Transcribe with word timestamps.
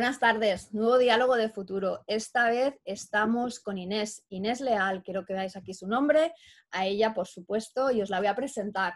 Buenas 0.00 0.18
tardes, 0.18 0.72
nuevo 0.72 0.96
diálogo 0.96 1.36
de 1.36 1.50
futuro. 1.50 2.04
Esta 2.06 2.48
vez 2.48 2.74
estamos 2.86 3.60
con 3.60 3.76
Inés, 3.76 4.24
Inés 4.30 4.62
Leal, 4.62 5.02
quiero 5.02 5.26
que 5.26 5.34
veáis 5.34 5.56
aquí 5.56 5.74
su 5.74 5.86
nombre, 5.86 6.32
a 6.70 6.86
ella 6.86 7.12
por 7.12 7.26
supuesto, 7.26 7.90
y 7.90 8.00
os 8.00 8.08
la 8.08 8.16
voy 8.18 8.28
a 8.28 8.34
presentar. 8.34 8.94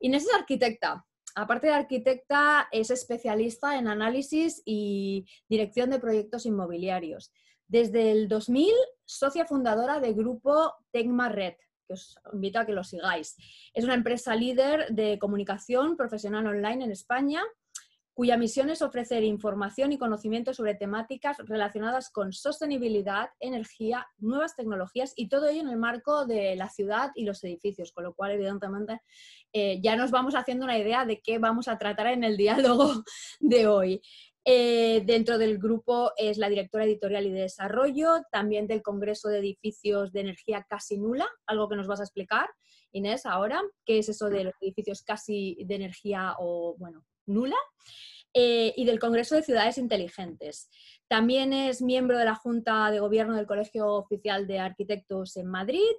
Inés 0.00 0.24
es 0.24 0.34
arquitecta, 0.34 1.06
aparte 1.36 1.68
de 1.68 1.74
arquitecta 1.74 2.66
es 2.72 2.90
especialista 2.90 3.78
en 3.78 3.86
análisis 3.86 4.60
y 4.64 5.24
dirección 5.48 5.90
de 5.90 6.00
proyectos 6.00 6.46
inmobiliarios. 6.46 7.32
Desde 7.68 8.10
el 8.10 8.26
2000, 8.26 8.74
socia 9.04 9.46
fundadora 9.46 10.00
del 10.00 10.14
grupo 10.14 10.74
Tecma 10.90 11.28
Red, 11.28 11.54
que 11.86 11.92
os 11.92 12.18
invito 12.32 12.58
a 12.58 12.66
que 12.66 12.72
lo 12.72 12.82
sigáis. 12.82 13.36
Es 13.72 13.84
una 13.84 13.94
empresa 13.94 14.34
líder 14.34 14.88
de 14.88 15.16
comunicación 15.20 15.96
profesional 15.96 16.44
online 16.44 16.86
en 16.86 16.90
España 16.90 17.40
cuya 18.14 18.36
misión 18.36 18.70
es 18.70 18.80
ofrecer 18.80 19.24
información 19.24 19.92
y 19.92 19.98
conocimiento 19.98 20.54
sobre 20.54 20.74
temáticas 20.74 21.36
relacionadas 21.38 22.10
con 22.10 22.32
sostenibilidad, 22.32 23.30
energía, 23.40 24.06
nuevas 24.18 24.54
tecnologías 24.54 25.12
y 25.16 25.28
todo 25.28 25.48
ello 25.48 25.60
en 25.60 25.68
el 25.68 25.76
marco 25.76 26.24
de 26.24 26.54
la 26.54 26.70
ciudad 26.70 27.10
y 27.16 27.24
los 27.24 27.42
edificios, 27.42 27.92
con 27.92 28.04
lo 28.04 28.14
cual 28.14 28.30
evidentemente 28.30 29.00
eh, 29.52 29.80
ya 29.82 29.96
nos 29.96 30.12
vamos 30.12 30.34
haciendo 30.34 30.64
una 30.64 30.78
idea 30.78 31.04
de 31.04 31.20
qué 31.20 31.38
vamos 31.38 31.66
a 31.66 31.76
tratar 31.76 32.06
en 32.06 32.24
el 32.24 32.36
diálogo 32.76 33.02
de 33.40 33.66
hoy. 33.66 34.00
Eh, 34.46 35.02
dentro 35.06 35.38
del 35.38 35.58
grupo 35.58 36.12
es 36.18 36.36
la 36.36 36.50
directora 36.50 36.84
editorial 36.84 37.26
y 37.26 37.32
de 37.32 37.40
desarrollo, 37.40 38.22
también 38.30 38.66
del 38.66 38.82
Congreso 38.82 39.28
de 39.28 39.38
Edificios 39.38 40.12
de 40.12 40.20
Energía 40.20 40.66
Casi 40.68 40.98
Nula, 40.98 41.26
algo 41.46 41.68
que 41.68 41.76
nos 41.76 41.86
vas 41.86 42.00
a 42.00 42.04
explicar, 42.04 42.48
Inés, 42.92 43.26
ahora, 43.26 43.60
qué 43.84 43.98
es 43.98 44.08
eso 44.08 44.28
de 44.28 44.44
los 44.44 44.54
edificios 44.60 45.02
casi 45.02 45.56
de 45.64 45.74
energía 45.74 46.36
o, 46.38 46.76
bueno, 46.78 47.04
nula. 47.26 47.56
Eh, 48.36 48.74
y 48.76 48.84
del 48.84 48.98
Congreso 48.98 49.36
de 49.36 49.44
Ciudades 49.44 49.78
Inteligentes. 49.78 50.68
También 51.06 51.52
es 51.52 51.80
miembro 51.80 52.18
de 52.18 52.24
la 52.24 52.34
Junta 52.34 52.90
de 52.90 52.98
Gobierno 52.98 53.36
del 53.36 53.46
Colegio 53.46 53.86
Oficial 53.86 54.48
de 54.48 54.58
Arquitectos 54.58 55.36
en 55.36 55.46
Madrid. 55.46 55.92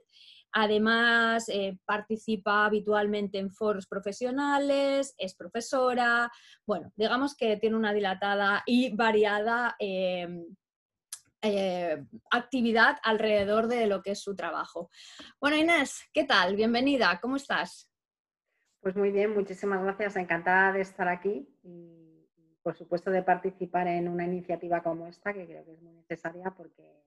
Además, 0.51 1.47
eh, 1.47 1.79
participa 1.85 2.65
habitualmente 2.65 3.37
en 3.37 3.51
foros 3.51 3.87
profesionales, 3.87 5.15
es 5.17 5.33
profesora. 5.33 6.29
Bueno, 6.65 6.91
digamos 6.97 7.37
que 7.37 7.55
tiene 7.55 7.77
una 7.77 7.93
dilatada 7.93 8.63
y 8.65 8.93
variada 8.93 9.77
eh, 9.79 10.27
actividad 12.31 12.97
alrededor 13.03 13.67
de 13.67 13.87
lo 13.87 14.01
que 14.01 14.11
es 14.11 14.21
su 14.21 14.35
trabajo. 14.35 14.89
Bueno, 15.39 15.55
Inés, 15.55 16.01
¿qué 16.11 16.25
tal? 16.25 16.57
Bienvenida, 16.57 17.17
¿cómo 17.21 17.37
estás? 17.37 17.89
Pues 18.81 18.97
muy 18.97 19.11
bien, 19.11 19.33
muchísimas 19.33 19.81
gracias. 19.81 20.17
Encantada 20.17 20.73
de 20.73 20.81
estar 20.81 21.07
aquí 21.07 21.47
por 22.65 22.75
supuesto, 22.75 23.11
de 23.11 23.21
participar 23.21 23.85
en 23.87 24.09
una 24.09 24.25
iniciativa 24.25 24.81
como 24.81 25.05
esta, 25.05 25.31
que 25.31 25.45
creo 25.45 25.63
que 25.63 25.73
es 25.73 25.81
muy 25.83 25.93
necesaria 25.93 26.49
porque 26.49 27.03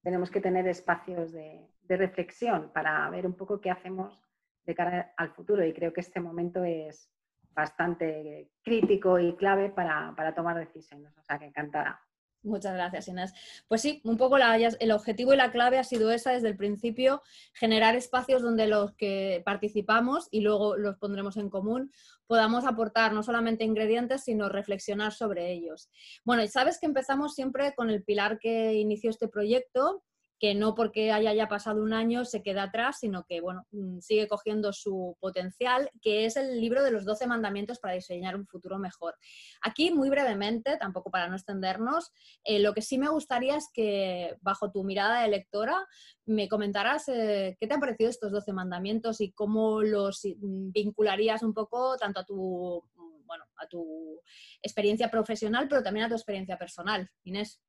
tenemos 0.00 0.30
que 0.30 0.40
tener 0.40 0.68
espacios 0.68 1.32
de, 1.32 1.66
reflexión 1.88 2.70
para 2.72 3.10
ver 3.10 3.26
un 3.26 3.34
poco 3.34 3.60
qué 3.60 3.72
hacemos 3.72 4.16
de 4.64 4.76
cara 4.76 5.12
al 5.16 5.30
futuro. 5.30 5.64
Y 5.66 5.72
creo 5.72 5.92
que 5.92 6.02
este 6.02 6.20
momento 6.20 6.62
es 6.62 7.10
bastante 7.50 8.52
crítico 8.62 9.18
y 9.18 9.34
clave 9.34 9.70
para, 9.70 10.14
para 10.14 10.36
tomar 10.36 10.56
decisiones. 10.56 11.18
O 11.18 11.22
sea, 11.24 11.36
que 11.36 11.46
encantada. 11.46 12.00
Muchas 12.44 12.74
gracias, 12.74 13.06
Inés. 13.06 13.32
Pues 13.68 13.82
sí, 13.82 14.00
un 14.02 14.16
poco 14.16 14.36
el 14.36 14.90
objetivo 14.90 15.32
y 15.32 15.36
la 15.36 15.52
clave 15.52 15.78
ha 15.78 15.84
sido 15.84 16.10
esa 16.10 16.32
desde 16.32 16.48
el 16.48 16.56
principio, 16.56 17.22
generar 17.52 17.94
espacios 17.94 18.42
donde 18.42 18.66
los 18.66 18.94
que 18.94 19.42
participamos 19.44 20.26
y 20.32 20.40
luego 20.40 20.76
los 20.76 20.96
pondremos 20.96 21.36
en 21.36 21.50
común, 21.50 21.92
podamos 22.26 22.64
aportar 22.64 23.12
no 23.12 23.22
solamente 23.22 23.62
ingredientes, 23.62 24.24
sino 24.24 24.48
reflexionar 24.48 25.12
sobre 25.12 25.52
ellos. 25.52 25.88
Bueno, 26.24 26.42
y 26.42 26.48
sabes 26.48 26.80
que 26.80 26.86
empezamos 26.86 27.34
siempre 27.34 27.74
con 27.76 27.90
el 27.90 28.02
pilar 28.02 28.40
que 28.40 28.74
inició 28.74 29.10
este 29.10 29.28
proyecto, 29.28 30.02
que 30.42 30.56
no 30.56 30.74
porque 30.74 31.12
haya 31.12 31.32
ya 31.32 31.46
pasado 31.46 31.84
un 31.84 31.92
año 31.92 32.24
se 32.24 32.42
queda 32.42 32.64
atrás, 32.64 32.98
sino 32.98 33.24
que 33.26 33.40
bueno, 33.40 33.64
mm, 33.70 34.00
sigue 34.00 34.26
cogiendo 34.26 34.72
su 34.72 35.16
potencial, 35.20 35.88
que 36.00 36.24
es 36.24 36.34
el 36.36 36.60
libro 36.60 36.82
de 36.82 36.90
los 36.90 37.04
12 37.04 37.28
mandamientos 37.28 37.78
para 37.78 37.94
diseñar 37.94 38.34
un 38.34 38.48
futuro 38.48 38.76
mejor. 38.80 39.14
Aquí, 39.62 39.92
muy 39.92 40.10
brevemente, 40.10 40.76
tampoco 40.78 41.12
para 41.12 41.28
no 41.28 41.36
extendernos, 41.36 42.10
eh, 42.42 42.58
lo 42.58 42.74
que 42.74 42.82
sí 42.82 42.98
me 42.98 43.08
gustaría 43.08 43.56
es 43.56 43.68
que, 43.72 44.36
bajo 44.40 44.72
tu 44.72 44.82
mirada 44.82 45.22
de 45.22 45.28
lectora, 45.28 45.86
me 46.26 46.48
comentaras 46.48 47.06
eh, 47.06 47.56
qué 47.60 47.68
te 47.68 47.74
han 47.74 47.80
parecido 47.80 48.10
estos 48.10 48.32
12 48.32 48.52
mandamientos 48.52 49.20
y 49.20 49.30
cómo 49.30 49.80
los 49.80 50.22
mm, 50.24 50.72
vincularías 50.72 51.44
un 51.44 51.54
poco 51.54 51.96
tanto 51.96 52.18
a 52.18 52.24
tu, 52.24 52.82
mm, 52.96 53.26
bueno, 53.26 53.44
a 53.58 53.68
tu 53.68 54.20
experiencia 54.60 55.08
profesional, 55.08 55.68
pero 55.68 55.84
también 55.84 56.06
a 56.06 56.08
tu 56.08 56.16
experiencia 56.16 56.58
personal. 56.58 57.08
Inés 57.22 57.60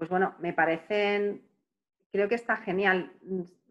pues 0.00 0.08
bueno, 0.08 0.34
me 0.38 0.54
parecen, 0.54 1.46
creo 2.10 2.26
que 2.26 2.34
está 2.34 2.56
genial, 2.56 3.12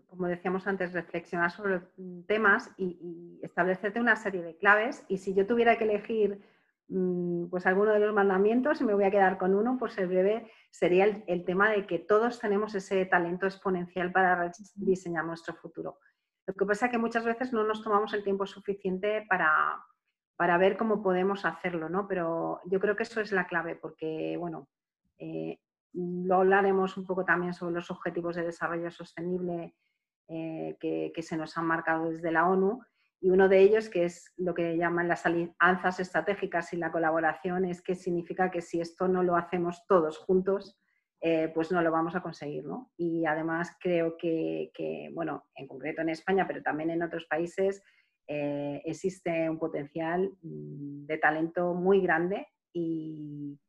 como 0.05 0.27
decíamos 0.27 0.67
antes, 0.67 0.93
reflexionar 0.93 1.49
sobre 1.49 1.81
temas 2.27 2.69
y, 2.77 3.39
establecerte 3.41 3.99
una 3.99 4.15
serie 4.15 4.43
de 4.43 4.55
claves. 4.55 5.03
Y 5.07 5.17
si 5.17 5.33
yo 5.33 5.47
tuviera 5.47 5.75
que 5.79 5.85
elegir 5.85 6.39
mm, 6.87 7.45
pues 7.45 7.65
alguno 7.65 7.93
de 7.93 7.99
los 8.01 8.13
mandamientos 8.13 8.79
y 8.79 8.83
me 8.83 8.93
voy 8.93 9.05
a 9.05 9.09
quedar 9.09 9.39
con 9.39 9.55
uno, 9.55 9.79
por 9.79 9.89
ser 9.89 10.07
breve, 10.07 10.51
sería 10.69 11.05
el, 11.05 11.45
tema 11.45 11.71
de 11.71 11.87
que 11.87 11.97
todos 11.97 12.39
tenemos 12.39 12.75
ese 12.75 13.07
talento 13.07 13.47
exponencial 13.47 14.11
para 14.11 14.51
diseñar 14.75 15.25
nuestro 15.25 15.55
futuro. 15.55 15.97
Lo 16.45 16.53
que 16.53 16.65
pasa 16.67 16.85
es 16.85 16.91
que 16.91 16.99
muchas 16.99 17.25
veces 17.25 17.53
no 17.53 17.63
nos 17.63 17.81
tomamos 17.83 18.13
el 18.13 18.23
tiempo 18.23 18.45
suficiente 18.45 19.25
para, 19.27 19.83
para 20.35 20.59
ver 20.59 20.77
cómo 20.77 21.01
podemos 21.01 21.43
hacerlo, 21.43 21.89
¿no? 21.89 22.07
Pero 22.07 22.61
yo 22.65 22.79
creo 22.79 22.95
que 22.95 23.01
eso 23.01 23.19
es 23.19 23.31
la 23.31 23.47
clave, 23.47 23.75
porque, 23.75 24.37
bueno, 24.37 24.69
eh, 25.17 25.58
lo 25.93 26.35
hablaremos 26.35 26.97
un 26.97 27.05
poco 27.05 27.25
también 27.25 27.53
sobre 27.53 27.75
los 27.75 27.89
objetivos 27.91 28.35
de 28.35 28.45
desarrollo 28.45 28.91
sostenible 28.91 29.75
eh, 30.27 30.77
que, 30.79 31.21
se 31.21 31.37
nos 31.37 31.57
han 31.57 31.65
marcado 31.65 32.09
desde 32.09 32.31
la 32.31 32.47
ONU. 32.47 32.81
Y 33.21 33.31
uno 33.31 33.49
de 33.49 33.59
ellos, 33.59 33.89
que 33.89 34.05
es 34.05 34.31
lo 34.37 34.53
que 34.53 34.77
llaman 34.77 35.07
las 35.07 35.25
alianzas 35.25 35.99
estratégicas 35.99 36.71
y 36.71 36.77
la 36.77 36.91
colaboración, 36.91 37.65
es 37.65 37.81
que 37.81 37.95
significa 37.95 38.49
que 38.49 38.61
si 38.61 38.79
esto 38.79 39.07
no 39.07 39.23
lo 39.23 39.35
hacemos 39.35 39.85
todos 39.87 40.17
juntos, 40.19 40.79
eh, 41.21 41.51
pues 41.53 41.71
no 41.71 41.81
lo 41.81 41.91
vamos 41.91 42.15
a 42.15 42.21
conseguir. 42.21 42.63
Y 42.95 43.25
además 43.25 43.75
creo 43.79 44.15
que, 44.17 44.71
bueno, 45.13 45.47
en 45.55 45.67
concreto 45.67 46.01
en 46.01 46.09
España, 46.09 46.47
pero 46.47 46.61
también 46.61 46.91
en 46.91 47.03
otros 47.03 47.25
países, 47.25 47.83
eh, 48.27 48.81
existe 48.85 49.49
un 49.49 49.57
potencial 49.57 50.31
mm, 50.43 51.07
de 51.07 51.17
talento 51.17 51.73
muy 51.73 51.99
grande 51.99 52.47
y, 52.71 53.59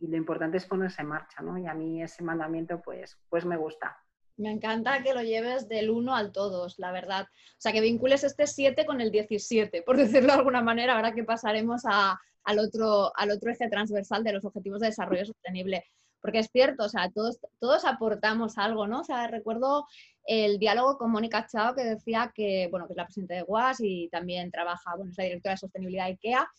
y 0.00 0.08
lo 0.08 0.16
importante 0.16 0.58
es 0.58 0.66
ponerse 0.66 1.02
en 1.02 1.08
marcha, 1.08 1.42
¿no? 1.42 1.58
Y 1.58 1.66
a 1.66 1.74
mí 1.74 2.02
ese 2.02 2.22
mandamiento 2.22 2.80
pues, 2.82 3.18
pues 3.28 3.44
me 3.44 3.56
gusta. 3.56 3.96
Me 4.36 4.50
encanta 4.50 5.02
que 5.02 5.14
lo 5.14 5.22
lleves 5.22 5.66
del 5.68 5.88
1 5.88 6.14
al 6.14 6.30
todos, 6.30 6.78
la 6.78 6.92
verdad. 6.92 7.22
O 7.24 7.58
sea, 7.60 7.72
que 7.72 7.80
vincules 7.80 8.22
este 8.22 8.46
7 8.46 8.84
con 8.84 9.00
el 9.00 9.10
17, 9.10 9.82
por 9.82 9.96
decirlo 9.96 10.32
de 10.32 10.38
alguna 10.38 10.62
manera, 10.62 10.96
ahora 10.96 11.14
que 11.14 11.24
pasaremos 11.24 11.82
al, 11.86 12.58
otro, 12.58 13.16
al 13.16 13.30
otro 13.30 13.50
eje 13.50 13.68
transversal 13.68 14.22
de 14.22 14.32
los 14.32 14.44
Objetivos 14.44 14.80
de 14.80 14.88
Desarrollo 14.88 15.24
Sostenible. 15.24 15.84
Porque 16.20 16.40
es 16.40 16.50
cierto, 16.50 16.84
o 16.84 16.88
sea, 16.88 17.10
todos, 17.10 17.38
todos 17.60 17.84
aportamos 17.84 18.58
algo, 18.58 18.86
¿no? 18.86 19.00
O 19.00 19.04
sea, 19.04 19.26
recuerdo 19.28 19.86
el 20.24 20.58
diálogo 20.58 20.98
con 20.98 21.12
Mónica 21.12 21.46
Chao 21.46 21.74
que 21.74 21.84
decía 21.84 22.32
que, 22.34 22.68
bueno, 22.70 22.86
que 22.86 22.94
es 22.94 22.96
la 22.96 23.04
presidenta 23.04 23.34
de 23.34 23.42
WAS 23.44 23.78
y 23.80 24.08
también 24.08 24.50
trabaja, 24.50 24.96
bueno, 24.96 25.12
es 25.12 25.18
la 25.18 25.24
directora 25.24 25.52
de 25.52 25.58
sostenibilidad 25.58 26.06
de 26.06 26.12
IKEA, 26.12 26.50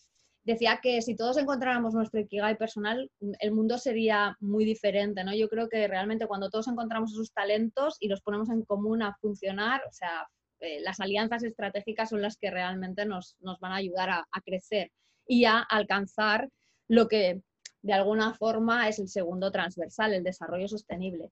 decía 0.48 0.80
que 0.82 1.02
si 1.02 1.14
todos 1.14 1.38
encontráramos 1.38 1.94
nuestro 1.94 2.22
Ikigai 2.22 2.58
personal, 2.58 3.12
el 3.40 3.52
mundo 3.52 3.78
sería 3.78 4.38
muy 4.40 4.64
diferente, 4.64 5.22
¿no? 5.26 5.36
Yo 5.36 5.50
creo 5.50 5.68
que 5.68 5.86
realmente 5.90 6.26
cuando 6.26 6.50
todos 6.50 6.70
encontramos 6.70 7.12
esos 7.12 7.34
talentos 7.34 7.98
y 8.00 8.08
los 8.08 8.22
ponemos 8.22 8.50
en 8.50 8.64
común 8.64 9.04
a 9.04 9.14
funcionar, 9.20 9.82
o 9.90 9.92
sea, 9.92 10.26
eh, 10.62 10.80
las 10.80 11.02
alianzas 11.02 11.44
estratégicas 11.44 12.10
son 12.10 12.22
las 12.22 12.38
que 12.38 12.50
realmente 12.50 13.06
nos, 13.06 13.36
van 13.60 13.74
a 13.74 13.76
ayudar 13.76 14.10
a, 14.10 14.26
crecer 14.46 14.90
y 15.28 15.44
a 15.44 15.60
alcanzar 15.60 16.50
lo 16.88 17.10
que 17.10 17.42
de 17.82 17.94
alguna 17.94 18.34
forma 18.34 18.88
es 18.88 19.00
el 19.00 19.10
segundo 19.10 19.52
transversal, 19.52 20.14
el 20.14 20.24
desarrollo 20.24 20.70
sostenible. 20.70 21.30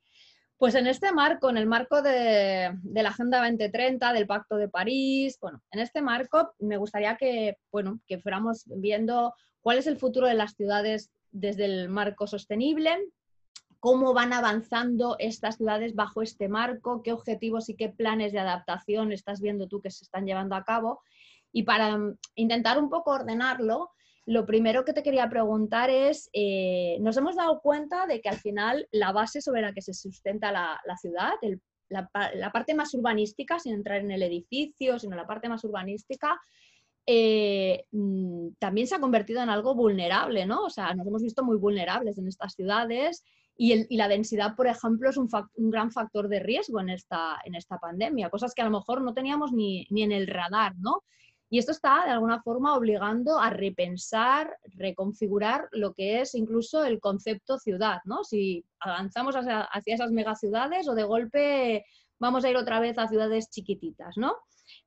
Pues 0.58 0.74
en 0.76 0.88
este 0.88 1.12
marco, 1.12 1.50
en 1.50 1.58
el 1.58 1.66
marco 1.66 2.02
de, 2.02 2.74
la 2.94 3.10
Agenda 3.10 3.40
2030, 3.40 4.14
del 4.14 4.26
Pacto 4.26 4.56
de 4.56 4.70
París, 4.70 5.38
bueno, 5.42 5.62
en 5.72 5.82
este 5.82 6.02
marco 6.02 6.54
me 6.60 6.78
gustaría 6.78 7.18
que, 7.18 7.58
bueno, 7.74 8.00
que 8.08 8.20
fuéramos 8.20 8.64
viendo 8.68 9.34
cuál 9.60 9.80
es 9.80 9.88
el 9.88 9.98
futuro 9.98 10.28
de 10.28 10.34
las 10.34 10.54
ciudades 10.54 11.12
desde 11.32 11.66
el 11.66 11.90
marco 11.90 12.26
sostenible, 12.26 12.98
cómo 13.82 14.14
van 14.14 14.32
avanzando 14.32 15.18
estas 15.20 15.58
ciudades 15.58 15.94
bajo 15.94 16.22
este 16.22 16.48
marco, 16.48 17.04
qué 17.04 17.12
objetivos 17.12 17.68
y 17.68 17.76
qué 17.76 17.90
planes 17.90 18.32
de 18.32 18.40
adaptación 18.40 19.12
estás 19.12 19.42
viendo 19.42 19.68
tú 19.68 19.82
que 19.82 19.92
se 19.92 20.06
están 20.06 20.26
llevando 20.26 20.56
a 20.56 20.64
cabo. 20.64 21.02
Y 21.52 21.64
para 21.64 22.00
intentar 22.36 22.80
un 22.80 22.90
poco 22.90 23.12
ordenarlo, 23.12 23.92
lo 24.26 24.46
primero 24.46 24.86
que 24.86 24.94
te 24.94 25.04
quería 25.04 25.30
preguntar 25.30 25.90
es, 25.90 26.30
eh, 26.34 26.98
nos 27.00 27.16
hemos 27.18 27.36
dado 27.36 27.62
cuenta 27.62 28.08
de 28.08 28.22
que 28.22 28.30
al 28.30 28.38
final 28.38 28.88
la 28.92 29.12
base 29.12 29.40
sobre 29.40 29.62
la 29.62 29.72
que 29.72 29.84
se 29.84 29.94
sustenta 29.94 30.52
la, 30.52 30.98
ciudad, 31.00 31.34
la, 31.90 32.52
parte 32.52 32.74
más 32.74 32.94
urbanística, 32.96 33.60
sin 33.60 33.76
entrar 33.76 34.00
en 34.00 34.10
el 34.10 34.24
edificio, 34.24 34.98
sino 34.98 35.16
la 35.16 35.28
parte 35.28 35.48
más 35.48 35.64
urbanística, 35.64 36.40
eh, 37.06 37.86
mm, 37.92 38.54
también 38.58 38.88
se 38.88 38.96
ha 38.96 39.00
convertido 39.00 39.44
en 39.44 39.50
algo 39.50 39.76
vulnerable, 39.76 40.48
¿no? 40.48 40.64
O 40.64 40.70
sea, 40.72 40.96
nos 40.96 41.06
hemos 41.06 41.22
visto 41.22 41.44
muy 41.44 41.58
vulnerables 41.58 42.18
en 42.18 42.28
estas 42.28 42.54
ciudades 42.54 43.24
y, 43.56 43.96
la 43.96 44.08
densidad, 44.08 44.56
por 44.56 44.66
ejemplo, 44.66 45.08
es 45.08 45.18
un, 45.18 45.30
gran 45.56 45.92
factor 45.92 46.30
de 46.30 46.40
riesgo 46.40 46.80
en 46.80 46.90
esta, 46.90 47.38
pandemia, 47.80 48.32
cosas 48.32 48.56
que 48.56 48.64
a 48.64 48.66
lo 48.66 48.72
mejor 48.72 49.04
no 49.04 49.14
teníamos 49.14 49.52
ni 49.54 49.86
en 49.92 50.12
el 50.12 50.26
radar, 50.26 50.74
¿no? 50.80 51.04
Y 51.56 51.60
esto 51.60 51.72
está 51.72 52.04
de 52.04 52.12
alguna 52.12 52.42
forma 52.42 52.76
obligando 52.76 53.40
a 53.40 53.50
repensar, 53.50 54.58
reconfigurar 54.66 55.70
lo 55.72 55.94
que 55.94 56.20
es 56.20 56.36
incluso 56.36 56.84
el 56.84 57.00
concepto 57.00 57.58
ciudad, 57.58 58.00
¿no? 58.04 58.26
Si 58.26 58.66
avanzamos 58.78 59.38
hacia, 59.38 59.62
hacia 59.62 59.96
esas 59.96 60.12
megaciudades 60.12 60.86
o 60.90 60.96
de 60.96 61.06
golpe 61.06 61.86
vamos 62.20 62.44
a 62.44 62.50
ir 62.50 62.58
otra 62.58 62.82
vez 62.82 62.98
a 62.98 63.08
ciudades 63.08 63.50
chiquititas, 63.50 64.18
¿no? 64.18 64.36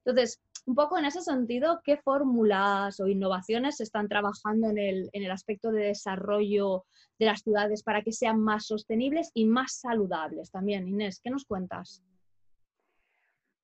Entonces, 0.04 0.42
un 0.66 0.74
poco 0.74 0.98
en 0.98 1.06
ese 1.06 1.22
sentido, 1.22 1.80
¿qué 1.82 1.96
fórmulas 1.96 3.00
o 3.00 3.08
innovaciones 3.08 3.78
se 3.78 3.84
están 3.84 4.06
trabajando 4.06 4.68
en 4.68 4.76
el, 4.76 5.08
en 5.14 5.22
el 5.22 5.30
aspecto 5.30 5.72
de 5.72 5.84
desarrollo 5.84 6.84
de 7.18 7.24
las 7.24 7.40
ciudades 7.40 7.82
para 7.82 8.02
que 8.02 8.12
sean 8.12 8.42
más 8.42 8.66
sostenibles 8.66 9.30
y 9.32 9.46
más 9.46 9.80
saludables 9.80 10.50
también? 10.50 10.86
Inés, 10.86 11.18
¿qué 11.24 11.30
nos 11.30 11.46
cuentas? 11.46 12.02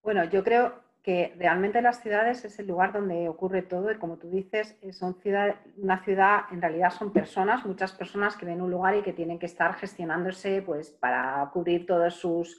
Bueno, 0.02 0.24
yo 0.24 0.42
creo 0.42 0.93
que 1.04 1.34
realmente 1.38 1.82
las 1.82 2.00
ciudades 2.00 2.46
es 2.46 2.58
el 2.58 2.66
lugar 2.66 2.94
donde 2.94 3.28
ocurre 3.28 3.60
todo 3.60 3.92
y 3.92 3.98
como 3.98 4.16
tú 4.16 4.30
dices, 4.30 4.78
eh, 4.80 4.94
son 4.94 5.20
ciudad, 5.20 5.56
una 5.76 6.02
ciudad 6.02 6.44
en 6.50 6.62
realidad 6.62 6.90
son 6.90 7.12
personas, 7.12 7.66
muchas 7.66 7.92
personas 7.92 8.38
que 8.38 8.46
ven 8.46 8.62
un 8.62 8.70
lugar 8.70 8.96
y 8.96 9.02
que 9.02 9.12
tienen 9.12 9.38
que 9.38 9.44
estar 9.44 9.74
gestionándose 9.74 10.62
pues 10.62 10.90
para 10.90 11.50
cubrir 11.52 11.84
todos 11.84 12.14
sus 12.14 12.58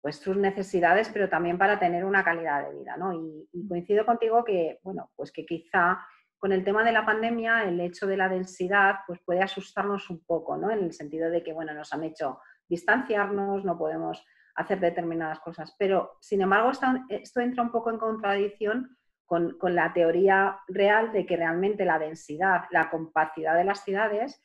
pues 0.00 0.16
sus 0.16 0.36
necesidades, 0.36 1.10
pero 1.12 1.28
también 1.28 1.58
para 1.58 1.78
tener 1.78 2.04
una 2.04 2.24
calidad 2.24 2.64
de 2.64 2.78
vida, 2.78 2.96
¿no? 2.96 3.12
Y, 3.12 3.68
coincido 3.68 4.06
contigo 4.06 4.44
que, 4.44 4.78
bueno, 4.82 5.10
pues 5.14 5.30
que 5.30 5.44
quizá 5.44 5.98
con 6.38 6.52
el 6.52 6.64
tema 6.64 6.84
de 6.84 6.92
la 6.92 7.04
pandemia, 7.04 7.64
el 7.64 7.78
hecho 7.80 8.06
de 8.06 8.16
la 8.16 8.30
densidad, 8.30 9.00
pues 9.06 9.20
puede 9.20 9.42
asustarnos 9.42 10.08
un 10.08 10.24
poco, 10.24 10.56
¿no? 10.56 10.70
En 10.70 10.78
el 10.78 10.92
sentido 10.94 11.28
de 11.28 11.42
que, 11.42 11.52
bueno, 11.52 11.74
nos 11.74 11.92
han 11.92 12.04
hecho 12.04 12.40
distanciarnos, 12.66 13.62
no 13.66 13.76
podemos 13.76 14.24
hacer 14.54 14.80
determinadas 14.80 15.40
cosas. 15.40 15.74
Pero, 15.78 16.16
sin 16.20 16.42
embargo, 16.42 16.70
esto, 17.08 17.40
entra 17.40 17.62
un 17.62 17.70
poco 17.70 17.90
en 17.90 17.98
contradicción 17.98 18.96
con, 19.26 19.56
la 19.62 19.92
teoría 19.92 20.58
real 20.68 21.12
de 21.12 21.26
que 21.26 21.36
realmente 21.36 21.84
la 21.84 21.98
densidad, 21.98 22.64
la 22.70 22.90
compacidad 22.90 23.56
de 23.56 23.64
las 23.64 23.84
ciudades 23.84 24.42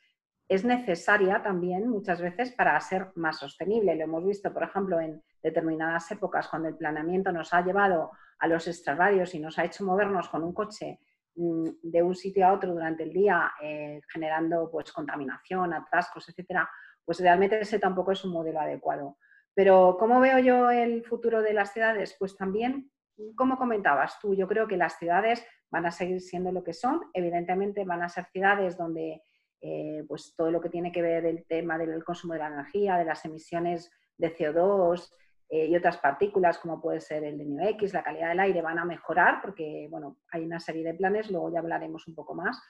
es 0.48 0.64
necesaria 0.64 1.42
también 1.42 1.88
muchas 1.88 2.20
veces 2.20 2.52
para 2.52 2.80
ser 2.80 3.10
más 3.16 3.38
sostenible. 3.38 3.96
Lo 3.96 4.04
hemos 4.04 4.24
visto, 4.24 4.52
por 4.52 4.62
ejemplo, 4.62 5.00
en 5.00 5.22
determinadas 5.42 6.10
épocas 6.12 6.46
cuando 6.48 6.68
el 6.68 6.76
planeamiento 6.76 7.32
nos 7.32 7.52
ha 7.52 7.62
llevado 7.62 8.12
a 8.38 8.46
los 8.46 8.68
extrarradios 8.68 9.34
y 9.34 9.40
nos 9.40 9.58
ha 9.58 9.64
hecho 9.64 9.84
movernos 9.84 10.28
con 10.28 10.44
un 10.44 10.52
coche 10.52 11.00
mm, 11.34 11.68
de 11.82 12.02
un 12.02 12.14
sitio 12.14 12.46
a 12.46 12.52
otro 12.52 12.72
durante 12.72 13.02
el 13.02 13.12
día, 13.12 13.52
eh, 13.60 14.00
generando 14.08 14.70
pues, 14.70 14.92
contaminación, 14.92 15.72
atascos, 15.72 16.28
etcétera, 16.28 16.68
pues 17.04 17.20
realmente 17.20 17.58
ese 17.60 17.78
tampoco 17.78 18.12
es 18.12 18.24
un 18.24 18.32
modelo 18.32 18.60
adecuado. 18.60 19.16
Pero 19.56 19.96
¿cómo 19.98 20.20
veo 20.20 20.38
yo 20.38 20.70
el 20.70 21.02
futuro 21.02 21.40
de 21.40 21.54
las 21.54 21.72
ciudades? 21.72 22.14
Pues 22.18 22.36
también, 22.36 22.92
como 23.34 23.56
comentabas 23.56 24.20
tú, 24.20 24.34
yo 24.34 24.46
creo 24.46 24.68
que 24.68 24.76
las 24.76 24.98
ciudades 24.98 25.42
van 25.70 25.86
a 25.86 25.90
seguir 25.90 26.20
siendo 26.20 26.52
lo 26.52 26.62
que 26.62 26.74
son. 26.74 27.00
Evidentemente 27.14 27.84
van 27.84 28.02
a 28.02 28.10
ser 28.10 28.26
ciudades 28.26 28.76
donde 28.76 29.22
eh, 29.62 30.04
pues 30.06 30.34
todo 30.36 30.50
lo 30.50 30.60
que 30.60 30.68
tiene 30.68 30.92
que 30.92 31.00
ver 31.00 31.24
el 31.24 31.46
tema 31.46 31.78
del 31.78 32.04
consumo 32.04 32.34
de 32.34 32.40
la 32.40 32.48
energía, 32.48 32.98
de 32.98 33.06
las 33.06 33.24
emisiones 33.24 33.90
de 34.18 34.36
CO2 34.36 35.10
eh, 35.48 35.66
y 35.66 35.76
otras 35.76 35.96
partículas, 35.96 36.58
como 36.58 36.80
puede 36.80 37.00
ser 37.00 37.24
el 37.24 37.38
NOx, 37.56 37.94
la 37.94 38.02
calidad 38.02 38.28
del 38.28 38.40
aire, 38.40 38.60
van 38.60 38.78
a 38.78 38.84
mejorar 38.84 39.40
porque 39.40 39.88
bueno, 39.90 40.18
hay 40.32 40.44
una 40.44 40.60
serie 40.60 40.84
de 40.84 40.92
planes, 40.92 41.30
luego 41.30 41.50
ya 41.50 41.60
hablaremos 41.60 42.06
un 42.06 42.14
poco 42.14 42.34
más. 42.34 42.60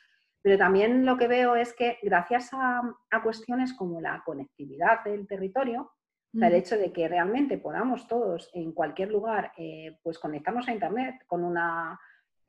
Pero 0.41 0.59
también 0.59 1.05
lo 1.05 1.17
que 1.17 1.27
veo 1.27 1.57
es 1.57 1.75
que 1.75 1.99
gracias 2.03 2.51
a, 2.53 2.83
cuestiones 3.25 3.75
como 3.75 4.01
la 4.01 4.23
conectividad 4.25 5.03
del 5.03 5.27
territorio, 5.27 5.91
el 6.41 6.55
hecho 6.55 6.77
de 6.77 6.93
que 6.93 7.09
realmente 7.09 7.59
podamos 7.59 8.07
todos 8.07 8.51
en 8.55 8.73
cualquier 8.73 9.11
lugar 9.11 9.53
eh, 9.57 9.99
pues 10.03 10.19
conectarnos 10.19 10.69
a 10.69 10.73
Internet 10.73 11.23
con 11.27 11.45
una 11.45 11.99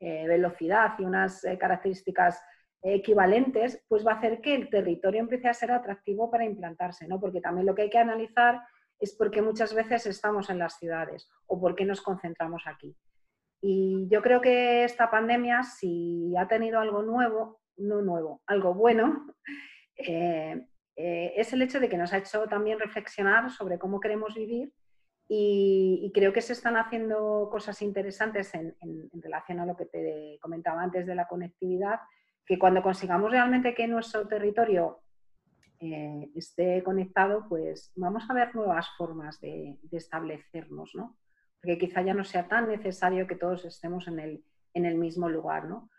velocidad 0.00 0.94
y 1.00 1.04
unas 1.04 1.44
características 1.58 2.40
equivalentes, 2.82 3.84
pues 3.88 4.06
va 4.06 4.12
a 4.12 4.16
hacer 4.16 4.40
que 4.40 4.54
el 4.54 4.70
territorio 4.70 5.20
empiece 5.20 5.48
a 5.48 5.54
ser 5.54 5.72
atractivo 5.72 6.30
para 6.30 6.44
implantarse, 6.44 7.08
¿no? 7.08 7.18
Porque 7.20 7.40
también 7.40 7.66
lo 7.66 7.74
que 7.74 7.82
hay 7.82 7.90
que 7.90 7.98
analizar 7.98 8.60
es 8.98 9.14
por 9.14 9.30
qué 9.30 9.42
muchas 9.42 9.74
veces 9.74 10.06
estamos 10.06 10.50
en 10.50 10.58
las 10.58 10.78
ciudades 10.78 11.28
o 11.46 11.60
por 11.60 11.74
qué 11.74 11.84
nos 11.84 12.00
concentramos 12.00 12.62
aquí. 12.66 12.96
Y 13.60 14.06
yo 14.08 14.22
creo 14.22 14.40
que 14.40 14.84
esta 14.84 15.10
pandemia, 15.10 15.62
si 15.62 16.34
ha 16.36 16.46
tenido 16.46 16.78
algo 16.78 17.02
nuevo, 17.02 17.60
no 17.76 18.02
nuevo, 18.02 18.42
algo 18.46 18.74
bueno, 18.74 19.26
eh, 21.00 21.32
es 21.36 21.52
el 21.52 21.62
hecho 21.62 21.78
de 21.78 21.88
que 21.88 21.96
nos 21.96 22.12
ha 22.12 22.18
hecho 22.18 22.48
también 22.48 22.80
reflexionar 22.80 23.52
sobre 23.52 23.78
cómo 23.78 24.00
queremos 24.00 24.34
vivir 24.34 24.72
y, 25.28 26.10
creo 26.12 26.32
que 26.32 26.40
se 26.40 26.54
están 26.54 26.76
haciendo 26.76 27.48
cosas 27.52 27.80
interesantes 27.82 28.52
en, 28.54 28.74
relación 29.12 29.60
a 29.60 29.66
lo 29.66 29.76
que 29.76 29.86
te 29.86 30.38
comentaba 30.42 30.82
antes 30.82 31.06
de 31.06 31.14
la 31.14 31.28
conectividad 31.28 32.00
que 32.44 32.58
cuando 32.58 32.82
consigamos 32.82 33.30
realmente 33.30 33.74
que 33.74 33.86
nuestro 33.86 34.26
territorio 34.26 34.98
eh, 35.78 36.30
esté 36.34 36.82
conectado, 36.82 37.46
pues 37.48 37.92
vamos 37.94 38.24
a 38.28 38.34
ver 38.34 38.52
nuevas 38.56 38.88
formas 38.96 39.38
de, 39.40 39.78
establecernos, 39.92 40.96
¿no? 40.96 41.16
Porque 41.60 41.78
quizá 41.78 42.02
ya 42.02 42.14
no 42.14 42.24
sea 42.24 42.48
tan 42.48 42.66
necesario 42.66 43.28
que 43.28 43.36
todos 43.36 43.64
estemos 43.64 44.08
en 44.08 44.18
el, 44.18 44.44
en 44.74 44.84
el 44.84 44.96
mismo 44.96 45.28
lugar, 45.28 45.66
¿no? 45.66 45.90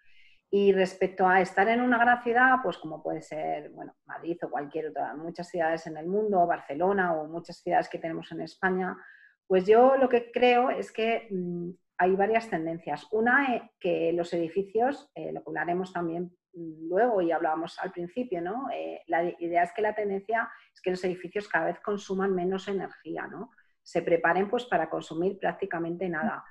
Y 0.52 0.72
respecto 0.74 1.28
a 1.28 1.42
estar 1.42 1.68
en 1.70 1.82
una 1.82 2.00
gran 2.00 2.24
ciudad, 2.24 2.56
pues 2.64 2.78
como 2.78 3.04
puede 3.04 3.22
ser 3.22 3.70
bueno, 3.70 3.96
Madrid 4.06 4.38
o 4.44 4.50
cualquier 4.50 4.88
otra, 4.88 5.14
muchas 5.16 5.48
ciudades 5.48 5.86
en 5.86 5.98
el 5.98 6.08
mundo, 6.08 6.48
Barcelona 6.48 7.14
o 7.14 7.28
muchas 7.28 7.58
ciudades 7.58 7.88
que 7.88 8.00
tenemos 8.00 8.32
en 8.32 8.42
España, 8.42 8.98
pues 9.46 9.66
yo 9.66 9.96
lo 9.98 10.10
que 10.10 10.32
creo 10.32 10.70
es 10.70 10.92
que 10.92 11.28
mm, 11.30 11.70
hay 12.00 12.16
varias 12.16 12.50
tendencias. 12.50 13.06
Una, 13.12 13.56
eh, 13.56 13.72
que 13.80 14.14
los 14.14 14.34
edificios, 14.34 15.12
eh, 15.14 15.32
lo 15.32 15.44
que 15.44 15.50
hablaremos 15.50 15.92
también 15.92 16.32
luego 16.54 17.22
y 17.22 17.32
hablábamos 17.32 17.78
al 17.80 17.92
principio, 17.92 18.42
¿no? 18.42 18.70
Eh, 18.74 19.02
la 19.08 19.24
idea 19.24 19.64
es 19.64 19.72
que 19.74 19.82
la 19.82 19.94
tendencia 19.94 20.50
es 20.74 20.82
que 20.82 20.92
los 20.92 21.04
edificios 21.04 21.48
cada 21.48 21.66
vez 21.66 21.80
consuman 21.80 22.34
menos 22.34 22.68
energía, 22.68 23.28
¿no? 23.28 23.52
Se 23.84 24.02
preparen 24.02 24.50
pues 24.50 24.66
para 24.66 24.90
consumir 24.90 25.38
prácticamente 25.38 26.10
nada. 26.10 26.44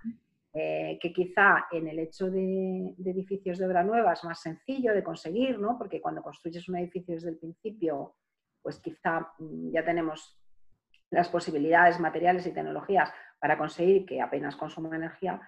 Eh, 0.61 0.99
que 1.01 1.13
quizá 1.13 1.69
en 1.71 1.87
el 1.87 2.01
hecho 2.01 2.29
de, 2.29 2.93
edificios 3.07 3.59
de 3.59 3.67
obra 3.67 3.85
nueva 3.85 4.15
es 4.15 4.25
más 4.25 4.41
sencillo 4.41 4.93
de 4.93 5.05
conseguir, 5.05 5.57
¿no? 5.61 5.79
Porque 5.79 6.01
cuando 6.01 6.21
construyes 6.21 6.69
un 6.69 6.79
edificio 6.79 7.15
desde 7.15 7.31
el 7.31 7.39
principio, 7.39 8.17
pues 8.61 8.81
quizá 8.81 9.21
mm, 9.39 9.71
ya 9.71 9.85
tenemos 9.85 10.37
las 11.11 11.29
posibilidades 11.29 12.01
materiales 12.01 12.45
y 12.45 12.53
tecnologías 12.53 13.13
para 13.39 13.57
conseguir 13.57 14.05
que 14.05 14.21
apenas 14.21 14.57
consuma 14.57 14.97
energía, 14.97 15.41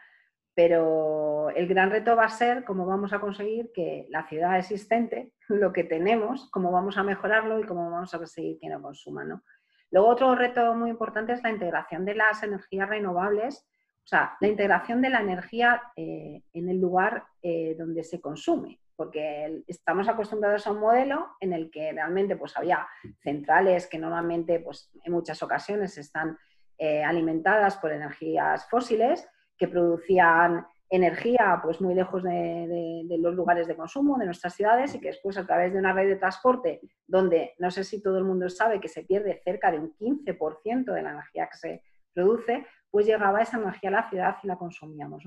pero 0.54 1.50
el 1.56 1.66
gran 1.66 1.90
reto 1.90 2.14
va 2.14 2.26
a 2.26 2.28
ser 2.28 2.62
cómo 2.62 2.86
vamos 2.86 3.12
a 3.12 3.18
conseguir 3.18 3.72
que 3.74 4.06
la 4.10 4.28
ciudad 4.28 4.58
existente, 4.60 5.32
lo 5.48 5.72
que 5.72 5.82
tenemos, 5.82 6.48
cómo 6.52 6.70
vamos 6.70 6.98
a 6.98 7.02
mejorarlo 7.02 7.58
y 7.58 7.64
cómo 7.64 7.90
vamos 7.90 8.14
a 8.14 8.18
conseguir 8.18 8.60
que 8.60 8.68
no 8.68 8.80
consuma. 8.80 9.24
¿no? 9.24 9.42
Luego 9.90 10.06
otro 10.06 10.36
reto 10.36 10.72
muy 10.76 10.90
importante 10.90 11.32
es 11.32 11.42
la 11.42 11.50
integración 11.50 12.04
de 12.04 12.14
las 12.14 12.44
energías 12.44 12.88
renovables, 12.88 13.66
o 14.04 14.08
sea, 14.10 14.36
la 14.40 14.48
integración 14.48 15.00
de 15.02 15.10
la 15.10 15.20
energía 15.20 15.82
eh, 15.96 16.42
en 16.52 16.68
el 16.68 16.80
lugar 16.80 17.24
eh, 17.42 17.76
donde 17.78 18.02
se 18.02 18.20
consume, 18.20 18.80
porque 18.96 19.62
estamos 19.66 20.08
acostumbrados 20.08 20.66
a 20.66 20.72
un 20.72 20.80
modelo 20.80 21.28
en 21.40 21.52
el 21.52 21.70
que 21.70 21.92
realmente 21.92 22.36
pues, 22.36 22.56
había 22.56 22.86
centrales 23.22 23.86
que 23.86 23.98
normalmente 23.98 24.60
pues, 24.60 24.90
en 25.04 25.12
muchas 25.12 25.42
ocasiones 25.42 25.96
están 25.96 26.36
eh, 26.78 27.04
alimentadas 27.04 27.76
por 27.76 27.92
energías 27.92 28.68
fósiles, 28.68 29.28
que 29.56 29.68
producían 29.68 30.66
energía 30.90 31.60
pues 31.62 31.80
muy 31.80 31.94
lejos 31.94 32.22
de, 32.24 33.06
los 33.18 33.34
lugares 33.34 33.68
de 33.68 33.76
consumo 33.76 34.18
de 34.18 34.26
nuestras 34.26 34.54
ciudades 34.54 34.94
y 34.94 35.00
que 35.00 35.08
después 35.08 35.38
a 35.38 35.46
través 35.46 35.72
de 35.72 35.78
una 35.78 35.92
red 35.92 36.08
de 36.08 36.16
transporte 36.16 36.80
donde 37.06 37.54
no 37.58 37.70
sé 37.70 37.84
si 37.84 38.02
todo 38.02 38.18
el 38.18 38.24
mundo 38.24 38.48
sabe 38.48 38.80
que 38.80 38.88
se 38.88 39.04
pierde 39.04 39.40
cerca 39.44 39.70
de 39.70 39.78
un 39.78 39.94
15% 39.94 40.92
de 40.92 41.02
la 41.02 41.12
energía 41.12 41.48
que 41.48 41.58
se 41.58 41.82
produce, 42.12 42.66
pues 42.90 43.06
llegaba 43.06 43.42
esa 43.42 43.58
energía 43.58 43.90
a 43.90 43.92
la 43.92 44.10
ciudad 44.10 44.36
y 44.42 44.46
la 44.46 44.56
consumíamos. 44.56 45.24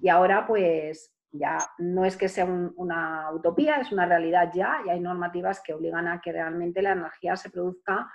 Y 0.00 0.08
ahora 0.08 0.46
pues 0.46 1.14
ya 1.30 1.58
no 1.78 2.04
es 2.04 2.16
que 2.16 2.28
sea 2.28 2.44
una 2.44 3.30
utopía, 3.32 3.76
es 3.76 3.92
una 3.92 4.06
realidad 4.06 4.50
ya 4.54 4.78
y 4.84 4.90
hay 4.90 5.00
normativas 5.00 5.60
que 5.62 5.74
obligan 5.74 6.08
a 6.08 6.20
que 6.20 6.32
realmente 6.32 6.82
la 6.82 6.92
energía 6.92 7.36
se 7.36 7.50
produzca 7.50 8.10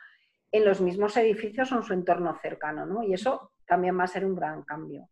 en 0.51 0.65
los 0.65 0.81
mismos 0.81 1.15
edificios 1.17 1.71
o 1.71 1.77
en 1.77 1.83
su 1.83 1.93
entorno 1.93 2.35
cercano. 2.41 2.85
¿no? 2.85 3.03
Y 3.03 3.13
eso 3.13 3.53
también 3.65 3.97
va 3.97 4.03
a 4.03 4.07
ser 4.07 4.25
un 4.25 4.35
gran 4.35 4.63
cambio. 4.63 5.09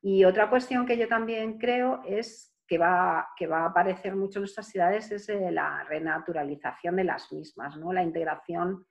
Y 0.00 0.24
otra 0.24 0.48
cuestión 0.48 0.86
que 0.86 0.96
yo 0.96 1.08
también 1.08 1.58
creo 1.58 2.02
es 2.06 2.54
que 2.66 2.78
va, 2.78 3.30
que 3.36 3.46
va 3.46 3.62
a 3.62 3.68
aparecer 3.70 4.14
mucho 4.14 4.38
en 4.38 4.42
nuestras 4.42 4.68
ciudades 4.68 5.10
es 5.10 5.28
eh, 5.30 5.50
la 5.50 5.84
renaturalización 5.84 6.96
de 6.96 7.04
las 7.04 7.32
mismas, 7.32 7.76
¿no? 7.76 7.92
la 7.92 8.02
integración 8.02 8.86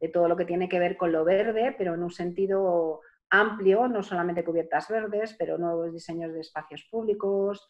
de 0.00 0.08
todo 0.08 0.28
lo 0.28 0.36
que 0.36 0.44
tiene 0.44 0.68
que 0.68 0.80
ver 0.80 0.96
con 0.96 1.12
lo 1.12 1.24
verde, 1.24 1.74
pero 1.78 1.94
en 1.94 2.02
un 2.02 2.10
sentido 2.10 3.00
amplio, 3.30 3.88
no 3.88 4.02
solamente 4.02 4.44
cubiertas 4.44 4.88
verdes, 4.88 5.34
pero 5.38 5.56
nuevos 5.56 5.92
diseños 5.92 6.32
de 6.32 6.40
espacios 6.40 6.84
públicos, 6.90 7.68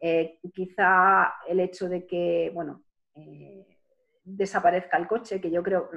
Eh, 0.00 0.38
quizá 0.54 1.34
el 1.48 1.60
hecho 1.60 1.88
de 1.88 2.06
que, 2.06 2.50
bueno, 2.54 2.84
eh, 3.16 3.66
desaparezca 4.22 4.96
el 4.96 5.08
coche, 5.08 5.40
que 5.40 5.50
yo 5.50 5.62
creo, 5.62 5.90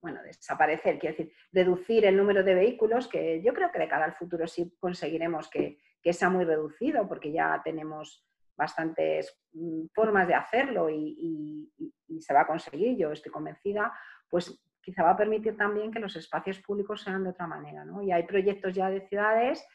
bueno, 0.00 0.22
desaparecer, 0.22 0.98
quiero 0.98 1.16
decir, 1.16 1.32
reducir 1.52 2.04
el 2.04 2.16
número 2.16 2.42
de 2.42 2.54
vehículos, 2.54 3.08
que 3.08 3.42
yo 3.42 3.54
creo 3.54 3.70
que 3.70 3.78
de 3.78 3.88
cara 3.88 4.04
al 4.04 4.16
futuro 4.16 4.46
sí 4.46 4.74
conseguiremos 4.78 5.48
que, 5.48 5.78
sea 6.12 6.30
muy 6.30 6.44
reducido, 6.44 7.08
porque 7.08 7.32
ya 7.32 7.60
tenemos 7.64 8.24
bastantes 8.56 9.36
mm, 9.54 9.86
formas 9.92 10.28
de 10.28 10.34
hacerlo 10.34 10.88
y, 10.88 11.72
se 12.20 12.32
va 12.32 12.42
a 12.42 12.46
conseguir, 12.46 12.96
yo 12.96 13.10
estoy 13.10 13.32
convencida, 13.32 13.92
pues 14.30 14.56
quizá 14.86 15.02
va 15.02 15.10
a 15.10 15.16
permitir 15.16 15.56
también 15.56 15.90
que 15.90 15.98
los 15.98 16.14
espacios 16.14 16.60
públicos 16.60 17.02
sean 17.02 17.24
de 17.24 17.30
otra 17.30 17.48
manera. 17.48 17.84
¿no? 17.84 18.02
Y 18.02 18.12
hay 18.12 18.22
proyectos 18.22 18.72
ya 18.72 18.88
de 18.88 19.00
ciudades 19.08 19.66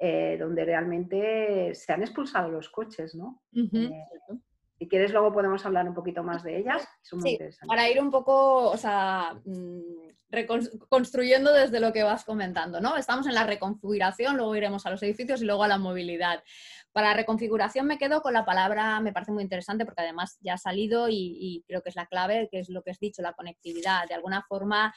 eh, 0.00 0.36
donde 0.40 0.64
realmente 0.64 1.72
se 1.72 1.92
han 1.92 2.02
expulsado 2.02 2.50
los 2.50 2.68
coches. 2.68 3.14
¿no? 3.14 3.44
Si 3.52 4.88
quieres, 4.88 5.12
luego 5.12 5.32
podemos 5.32 5.64
hablar 5.64 5.88
un 5.88 5.94
poquito 5.94 6.24
más 6.24 6.42
de 6.42 6.58
ellas. 6.58 6.84
sí, 7.00 7.38
para 7.68 7.88
ir 7.88 8.00
un 8.00 8.10
poco, 8.10 8.70
o 8.70 8.76
sea, 8.76 9.40
mm, 9.44 10.05
reconstruyendo 10.36 11.52
desde 11.52 11.80
lo 11.80 11.92
que 11.92 12.02
vas 12.02 12.24
comentando, 12.24 12.80
¿no? 12.80 12.96
Estamos 12.96 13.26
en 13.26 13.34
la 13.34 13.44
reconfiguración, 13.44 14.36
luego 14.36 14.54
iremos 14.54 14.84
a 14.84 14.90
los 14.90 15.02
edificios 15.02 15.40
y 15.40 15.46
luego 15.46 15.64
a 15.64 15.68
la 15.68 15.78
movilidad. 15.78 16.42
Para 16.92 17.08
la 17.08 17.14
reconfiguración 17.14 17.86
me 17.86 17.98
quedo 17.98 18.20
con 18.20 18.34
la 18.34 18.44
palabra, 18.44 19.00
me 19.00 19.12
parece 19.12 19.32
muy 19.32 19.42
interesante 19.42 19.84
porque 19.84 20.02
además 20.02 20.36
ya 20.40 20.54
ha 20.54 20.58
salido 20.58 21.08
y, 21.08 21.64
creo 21.66 21.82
que 21.82 21.88
es 21.88 21.96
la 21.96 22.06
clave, 22.06 22.48
que 22.50 22.60
es 22.60 22.68
lo 22.68 22.82
que 22.82 22.90
has 22.90 22.98
dicho, 22.98 23.22
la 23.22 23.32
conectividad. 23.32 24.06
De 24.08 24.14
alguna 24.14 24.44
forma, 24.46 24.94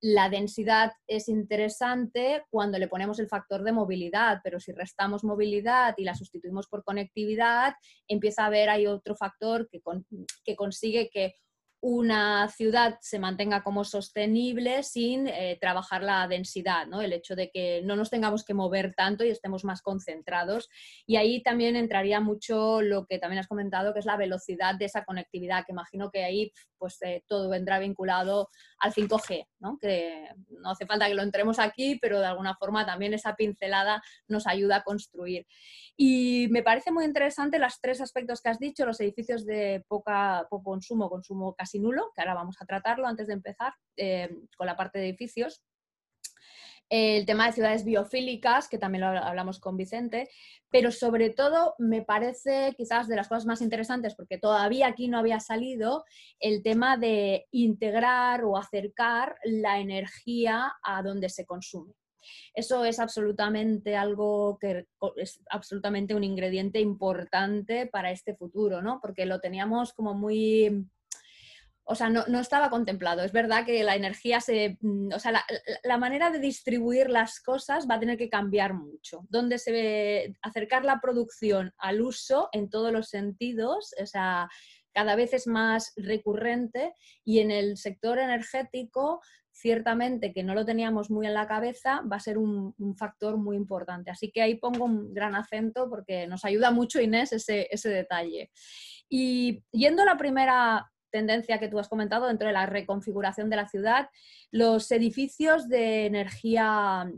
la 0.00 0.28
densidad 0.28 0.92
es 1.06 1.28
interesante 1.28 2.44
cuando 2.50 2.78
le 2.78 2.88
ponemos 2.88 3.18
el 3.20 3.28
factor 3.28 3.62
de 3.62 3.72
movilidad, 3.72 4.40
pero 4.42 4.58
si 4.58 4.72
restamos 4.72 5.24
movilidad 5.24 5.94
y 5.98 6.04
la 6.04 6.14
sustituimos 6.14 6.66
por 6.66 6.82
conectividad, 6.82 7.74
empieza 8.08 8.42
a 8.42 8.46
haber 8.46 8.70
ahí 8.70 8.86
otro 8.86 9.14
factor 9.14 9.68
que, 9.68 9.80
que 10.42 10.56
consigue 10.56 11.10
que 11.10 11.34
una 11.82 12.48
ciudad 12.48 12.98
se 13.00 13.18
mantenga 13.18 13.62
como 13.62 13.84
sostenible 13.84 14.82
sin 14.82 15.26
eh, 15.28 15.56
trabajar 15.60 16.02
la 16.02 16.28
densidad, 16.28 16.86
¿no? 16.86 17.00
el 17.00 17.12
hecho 17.12 17.34
de 17.34 17.50
que 17.50 17.80
no 17.84 17.96
nos 17.96 18.10
tengamos 18.10 18.44
que 18.44 18.52
mover 18.52 18.94
tanto 18.94 19.24
y 19.24 19.30
estemos 19.30 19.64
más 19.64 19.80
concentrados. 19.80 20.68
Y 21.06 21.16
ahí 21.16 21.42
también 21.42 21.76
entraría 21.76 22.20
mucho 22.20 22.82
lo 22.82 23.06
que 23.06 23.18
también 23.18 23.40
has 23.40 23.48
comentado, 23.48 23.92
que 23.94 24.00
es 24.00 24.06
la 24.06 24.18
velocidad 24.18 24.74
de 24.74 24.84
esa 24.84 25.04
conectividad, 25.04 25.64
que 25.64 25.72
imagino 25.72 26.10
que 26.10 26.24
ahí 26.24 26.52
pues, 26.80 27.00
eh, 27.02 27.22
todo 27.28 27.48
vendrá 27.48 27.78
vinculado 27.78 28.48
al 28.78 28.92
5G, 28.92 29.46
¿no? 29.60 29.78
que 29.78 30.28
no 30.48 30.70
hace 30.70 30.86
falta 30.86 31.06
que 31.06 31.14
lo 31.14 31.22
entremos 31.22 31.60
aquí, 31.60 31.98
pero 32.00 32.18
de 32.18 32.26
alguna 32.26 32.56
forma 32.56 32.84
también 32.84 33.14
esa 33.14 33.36
pincelada 33.36 34.02
nos 34.26 34.46
ayuda 34.46 34.76
a 34.76 34.82
construir. 34.82 35.46
Y 35.96 36.48
me 36.50 36.62
parece 36.62 36.90
muy 36.90 37.04
interesante 37.04 37.58
los 37.58 37.78
tres 37.80 38.00
aspectos 38.00 38.40
que 38.40 38.48
has 38.48 38.58
dicho, 38.58 38.86
los 38.86 39.00
edificios 39.00 39.44
de 39.44 39.84
poca, 39.86 40.46
poco 40.48 40.70
consumo, 40.70 41.10
consumo 41.10 41.54
casi 41.54 41.78
nulo, 41.78 42.10
que 42.14 42.22
ahora 42.22 42.34
vamos 42.34 42.56
a 42.60 42.64
tratarlo 42.64 43.06
antes 43.06 43.26
de 43.26 43.34
empezar 43.34 43.74
eh, 43.96 44.30
con 44.56 44.66
la 44.66 44.76
parte 44.76 44.98
de 44.98 45.10
edificios. 45.10 45.62
El 46.90 47.24
tema 47.24 47.46
de 47.46 47.52
ciudades 47.52 47.84
biofílicas, 47.84 48.68
que 48.68 48.76
también 48.76 49.02
lo 49.02 49.08
hablamos 49.08 49.60
con 49.60 49.76
Vicente, 49.76 50.28
pero 50.70 50.90
sobre 50.90 51.30
todo 51.30 51.74
me 51.78 52.02
parece 52.02 52.74
quizás 52.76 53.06
de 53.06 53.14
las 53.14 53.28
cosas 53.28 53.46
más 53.46 53.62
interesantes, 53.62 54.16
porque 54.16 54.38
todavía 54.38 54.88
aquí 54.88 55.06
no 55.06 55.18
había 55.18 55.38
salido, 55.38 56.04
el 56.40 56.62
tema 56.62 56.96
de 56.96 57.46
integrar 57.52 58.44
o 58.44 58.56
acercar 58.56 59.36
la 59.44 59.78
energía 59.78 60.72
a 60.82 61.02
donde 61.02 61.28
se 61.28 61.46
consume. 61.46 61.94
Eso 62.54 62.84
es 62.84 62.98
absolutamente 62.98 63.96
algo 63.96 64.58
que 64.60 64.86
es 65.16 65.40
absolutamente 65.48 66.14
un 66.14 66.24
ingrediente 66.24 66.80
importante 66.80 67.86
para 67.86 68.10
este 68.10 68.34
futuro, 68.34 68.82
¿no? 68.82 69.00
Porque 69.00 69.26
lo 69.26 69.40
teníamos 69.40 69.92
como 69.92 70.14
muy 70.14 70.86
o 71.90 71.94
sea, 71.96 72.08
no, 72.08 72.38
estaba 72.38 72.70
contemplado. 72.70 73.24
Es 73.24 73.32
verdad 73.32 73.66
que 73.66 73.82
la 73.82 73.96
energía 73.96 74.40
se, 74.40 74.78
mm, 74.80 75.12
o 75.12 75.18
sea, 75.18 75.44
la, 75.82 75.98
manera 75.98 76.30
de 76.30 76.38
distribuir 76.38 77.10
las 77.10 77.40
cosas 77.40 77.88
va 77.90 77.96
a 77.96 78.00
tener 78.00 78.16
que 78.16 78.28
cambiar 78.28 78.74
mucho. 78.74 79.26
Donde 79.28 79.58
se 79.58 79.72
ve 79.72 80.34
acercar 80.40 80.84
la 80.84 81.00
producción 81.00 81.74
al 81.78 82.00
uso 82.00 82.48
en 82.52 82.70
todos 82.70 82.92
los 82.92 83.08
sentidos, 83.08 83.92
o 84.00 84.06
sea, 84.06 84.48
cada 84.94 85.16
vez 85.16 85.34
es 85.34 85.48
más 85.48 85.92
recurrente 85.96 86.94
y 87.24 87.40
en 87.40 87.50
el 87.50 87.76
sector 87.76 88.20
energético 88.20 89.20
ciertamente 89.50 90.32
que 90.32 90.44
no 90.44 90.54
lo 90.54 90.64
teníamos 90.64 91.10
muy 91.10 91.26
en 91.26 91.34
la 91.34 91.48
cabeza, 91.48 92.02
va 92.02 92.16
a 92.16 92.20
ser 92.20 92.38
un, 92.38 92.72
factor 92.96 93.36
muy 93.36 93.56
importante. 93.56 94.12
Así 94.12 94.30
que 94.30 94.42
ahí 94.42 94.54
pongo 94.54 94.84
un 94.84 95.12
gran 95.12 95.34
acento 95.34 95.90
porque 95.90 96.28
nos 96.28 96.44
ayuda 96.44 96.70
mucho, 96.70 97.00
Inés, 97.00 97.32
ese, 97.32 97.66
ese 97.70 97.88
detalle. 97.88 98.52
Y 99.08 99.64
yendo 99.72 100.02
a 100.02 100.06
la 100.06 100.16
primera 100.16 100.88
tendencia 101.10 101.58
que 101.58 101.68
tú 101.68 101.78
has 101.78 101.88
comentado 101.88 102.26
dentro 102.26 102.46
de 102.46 102.52
la 102.52 102.66
reconfiguración 102.66 103.50
de 103.50 103.56
la 103.56 103.68
ciudad, 103.68 104.08
los 104.50 104.90
edificios 104.90 105.68
de 105.68 106.06
energía 106.06 107.10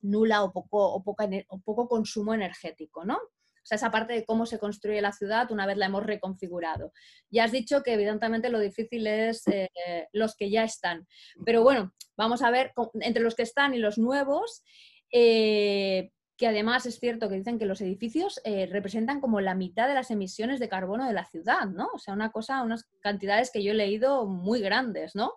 nula 0.00 0.42
o 0.42 0.52
poco, 0.52 0.94
o 0.94 1.60
poco 1.60 1.88
consumo 1.88 2.34
energético, 2.34 3.04
¿no? 3.04 3.18
O 3.62 3.64
sea, 3.64 3.76
esa 3.76 3.92
parte 3.92 4.12
de 4.12 4.24
cómo 4.24 4.44
se 4.44 4.58
construye 4.58 5.00
la 5.00 5.12
ciudad 5.12 5.52
una 5.52 5.66
vez 5.66 5.76
la 5.76 5.86
hemos 5.86 6.04
reconfigurado. 6.04 6.92
Ya 7.30 7.44
has 7.44 7.52
dicho 7.52 7.82
que 7.84 7.94
evidentemente 7.94 8.48
lo 8.48 8.58
difícil 8.58 9.06
es 9.06 9.46
eh, 9.46 9.70
los 10.12 10.34
que 10.34 10.50
ya 10.50 10.64
están. 10.64 11.06
Pero 11.44 11.62
bueno, 11.62 11.94
vamos 12.16 12.42
a 12.42 12.50
ver 12.50 12.72
entre 12.94 13.22
los 13.22 13.36
que 13.36 13.44
están 13.44 13.72
y 13.74 13.78
los 13.78 13.98
nuevos, 13.98 14.64
eh, 15.12 16.10
que 16.42 16.48
además 16.48 16.86
es 16.86 16.98
cierto 16.98 17.28
que 17.28 17.36
dicen 17.36 17.56
que 17.56 17.66
los 17.66 17.80
edificios 17.82 18.40
eh, 18.42 18.66
representan 18.66 19.20
como 19.20 19.40
la 19.40 19.54
mitad 19.54 19.86
de 19.86 19.94
las 19.94 20.10
emisiones 20.10 20.58
de 20.58 20.68
carbono 20.68 21.06
de 21.06 21.12
la 21.12 21.24
ciudad, 21.24 21.66
¿no? 21.66 21.88
O 21.94 22.00
sea, 22.00 22.14
una 22.14 22.32
cosa, 22.32 22.64
unas 22.64 22.90
cantidades 22.98 23.52
que 23.52 23.62
yo 23.62 23.70
he 23.70 23.76
leído 23.76 24.26
muy 24.26 24.60
grandes, 24.60 25.14
¿no? 25.14 25.34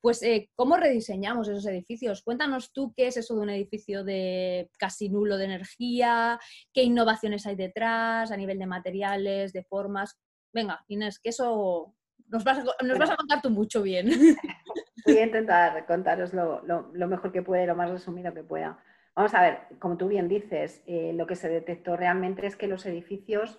Pues, 0.00 0.22
eh, 0.22 0.48
¿cómo 0.54 0.78
rediseñamos 0.78 1.48
esos 1.48 1.66
edificios? 1.66 2.22
Cuéntanos 2.22 2.72
tú 2.72 2.94
qué 2.96 3.08
es 3.08 3.18
eso 3.18 3.34
de 3.34 3.42
un 3.42 3.50
edificio 3.50 4.04
de 4.04 4.70
casi 4.78 5.10
nulo 5.10 5.36
de 5.36 5.44
energía, 5.44 6.40
qué 6.72 6.82
innovaciones 6.82 7.44
hay 7.44 7.54
detrás 7.54 8.32
a 8.32 8.36
nivel 8.38 8.58
de 8.58 8.66
materiales, 8.66 9.52
de 9.52 9.64
formas. 9.64 10.18
Venga, 10.50 10.82
Inés, 10.88 11.18
que 11.18 11.28
eso 11.28 11.94
nos 12.28 12.42
vas 12.42 12.60
a, 12.60 13.16
contar 13.16 13.42
tú 13.42 13.50
mucho 13.50 13.82
bien. 13.82 14.08
Voy 15.04 15.18
a 15.18 15.26
intentar 15.26 15.84
contaros 15.84 16.32
lo, 16.32 16.62
lo 16.62 17.06
mejor 17.06 17.32
que 17.32 17.42
pueda 17.42 17.64
y 17.64 17.66
lo 17.66 17.76
más 17.76 17.90
resumido 17.90 18.32
que 18.32 18.44
pueda. 18.44 18.82
Vamos 19.18 19.34
a 19.34 19.40
ver, 19.42 19.58
como 19.80 19.96
tú 19.96 20.06
bien 20.06 20.28
dices, 20.28 20.80
eh, 20.86 21.12
lo 21.12 21.26
que 21.26 21.34
se 21.34 21.48
detectó 21.48 21.96
realmente 21.96 22.46
es 22.46 22.54
que 22.54 22.68
los 22.68 22.86
edificios, 22.86 23.58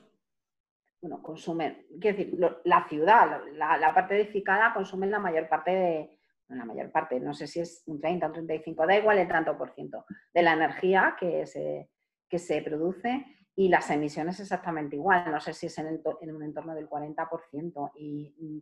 bueno, 1.01 1.21
consumen, 1.21 1.85
quiero 1.99 2.17
decir, 2.17 2.39
la 2.63 2.87
ciudad, 2.87 3.41
la, 3.55 3.93
parte 3.93 4.15
edificada 4.15 4.73
consumen 4.73 5.11
la 5.11 5.19
mayor 5.19 5.49
parte 5.49 5.71
de, 5.71 6.17
la 6.47 6.63
mayor 6.63 6.93
parte, 6.93 7.19
no 7.19 7.33
sé 7.33 7.45
si 7.45 7.59
es 7.59 7.83
un 7.87 7.99
30 7.99 8.25
o 8.25 8.29
un 8.29 8.35
35, 8.35 8.87
da 8.87 8.95
igual 8.95 9.17
el 9.17 9.27
tanto 9.27 9.57
por 9.57 9.73
ciento 9.73 10.05
de 10.33 10.43
la 10.43 10.53
energía 10.53 11.17
que 11.19 11.45
se, 11.45 11.89
que 12.29 12.39
se 12.39 12.61
produce 12.61 13.25
y 13.53 13.67
las 13.67 13.89
emisiones 13.89 14.39
exactamente 14.39 14.95
igual, 14.95 15.29
no 15.29 15.41
sé 15.41 15.51
si 15.51 15.65
es 15.65 15.77
en, 15.77 16.01
en 16.21 16.35
un 16.37 16.43
entorno 16.43 16.73
del 16.73 16.89
40% 16.89 17.91
y 17.95 18.33
mm, 18.39 18.59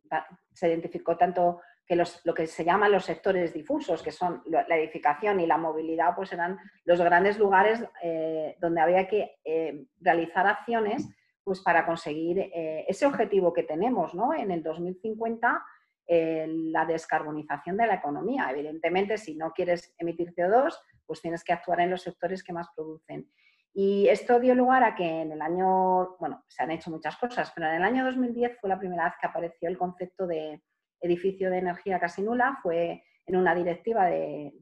se 0.52 0.68
identificó 0.68 1.16
tanto 1.16 1.62
que 1.88 1.96
lo 1.96 2.34
que 2.34 2.48
se 2.48 2.66
llaman 2.66 2.92
los 2.92 3.06
sectores 3.06 3.54
difusos, 3.54 4.04
que 4.04 4.12
son 4.12 4.44
la 4.46 4.78
edificación 4.78 5.40
y 5.40 5.48
la 5.48 5.58
movilidad, 5.58 6.14
pues 6.16 6.34
eran 6.34 6.60
los 6.84 7.00
grandes 7.00 7.40
lugares 7.40 7.82
eh, 8.04 8.58
donde 8.60 8.82
había 8.82 9.08
que 9.08 9.40
eh, 9.46 9.86
realizar 10.02 10.46
acciones 10.46 11.08
pues 11.46 11.62
para 11.62 11.86
conseguir 11.86 12.40
eh, 12.40 12.84
ese 12.90 13.06
objetivo 13.06 13.54
que 13.54 13.64
tenemos 13.64 14.14
¿no? 14.14 14.34
en 14.34 14.52
el 14.52 14.62
2050, 14.62 15.64
la 16.10 16.86
descarbonización 16.86 17.76
de 17.76 17.86
la 17.86 17.96
economía. 17.96 18.50
Evidentemente, 18.50 19.18
si 19.18 19.36
no 19.36 19.52
quieres 19.52 19.94
emitir 19.98 20.34
CO2, 20.34 20.74
pues 21.06 21.22
tienes 21.22 21.44
que 21.44 21.52
actuar 21.52 21.82
en 21.82 21.90
los 21.90 22.02
sectores 22.02 22.44
que 22.44 22.54
más 22.54 22.68
producen. 22.74 23.30
Y 23.74 24.08
esto 24.08 24.40
dio 24.40 24.56
lugar 24.56 24.84
a 24.84 24.96
que 24.96 25.04
en 25.04 25.34
el 25.34 25.42
año, 25.42 26.16
bueno, 26.18 26.44
se 26.48 26.64
han 26.64 26.72
hecho 26.72 26.90
muchas 26.90 27.18
cosas, 27.18 27.52
pero 27.54 27.68
en 27.68 27.76
el 27.76 27.84
año 27.84 28.06
2010 28.06 28.58
fue 28.60 28.70
la 28.70 28.80
primera 28.80 29.04
vez 29.04 29.14
que 29.20 29.28
apareció 29.28 29.68
el 29.68 29.78
concepto 29.78 30.26
de 30.26 30.62
edificio 31.02 31.50
de 31.50 31.60
energía 31.60 32.00
casi 32.00 32.22
nula, 32.22 32.60
fue 32.62 33.04
en 33.26 33.36
una 33.36 33.54
directiva 33.54 34.06
de, 34.06 34.54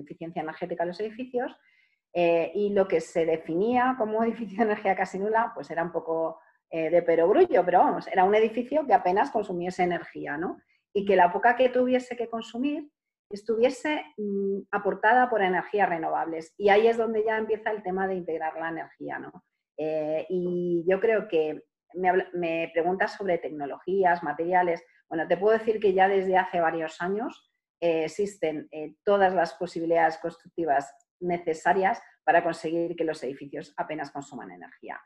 eficiencia 0.00 0.42
energética 0.42 0.84
de 0.84 0.88
los 0.88 1.00
edificios, 1.00 1.56
eh, 2.12 2.50
y 2.54 2.70
lo 2.70 2.88
que 2.88 3.00
se 3.00 3.24
definía 3.26 3.94
como 3.98 4.22
edificio 4.24 4.58
de 4.58 4.64
energía 4.64 4.96
casi 4.96 5.18
nula, 5.18 5.52
pues 5.54 5.70
era 5.70 5.82
un 5.82 5.92
poco 5.92 6.40
eh, 6.70 6.90
de 6.90 7.02
perogrullo, 7.02 7.64
pero 7.64 7.78
vamos, 7.80 8.08
era 8.08 8.24
un 8.24 8.34
edificio 8.34 8.86
que 8.86 8.94
apenas 8.94 9.30
consumiese 9.30 9.84
energía, 9.84 10.36
¿no? 10.36 10.60
Y 10.92 11.04
que 11.04 11.16
la 11.16 11.32
poca 11.32 11.56
que 11.56 11.68
tuviese 11.68 12.16
que 12.16 12.28
consumir 12.28 12.90
estuviese 13.30 14.04
mm, 14.16 14.60
aportada 14.70 15.28
por 15.28 15.42
energías 15.42 15.88
renovables. 15.88 16.54
Y 16.56 16.70
ahí 16.70 16.86
es 16.86 16.96
donde 16.96 17.24
ya 17.24 17.38
empieza 17.38 17.70
el 17.70 17.82
tema 17.82 18.06
de 18.08 18.14
integrar 18.14 18.54
la 18.58 18.70
energía, 18.70 19.18
¿no? 19.18 19.44
Eh, 19.76 20.26
y 20.28 20.84
yo 20.86 21.00
creo 21.00 21.28
que 21.28 21.62
me, 21.94 22.12
me 22.32 22.70
preguntas 22.72 23.14
sobre 23.14 23.38
tecnologías, 23.38 24.22
materiales, 24.22 24.84
bueno, 25.08 25.26
te 25.26 25.36
puedo 25.36 25.56
decir 25.56 25.80
que 25.80 25.92
ya 25.94 26.08
desde 26.08 26.36
hace 26.36 26.60
varios 26.60 27.00
años 27.00 27.50
eh, 27.80 28.04
existen 28.04 28.68
eh, 28.72 28.96
todas 29.04 29.32
las 29.32 29.54
posibilidades 29.54 30.18
constructivas 30.18 30.92
necesarias 31.20 32.00
para 32.24 32.42
conseguir 32.42 32.94
que 32.96 33.04
los 33.04 33.22
edificios 33.22 33.72
apenas 33.76 34.10
consuman 34.10 34.50
energía. 34.50 35.00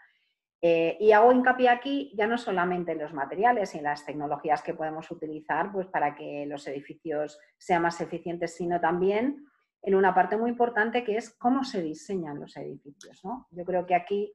Eh, 0.64 0.96
y 1.00 1.10
hago 1.12 1.32
hincapié 1.32 1.68
aquí 1.68 2.12
ya 2.16 2.26
no 2.26 2.38
solamente 2.38 2.92
en 2.92 2.98
los 2.98 3.12
materiales 3.12 3.74
y 3.74 3.78
en 3.78 3.84
las 3.84 4.06
tecnologías 4.06 4.62
que 4.62 4.74
podemos 4.74 5.10
utilizar 5.10 5.72
pues, 5.72 5.88
para 5.88 6.14
que 6.14 6.46
los 6.46 6.66
edificios 6.68 7.38
sean 7.58 7.82
más 7.82 8.00
eficientes, 8.00 8.54
sino 8.54 8.80
también 8.80 9.44
en 9.82 9.94
una 9.94 10.14
parte 10.14 10.36
muy 10.36 10.50
importante 10.50 11.02
que 11.02 11.16
es 11.16 11.30
cómo 11.36 11.64
se 11.64 11.82
diseñan 11.82 12.38
los 12.38 12.56
edificios. 12.56 13.20
Yo 13.50 13.64
creo 13.64 13.84
que 13.84 13.96
aquí 13.96 14.32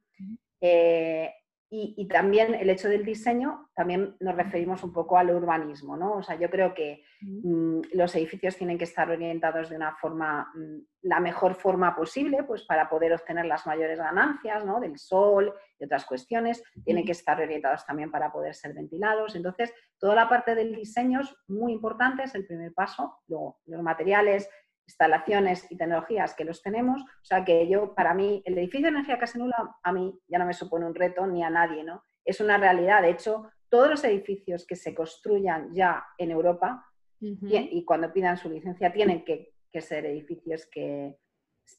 y, 1.70 2.08
también 2.08 2.56
el 2.56 2.70
hecho 2.70 2.88
del 2.88 3.04
diseño, 3.04 3.70
también 3.76 4.16
nos 4.22 4.36
referimos 4.36 4.84
un 4.84 4.94
poco 4.94 5.18
al 5.18 5.32
urbanismo, 5.32 5.98
¿no? 5.98 6.14
O 6.14 6.24
sea, 6.24 6.40
yo 6.40 6.50
creo 6.50 6.74
que 6.74 7.04
mm, 7.20 7.82
los 7.92 8.16
edificios 8.16 8.56
tienen 8.56 8.78
que 8.78 8.86
estar 8.86 9.10
orientados 9.10 9.70
de 9.70 9.76
una 9.76 9.94
forma, 9.98 10.50
mm, 10.56 10.78
la 11.02 11.20
mejor 11.20 11.56
forma 11.56 11.94
posible, 11.94 12.44
pues 12.44 12.64
para 12.64 12.90
poder 12.90 13.12
obtener 13.12 13.46
las 13.46 13.68
mayores 13.68 14.00
ganancias, 14.00 14.64
¿no? 14.64 14.80
Del 14.80 14.98
sol 14.98 15.54
y 15.78 15.84
otras 15.84 16.06
cuestiones. 16.06 16.64
Tienen 16.86 17.06
que 17.06 17.12
estar 17.12 17.38
orientados 17.42 17.86
también 17.86 18.12
para 18.12 18.32
poder 18.32 18.56
ser 18.56 18.74
ventilados. 18.74 19.36
Entonces, 19.36 19.74
toda 20.00 20.16
la 20.16 20.30
parte 20.30 20.56
del 20.56 20.74
diseño 20.74 21.20
es 21.20 21.36
muy 21.50 21.74
importante, 21.74 22.24
es 22.24 22.36
el 22.36 22.48
primer 22.48 22.74
paso. 22.74 23.20
Luego, 23.28 23.60
los 23.66 23.82
materiales, 23.82 24.50
instalaciones 24.88 25.70
y 25.70 25.78
tecnologías 25.78 26.34
que 26.34 26.46
los 26.46 26.62
tenemos. 26.62 27.02
O 27.02 27.26
sea 27.26 27.44
que 27.44 27.68
yo, 27.68 27.94
para 27.94 28.14
mí, 28.14 28.42
el 28.46 28.58
edificio 28.58 28.86
de 28.86 28.96
energía 28.98 29.20
casi 29.20 29.38
nula 29.38 29.78
a 29.84 29.92
mí 29.92 30.18
ya 30.28 30.40
no 30.40 30.46
me 30.46 30.54
supone 30.54 30.86
un 30.86 30.96
reto 30.96 31.28
ni 31.28 31.44
a 31.44 31.50
nadie, 31.50 31.84
¿no? 31.84 32.04
Es 32.24 32.40
una 32.40 32.58
realidad. 32.58 33.02
De 33.02 33.12
hecho, 33.12 33.50
todos 33.70 33.90
los 33.90 34.04
edificios 34.04 34.66
que 34.66 34.76
se 34.76 34.96
construyan 34.96 35.74
ya 35.74 36.06
en 36.18 36.32
Europa 36.32 36.86
y, 37.20 37.84
cuando 37.84 38.14
pidan 38.14 38.38
su 38.38 38.50
licencia 38.50 38.94
tienen 38.94 39.24
que, 39.24 39.54
ser 39.80 40.08
edificios 40.08 40.66
que 40.66 41.20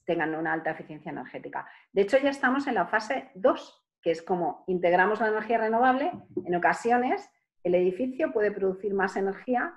tengan 0.05 0.33
una 0.37 0.53
alta 0.53 0.71
eficiencia 0.71 1.11
energética. 1.11 1.69
De 1.93 2.03
hecho, 2.03 2.17
ya 2.19 2.31
estamos 2.31 2.69
en 2.69 2.77
la 2.77 2.87
fase 2.87 3.33
2, 3.35 3.87
que 4.01 4.13
es 4.13 4.23
como 4.23 4.63
integramos 4.69 5.21
la 5.21 5.27
energía 5.27 5.59
renovable. 5.59 6.13
En 6.45 6.55
ocasiones, 6.55 7.29
el 7.65 7.75
edificio 7.75 8.33
puede 8.33 8.53
producir 8.53 8.95
más 8.95 9.17
energía 9.17 9.75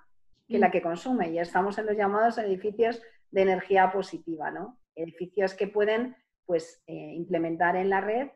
que 0.48 0.60
la 0.60 0.68
mm. 0.68 0.72
que 0.72 0.82
consume 0.84 1.32
y 1.32 1.40
estamos 1.40 1.80
en 1.80 1.88
los 1.88 1.98
llamados 1.98 2.38
edificios 2.38 3.02
de 3.32 3.42
energía 3.42 3.92
positiva, 3.92 4.52
¿no? 4.52 4.80
Edificios 4.96 5.54
que 5.54 5.68
pueden 5.68 6.16
pues, 6.46 6.84
eh, 6.88 7.14
implementar 7.16 7.76
en 7.76 7.90
la 7.90 8.02
red 8.02 8.30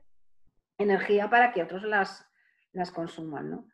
energía 0.78 1.30
para 1.30 1.52
que 1.54 1.64
otros 1.64 1.84
las, 1.84 2.28
las 2.74 2.92
consuman, 2.92 3.50
¿no? 3.50 3.68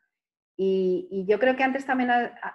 Y, 0.56 1.24
yo 1.26 1.38
creo 1.38 1.56
que 1.56 1.62
antes 1.62 1.86
también 1.86 2.10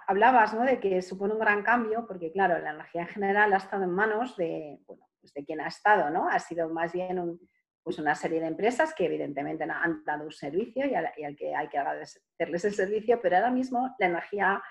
hablabas 0.06 0.54
¿no? 0.54 0.62
de 0.62 0.78
que 0.78 1.02
supone 1.02 1.34
un 1.34 1.40
gran 1.40 1.62
cambio, 1.62 2.06
porque 2.06 2.30
claro, 2.32 2.58
la 2.58 2.70
energía 2.70 3.02
en 3.02 3.08
general 3.08 3.52
ha 3.52 3.56
estado 3.56 3.84
en 3.84 3.90
manos 3.90 4.36
de, 4.36 4.78
bueno, 4.86 5.06
pues 5.20 5.32
de 5.34 5.44
quien 5.44 5.60
ha 5.60 5.66
estado, 5.66 6.08
¿no? 6.10 6.28
Ha 6.28 6.38
sido 6.38 6.68
más 6.68 6.92
bien 6.92 7.38
pues 7.82 7.98
una 7.98 8.14
serie 8.14 8.40
de 8.40 8.46
empresas 8.46 8.94
que 8.94 9.06
evidentemente 9.06 9.64
han 9.64 10.04
dado 10.04 10.24
un 10.24 10.32
servicio 10.32 10.86
y 10.86 10.94
al, 10.94 11.10
y 11.16 11.24
al 11.24 11.36
que 11.36 11.54
hay 11.54 11.68
que 11.68 11.78
agradecerles 11.78 12.64
el 12.64 12.74
servicio, 12.74 13.18
pero 13.20 13.36
ahora 13.36 13.50
mismo 13.50 13.94
la 13.98 14.06
energía 14.06 14.62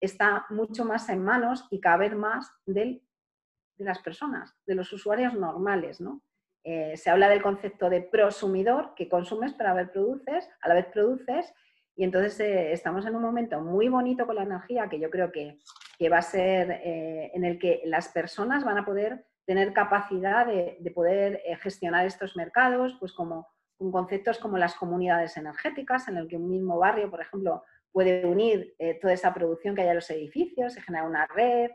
está 0.00 0.46
mucho 0.50 0.84
más 0.84 1.08
en 1.08 1.22
manos 1.22 1.66
y 1.70 1.80
cada 1.80 1.98
vez 1.98 2.14
más 2.14 2.50
del 2.64 3.02
de 3.80 3.86
las 3.86 3.98
personas, 3.98 4.54
de 4.66 4.74
los 4.74 4.92
usuarios 4.92 5.34
normales, 5.34 6.00
¿no? 6.00 6.22
Eh, 6.62 6.96
se 6.96 7.08
habla 7.08 7.28
del 7.28 7.42
concepto 7.42 7.88
de 7.88 8.02
prosumidor, 8.02 8.94
que 8.94 9.08
consumes 9.08 9.54
pero 9.54 9.70
a, 9.70 9.74
ver, 9.74 9.90
produces, 9.90 10.48
a 10.60 10.68
la 10.68 10.74
vez 10.74 10.86
produces, 10.86 11.52
y 11.96 12.04
entonces 12.04 12.38
eh, 12.40 12.72
estamos 12.72 13.06
en 13.06 13.16
un 13.16 13.22
momento 13.22 13.60
muy 13.62 13.88
bonito 13.88 14.26
con 14.26 14.36
la 14.36 14.42
energía 14.42 14.88
que 14.88 15.00
yo 15.00 15.10
creo 15.10 15.32
que, 15.32 15.58
va 16.10 16.18
a 16.18 16.22
ser 16.22 16.70
eh, 16.70 17.30
en 17.34 17.44
el 17.44 17.58
que 17.58 17.82
las 17.84 18.08
personas 18.08 18.64
van 18.64 18.78
a 18.78 18.86
poder 18.86 19.26
tener 19.44 19.74
capacidad 19.74 20.46
de, 20.46 20.92
poder 20.94 21.42
gestionar 21.60 22.06
estos 22.06 22.36
mercados, 22.36 22.96
pues 22.98 23.12
como 23.12 23.48
con 23.76 23.90
conceptos 23.92 24.38
como 24.38 24.56
las 24.56 24.74
comunidades 24.74 25.36
energéticas, 25.36 26.08
en 26.08 26.16
el 26.16 26.26
que 26.26 26.36
un 26.36 26.50
mismo 26.50 26.78
barrio, 26.78 27.10
por 27.10 27.20
ejemplo, 27.20 27.64
puede 27.92 28.24
unir 28.24 28.74
toda 29.00 29.12
esa 29.12 29.34
producción 29.34 29.74
que 29.74 29.82
hay 29.82 29.88
en 29.88 29.96
los 29.96 30.10
edificios, 30.10 30.72
se 30.72 30.80
genera 30.80 31.04
una 31.04 31.26
red, 31.26 31.70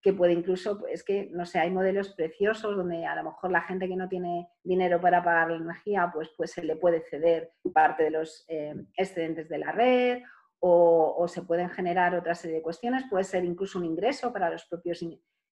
que 0.00 0.12
puede 0.12 0.32
incluso, 0.32 0.86
es 0.86 1.02
que, 1.02 1.28
no 1.32 1.44
sé, 1.44 1.58
hay 1.58 1.70
modelos 1.70 2.10
preciosos 2.14 2.76
donde 2.76 3.04
a 3.04 3.16
lo 3.16 3.24
mejor 3.24 3.50
la 3.50 3.62
gente 3.62 3.88
que 3.88 3.96
no 3.96 4.08
tiene 4.08 4.48
dinero 4.62 5.00
para 5.00 5.24
pagar 5.24 5.50
la 5.50 5.56
energía, 5.56 6.10
pues, 6.12 6.30
pues 6.36 6.52
se 6.52 6.62
le 6.62 6.76
puede 6.76 7.00
ceder 7.00 7.52
parte 7.72 8.04
de 8.04 8.10
los 8.10 8.44
eh, 8.48 8.74
excedentes 8.96 9.48
de 9.48 9.58
la 9.58 9.72
red 9.72 10.22
o, 10.60 11.26
se 11.28 11.42
pueden 11.42 11.68
generar 11.70 12.14
otra 12.14 12.34
serie 12.34 12.56
de 12.56 12.62
cuestiones, 12.62 13.04
puede 13.08 13.24
ser 13.24 13.44
incluso 13.44 13.78
un 13.78 13.84
ingreso 13.84 14.32
para 14.32 14.50
los 14.50 14.64
propios 14.66 15.04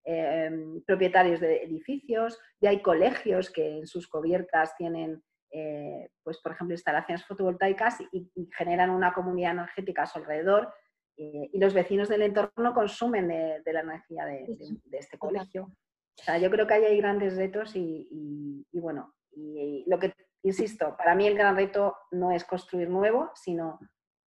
eh, 0.04 0.50
propietarios 0.84 1.40
de 1.40 1.62
edificios, 1.62 2.38
ya 2.60 2.70
hay 2.70 2.80
colegios 2.80 3.50
que 3.50 3.78
en 3.78 3.86
sus 3.86 4.08
cubiertas 4.08 4.76
tienen, 4.76 5.22
eh, 5.52 6.10
pues 6.22 6.38
por 6.38 6.52
ejemplo, 6.52 6.74
instalaciones 6.74 7.24
fotovoltaicas 7.24 8.00
y, 8.12 8.30
y 8.34 8.48
generan 8.56 8.90
una 8.90 9.12
comunidad 9.12 9.52
energética 9.52 10.02
a 10.02 10.06
su 10.06 10.18
alrededor 10.18 10.72
eh, 11.16 11.48
y 11.52 11.58
los 11.58 11.72
vecinos 11.72 12.08
del 12.08 12.22
entorno 12.22 12.74
consumen 12.74 13.28
de, 13.28 13.72
la 13.72 13.80
energía 13.80 14.24
de, 14.26 14.46
este 14.92 15.18
colegio. 15.18 15.64
O 15.64 16.22
sea, 16.22 16.38
yo 16.38 16.50
creo 16.50 16.66
que 16.66 16.74
ahí 16.74 16.84
hay 16.84 16.98
grandes 16.98 17.36
retos 17.36 17.72
y, 17.74 18.66
bueno, 18.72 19.14
y, 19.32 19.84
lo 19.86 19.98
que, 19.98 20.14
insisto, 20.42 20.96
para 20.96 21.14
mí 21.14 21.26
el 21.26 21.36
gran 21.36 21.56
reto 21.56 21.96
no 22.10 22.32
es 22.32 22.44
construir 22.44 22.88
nuevo, 22.88 23.30
sino 23.34 23.78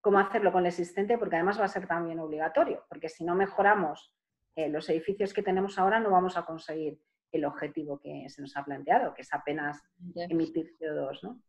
cómo 0.01 0.19
hacerlo 0.19 0.51
con 0.51 0.61
el 0.61 0.67
existente, 0.67 1.17
porque 1.17 1.35
además 1.35 1.59
va 1.59 1.65
a 1.65 1.69
ser 1.69 1.87
también 1.87 2.19
obligatorio, 2.19 2.85
porque 2.89 3.09
si 3.09 3.23
no 3.23 3.35
mejoramos 3.35 4.13
eh, 4.55 4.69
los 4.69 4.89
edificios 4.89 5.33
que 5.33 5.43
tenemos 5.43 5.77
ahora, 5.77 5.99
no 5.99 6.11
vamos 6.11 6.37
a 6.37 6.45
conseguir 6.45 6.99
el 7.31 7.45
objetivo 7.45 7.99
que 7.99 8.27
se 8.29 8.41
nos 8.41 8.55
ha 8.57 8.63
planteado, 8.63 9.13
que 9.13 9.21
es 9.21 9.33
apenas 9.33 9.81
emitir 10.15 10.75
CO2, 10.79 11.19
¿no? 11.23 11.41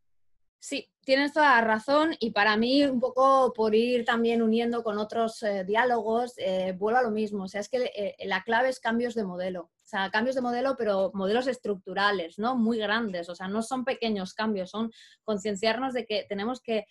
Sí, 0.63 0.91
tienes 1.05 1.33
toda 1.33 1.57
la 1.57 1.63
razón 1.63 2.15
y 2.21 2.33
para 2.33 2.59
mí 2.59 2.85
un 2.85 3.01
poco 3.01 3.51
por 3.55 3.75
ir 3.75 4.05
también 4.05 4.43
uniendo 4.43 4.83
con 4.83 4.99
otros 4.99 5.43
eh, 5.43 5.65
diálogos, 5.65 6.35
eh, 6.37 6.75
vuelvo 6.79 6.99
a 6.99 7.03
lo 7.03 7.11
mismo, 7.11 7.45
o 7.45 7.49
sea, 7.49 7.63
es 7.63 7.71
que 7.71 7.91
eh, 7.97 8.15
la 8.27 8.43
clave 8.43 8.69
es 8.69 8.79
cambios 8.79 9.15
de 9.15 9.25
modelo, 9.25 9.63
o 9.63 9.87
sea, 9.87 10.11
cambios 10.11 10.37
de 10.37 10.43
modelo, 10.43 10.77
pero 10.77 11.13
modelos 11.15 11.47
estructurales, 11.47 12.39
¿no? 12.39 12.57
Muy 12.57 12.77
grandes, 12.77 13.31
o 13.31 13.35
sea, 13.35 13.49
no 13.49 13.63
son 13.63 13.87
pequeños 13.87 14.35
cambios, 14.35 14.69
son 14.69 14.93
concienciarnos 15.25 15.95
de 15.95 16.05
que 16.05 16.27
tenemos 16.29 16.61
que 16.61 16.85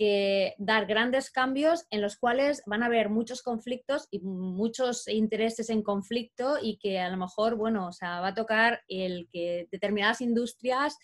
que 0.00 0.54
dar 0.56 0.86
grandes 0.86 1.30
cambios 1.30 1.84
en 1.90 2.00
los 2.00 2.16
cuales 2.16 2.62
van 2.64 2.82
a 2.82 2.86
haber 2.86 3.10
muchos 3.10 3.42
conflictos 3.42 4.08
y 4.10 4.20
muchos 4.20 5.06
intereses 5.08 5.68
en 5.68 5.82
conflicto 5.82 6.56
y 6.58 6.78
que 6.78 6.98
a 6.98 7.10
lo 7.10 7.18
mejor, 7.18 7.56
bueno, 7.56 7.88
o 7.88 7.92
sea, 7.92 8.20
va 8.20 8.28
a 8.28 8.34
tocar 8.34 8.80
el 8.88 9.28
que 9.30 9.68
determinadas 9.70 10.22
industrias 10.22 10.96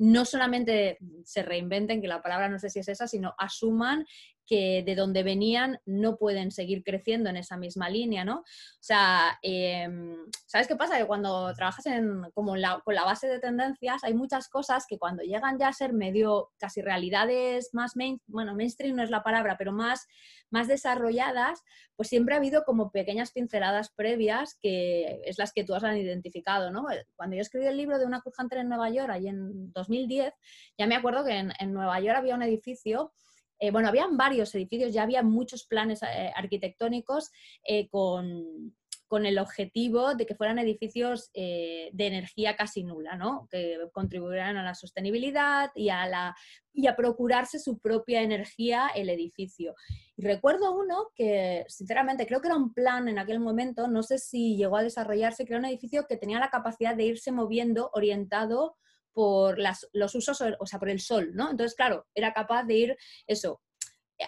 no 0.00 0.24
solamente 0.24 0.96
se 1.24 1.42
reinventen, 1.42 2.00
que 2.00 2.08
la 2.08 2.22
palabra 2.22 2.48
no 2.48 2.58
sé 2.58 2.70
si 2.70 2.78
es 2.78 2.88
esa, 2.88 3.06
sino 3.06 3.34
asuman 3.36 4.06
que 4.50 4.82
de 4.84 4.96
donde 4.96 5.22
venían 5.22 5.78
no 5.86 6.16
pueden 6.16 6.50
seguir 6.50 6.82
creciendo 6.82 7.30
en 7.30 7.36
esa 7.36 7.56
misma 7.56 7.88
línea, 7.88 8.24
¿no? 8.24 8.38
O 8.38 8.44
sea, 8.80 9.38
em, 9.42 10.16
¿sabes 10.46 10.66
qué 10.66 10.74
pasa? 10.74 10.98
Que 10.98 11.06
cuando 11.06 11.54
trabajas 11.54 11.86
en, 11.86 12.22
como 12.34 12.56
con 12.84 12.94
la 12.94 13.04
base 13.04 13.28
de 13.28 13.38
tendencias, 13.38 14.02
hay 14.02 14.12
muchas 14.12 14.48
cosas 14.48 14.86
que 14.88 14.98
cuando 14.98 15.22
llegan 15.22 15.56
ya 15.56 15.68
a 15.68 15.72
ser 15.72 15.92
medio, 15.92 16.50
casi 16.58 16.82
realidades 16.82 17.70
más, 17.74 17.94
main, 17.94 18.20
bueno, 18.26 18.56
mainstream 18.56 18.96
no 18.96 19.04
es 19.04 19.10
la 19.10 19.22
palabra, 19.22 19.56
pero 19.56 19.70
más, 19.70 20.08
más 20.50 20.66
desarrolladas, 20.66 21.62
pues 21.94 22.08
siempre 22.08 22.34
ha 22.34 22.38
habido 22.38 22.64
como 22.64 22.90
pequeñas 22.90 23.30
pinceladas 23.30 23.90
previas 23.94 24.56
que 24.60 25.20
es 25.26 25.38
las 25.38 25.52
que 25.52 25.62
tú 25.62 25.74
has 25.74 25.84
identificado, 25.96 26.72
¿no? 26.72 26.86
Cuando 27.14 27.36
yo 27.36 27.42
escribí 27.42 27.66
el 27.66 27.76
libro 27.76 28.00
de 28.00 28.06
una 28.06 28.20
Cruz 28.20 28.34
en 28.50 28.68
Nueva 28.68 28.90
York, 28.90 29.10
ahí 29.10 29.28
en 29.28 29.72
2010, 29.90 30.32
ya 30.78 30.86
me 30.86 30.94
acuerdo 30.94 31.24
que 31.24 31.32
en, 31.32 31.52
en 31.58 31.72
Nueva 31.72 32.00
York 32.00 32.18
había 32.18 32.34
un 32.34 32.42
edificio 32.42 33.12
eh, 33.60 33.70
bueno, 33.70 33.88
habían 33.88 34.16
varios 34.16 34.54
edificios, 34.54 34.92
ya 34.92 35.02
había 35.02 35.22
muchos 35.22 35.66
planes 35.66 36.02
eh, 36.02 36.32
arquitectónicos 36.34 37.30
eh, 37.62 37.88
con, 37.90 38.72
el 39.12 39.38
objetivo 39.40 40.14
de 40.14 40.24
que 40.24 40.36
fueran 40.36 40.60
edificios 40.60 41.32
de 41.32 41.90
energía 41.92 42.54
casi 42.54 42.84
nula, 42.84 43.16
¿no? 43.16 43.48
que 43.50 43.76
contribuyeran 43.92 44.56
a 44.56 44.62
la 44.62 44.76
sostenibilidad 44.76 45.72
y 45.74 45.88
a, 45.88 46.06
la, 46.06 46.36
y 46.72 46.86
a 46.86 46.94
procurarse 46.94 47.58
su 47.58 47.80
propia 47.80 48.22
energía 48.22 48.88
el 48.94 49.08
edificio. 49.08 49.74
Y 50.16 50.22
recuerdo 50.22 50.72
uno 50.78 51.08
que, 51.16 51.64
sinceramente, 51.66 52.24
creo 52.24 52.40
que 52.40 52.46
era 52.46 52.56
un 52.56 52.72
plan 52.72 53.08
en 53.08 53.18
aquel 53.18 53.40
momento, 53.40 53.88
no 53.88 54.04
sé 54.04 54.18
si 54.18 54.56
llegó 54.56 54.76
a 54.76 54.84
desarrollarse, 54.84 55.44
que 55.44 55.54
era 55.54 55.58
un 55.58 55.66
edificio 55.66 56.06
que 56.08 56.16
tenía 56.16 56.38
la 56.38 56.50
capacidad 56.50 56.94
de 56.94 57.06
irse 57.06 57.32
moviendo 57.32 57.90
orientado 57.92 58.76
por 59.12 59.58
los 59.92 60.14
usos, 60.14 60.42
o 60.58 60.66
sea, 60.66 60.78
por 60.78 60.88
el 60.88 61.00
sol, 61.00 61.30
¿no? 61.34 61.50
Entonces, 61.50 61.74
claro, 61.74 62.06
era 62.14 62.32
capaz 62.32 62.64
de 62.64 62.74
ir 62.74 62.96
eso, 63.26 63.60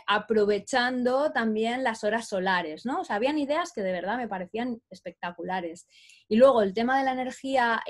aprovechando 0.07 1.33
también 1.33 1.85
las 1.85 2.05
horas 2.05 2.29
solares, 2.29 2.87
¿no? 2.87 3.01
O 3.01 3.05
sea, 3.05 3.17
habían 3.17 3.39
ideas 3.39 3.73
que 3.73 3.83
de 3.83 3.93
verdad 3.93 4.17
me 4.17 4.29
parecían 4.29 4.81
espectaculares. 4.91 5.87
Y 6.29 6.37
luego 6.37 6.63
el 6.63 6.75
tema 6.75 6.99
de 6.99 7.05
la 7.05 7.13
energía, 7.13 7.83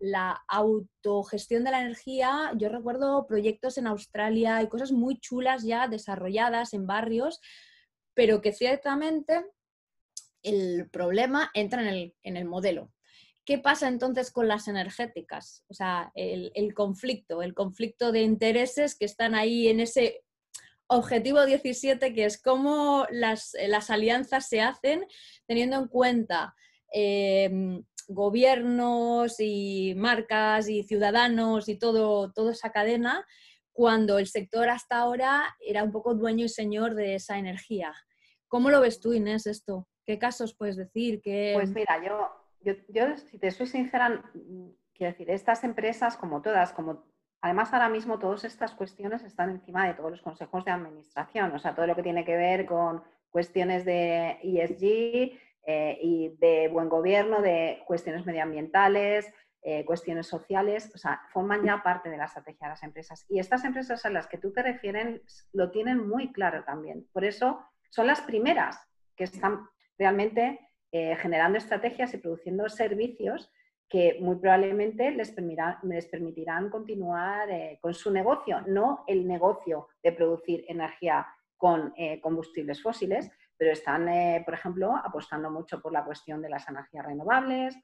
la 0.00 0.42
autogestión 0.48 1.64
de 1.64 1.70
la 1.70 1.80
energía, 1.80 2.52
yo 2.56 2.68
recuerdo 2.68 3.26
proyectos 3.26 3.78
en 3.78 3.86
Australia 3.86 4.62
y 4.62 4.68
cosas 4.68 4.92
muy 4.92 5.18
chulas 5.18 5.62
ya 5.62 5.88
desarrolladas 5.88 6.74
en 6.74 6.86
barrios, 6.86 7.40
pero 8.14 8.40
que 8.40 8.52
ciertamente 8.52 9.44
el 10.42 10.88
problema 10.90 11.50
entra 11.54 11.82
en 11.82 11.88
el, 11.88 12.14
en 12.22 12.36
el 12.36 12.44
modelo 12.44 12.92
¿qué 13.46 13.58
pasa 13.58 13.88
entonces 13.88 14.30
con 14.30 14.48
las 14.48 14.68
energéticas? 14.68 15.64
O 15.68 15.74
sea, 15.74 16.10
el, 16.14 16.74
conflicto, 16.74 17.42
el 17.42 17.54
conflicto 17.54 18.12
de 18.12 18.22
intereses 18.22 18.98
que 18.98 19.06
están 19.06 19.34
ahí 19.34 19.68
en 19.68 19.80
ese 19.80 20.24
objetivo 20.88 21.46
17, 21.46 22.12
que 22.12 22.24
es 22.24 22.42
cómo 22.42 23.06
las, 23.10 23.54
alianzas 23.88 24.48
se 24.48 24.60
hacen 24.60 25.06
teniendo 25.46 25.78
en 25.78 25.86
cuenta 25.86 26.54
em, 26.92 27.84
gobiernos 28.08 29.36
y 29.38 29.94
marcas 29.96 30.68
y 30.68 30.82
ciudadanos 30.82 31.68
y 31.68 31.76
todo, 31.76 32.32
toda 32.32 32.52
esa 32.52 32.72
cadena, 32.72 33.24
cuando 33.72 34.18
el 34.18 34.26
sector 34.26 34.68
hasta 34.68 34.98
ahora 34.98 35.56
era 35.60 35.84
un 35.84 35.92
poco 35.92 36.14
dueño 36.14 36.46
y 36.46 36.48
señor 36.48 36.94
de 36.94 37.14
esa 37.14 37.38
energía. 37.38 37.94
¿Cómo 38.48 38.70
lo 38.70 38.80
ves 38.80 39.00
tú, 39.00 39.12
Inés, 39.12 39.46
esto? 39.46 39.88
¿Qué 40.04 40.18
casos 40.18 40.56
puedes 40.56 40.76
decir? 40.76 41.20
Pues 41.22 41.70
mira, 41.70 42.02
yo, 42.04 42.45
yo, 42.88 43.16
si 43.16 43.38
te 43.38 43.50
soy 43.50 43.66
sincera, 43.66 44.22
quiero 44.94 45.12
decir, 45.12 45.30
estas 45.30 45.64
empresas, 45.64 46.16
como 46.16 46.42
todas, 46.42 46.72
como 46.72 47.04
además 47.40 47.72
ahora 47.72 47.88
mismo 47.88 48.18
todas 48.18 48.44
estas 48.44 48.74
cuestiones 48.74 49.22
están 49.22 49.50
encima 49.50 49.86
de 49.86 49.94
todos 49.94 50.10
los 50.10 50.22
consejos 50.22 50.64
de 50.64 50.72
administración, 50.72 51.52
o 51.52 51.58
sea, 51.58 51.74
todo 51.74 51.86
lo 51.86 51.94
que 51.94 52.02
tiene 52.02 52.24
que 52.24 52.36
ver 52.36 52.66
con 52.66 53.02
cuestiones 53.30 53.84
de 53.84 54.38
ESG 54.42 55.38
eh, 55.66 55.98
y 56.00 56.36
de 56.38 56.68
buen 56.68 56.88
gobierno, 56.88 57.42
de 57.42 57.82
cuestiones 57.86 58.24
medioambientales, 58.24 59.32
eh, 59.62 59.84
cuestiones 59.84 60.28
sociales, 60.28 60.92
o 60.94 60.98
sea, 60.98 61.22
forman 61.32 61.64
ya 61.64 61.82
parte 61.82 62.08
de 62.08 62.16
la 62.16 62.26
estrategia 62.26 62.68
de 62.68 62.72
las 62.74 62.82
empresas. 62.84 63.26
Y 63.28 63.40
estas 63.40 63.64
empresas 63.64 64.06
a 64.06 64.10
las 64.10 64.28
que 64.28 64.38
tú 64.38 64.52
te 64.52 64.62
refieres 64.62 65.48
lo 65.52 65.72
tienen 65.72 66.08
muy 66.08 66.32
claro 66.32 66.62
también. 66.64 67.08
Por 67.12 67.24
eso 67.24 67.64
son 67.90 68.06
las 68.06 68.20
primeras 68.20 68.78
que 69.16 69.24
están 69.24 69.68
realmente 69.98 70.60
eh, 70.98 71.14
generando 71.16 71.58
estrategias 71.58 72.14
y 72.14 72.16
produciendo 72.16 72.66
servicios 72.70 73.52
que 73.86 74.16
muy 74.18 74.36
probablemente 74.36 75.10
les, 75.10 75.30
permitirán, 75.30 76.70
continuar 76.70 77.50
eh, 77.50 77.78
con 77.82 77.92
su 77.92 78.10
negocio, 78.10 78.62
no 78.66 79.04
el 79.06 79.28
negocio 79.28 79.88
de 80.02 80.12
producir 80.12 80.64
energía 80.68 81.26
con 81.58 81.92
eh, 81.98 82.18
combustibles 82.22 82.82
fósiles, 82.82 83.30
pero 83.58 83.72
están, 83.72 84.08
por 84.46 84.54
ejemplo, 84.54 84.96
apostando 84.96 85.50
mucho 85.50 85.82
por 85.82 85.92
la 85.92 86.02
cuestión 86.02 86.40
de 86.40 86.48
las 86.48 86.66
energías 86.66 87.04
renovables, 87.04 87.78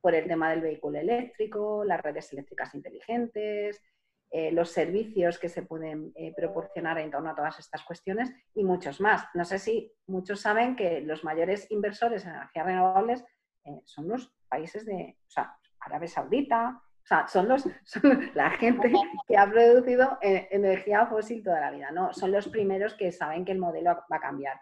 por 0.00 0.14
el 0.14 0.26
tema 0.26 0.48
del 0.48 0.62
vehículo 0.62 0.98
eléctrico, 0.98 1.84
las 1.84 2.00
redes 2.00 2.32
eléctricas 2.32 2.74
inteligentes, 2.74 3.82
eh, 4.30 4.50
los 4.50 4.70
servicios 4.70 5.38
que 5.38 5.48
se 5.48 5.62
pueden 5.62 6.12
eh, 6.16 6.34
proporcionar 6.36 6.98
en 6.98 7.10
torno 7.10 7.30
a 7.30 7.34
todas 7.34 7.58
estas 7.58 7.84
cuestiones 7.84 8.32
y 8.54 8.64
muchos 8.64 9.00
más. 9.00 9.24
No 9.34 9.44
sé 9.44 9.58
si 9.58 9.92
muchos 10.06 10.40
saben 10.40 10.74
que 10.74 11.00
los 11.00 11.22
mayores 11.22 11.70
inversores 11.70 12.24
en 12.24 12.32
energías 12.32 12.66
renovables 12.66 13.24
eh, 13.64 13.80
son 13.84 14.08
los 14.08 14.34
países 14.48 14.84
de, 14.86 15.16
o 15.20 15.30
sea, 15.30 15.56
Arabia 15.80 16.08
Saudita, 16.08 16.82
o 16.82 17.06
sea, 17.06 17.28
son, 17.28 17.48
los, 17.48 17.64
la 18.34 18.50
gente 18.50 18.92
que 19.28 19.36
ha 19.36 19.48
producido 19.48 20.18
energía 20.20 21.06
fósil 21.06 21.42
toda 21.42 21.60
la 21.60 21.70
vida, 21.70 21.90
¿no? 21.90 22.12
Son 22.12 22.32
los 22.32 22.48
primeros 22.48 22.94
que 22.94 23.12
saben 23.12 23.44
que 23.44 23.52
el 23.52 23.58
modelo 23.58 23.90
va 24.10 24.16
a 24.16 24.20
cambiar. 24.20 24.58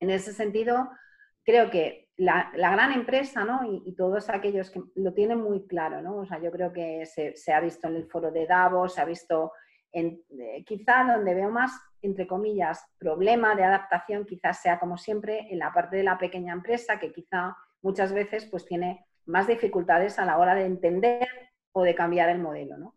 En 0.00 0.10
ese 0.10 0.32
sentido, 0.32 0.90
creo 1.44 1.70
que 1.70 2.08
la, 2.16 2.50
gran 2.54 2.92
empresa, 2.92 3.44
¿no? 3.44 3.60
Y, 3.64 3.94
todos 3.94 4.28
aquellos 4.28 4.70
que 4.70 4.82
lo 4.96 5.14
tienen 5.14 5.40
muy 5.40 5.66
claro, 5.66 6.02
¿no? 6.02 6.16
O 6.16 6.26
sea, 6.26 6.40
yo 6.40 6.50
creo 6.50 6.72
que 6.72 7.06
se, 7.06 7.52
ha 7.52 7.60
visto 7.60 7.88
en 7.88 7.96
el 7.96 8.06
foro 8.06 8.30
de 8.30 8.46
Davos, 8.46 8.94
se 8.94 9.00
ha 9.00 9.04
visto 9.04 9.52
en, 9.92 10.22
eh, 10.38 10.62
quizá 10.64 11.04
donde 11.04 11.34
veo 11.34 11.50
más, 11.50 11.72
entre 12.02 12.26
comillas, 12.26 12.84
problema 12.98 13.54
de 13.54 13.64
adaptación, 13.64 14.26
quizás 14.26 14.60
sea 14.60 14.78
como 14.78 14.98
siempre 14.98 15.46
en 15.50 15.58
la 15.58 15.72
parte 15.72 15.96
de 15.96 16.02
la 16.02 16.18
pequeña 16.18 16.52
empresa, 16.52 16.98
que 16.98 17.12
quizá 17.12 17.56
muchas 17.82 18.12
veces 18.12 18.46
pues 18.46 18.66
tiene 18.66 19.06
más 19.26 19.46
dificultades 19.46 20.18
a 20.18 20.24
la 20.24 20.38
hora 20.38 20.54
de 20.54 20.66
entender 20.66 21.28
o 21.72 21.82
de 21.82 21.94
cambiar 21.94 22.28
el 22.28 22.38
modelo, 22.38 22.76
¿no? 22.76 22.96